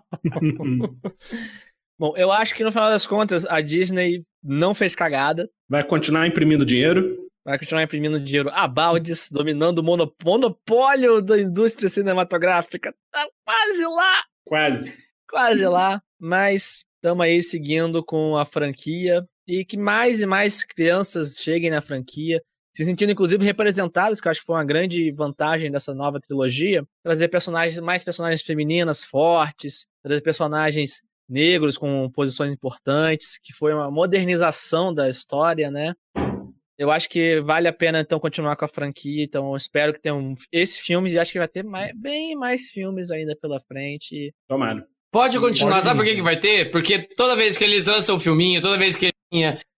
[2.00, 5.50] Bom, eu acho que no final das contas a Disney não fez cagada.
[5.67, 7.27] Vai continuar imprimindo dinheiro.
[7.43, 9.84] Vai continuar imprimindo dinheiro a baldes, dominando o
[10.24, 12.95] monopólio da indústria cinematográfica.
[13.11, 14.24] Tá quase lá!
[14.45, 14.98] Quase.
[15.30, 16.01] Quase lá.
[16.19, 21.80] Mas Estamos aí seguindo com a franquia e que mais e mais crianças cheguem na
[21.80, 22.42] franquia,
[22.76, 26.84] se sentindo inclusive representados, que eu acho que foi uma grande vantagem dessa nova trilogia,
[27.03, 33.92] trazer personagens, mais personagens femininas fortes, trazer personagens negros com posições importantes, que foi uma
[33.92, 35.94] modernização da história, né?
[36.76, 39.24] Eu acho que vale a pena então continuar com a franquia.
[39.24, 42.68] Então espero que tenha um, esse filme e acho que vai ter mais, bem mais
[42.69, 44.34] filmes ainda pela frente.
[44.48, 44.88] Tomara.
[45.16, 45.76] Pode continuar.
[45.76, 46.69] Pode Sabe por que, que vai ter?
[46.72, 49.14] Porque toda vez que eles lançam o filminho, toda vez que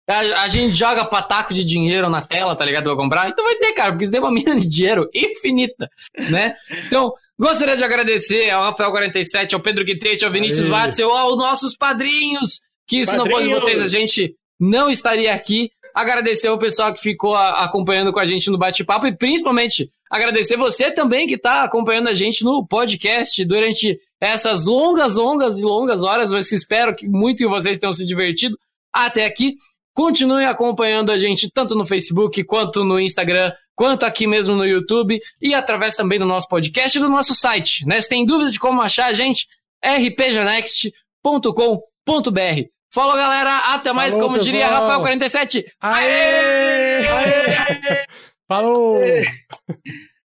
[0.08, 2.84] a, a gente joga pataco de dinheiro na tela, tá ligado?
[2.84, 3.28] Pra comprar.
[3.28, 5.90] Então vai ter, cara, porque isso tem uma mina de dinheiro infinita,
[6.30, 6.54] né?
[6.86, 12.62] Então, gostaria de agradecer ao Rafael47, ao Pedro Guitete, ao Vinícius Watzel, aos nossos padrinhos,
[12.88, 17.34] que se não fosse vocês, a gente não estaria aqui agradecer o pessoal que ficou
[17.34, 22.14] acompanhando com a gente no bate-papo e principalmente agradecer você também que está acompanhando a
[22.14, 26.32] gente no podcast durante essas longas, longas e longas horas.
[26.32, 28.58] Mas espero que muito que vocês tenham se divertido
[28.92, 29.56] até aqui.
[29.94, 35.18] Continue acompanhando a gente tanto no Facebook quanto no Instagram, quanto aqui mesmo no YouTube
[35.40, 37.86] e através também do nosso podcast e do nosso site.
[37.86, 38.00] Né?
[38.00, 39.46] Se tem dúvida de como achar a gente,
[39.82, 42.68] rpgnext.com.br.
[42.92, 43.56] Falou, galera.
[43.74, 44.52] Até mais, Falou, como pessoal.
[44.52, 45.64] diria Rafael47.
[45.80, 47.06] Aê!
[47.06, 47.56] Aê!
[47.56, 48.06] Aê!
[48.48, 49.00] Falou!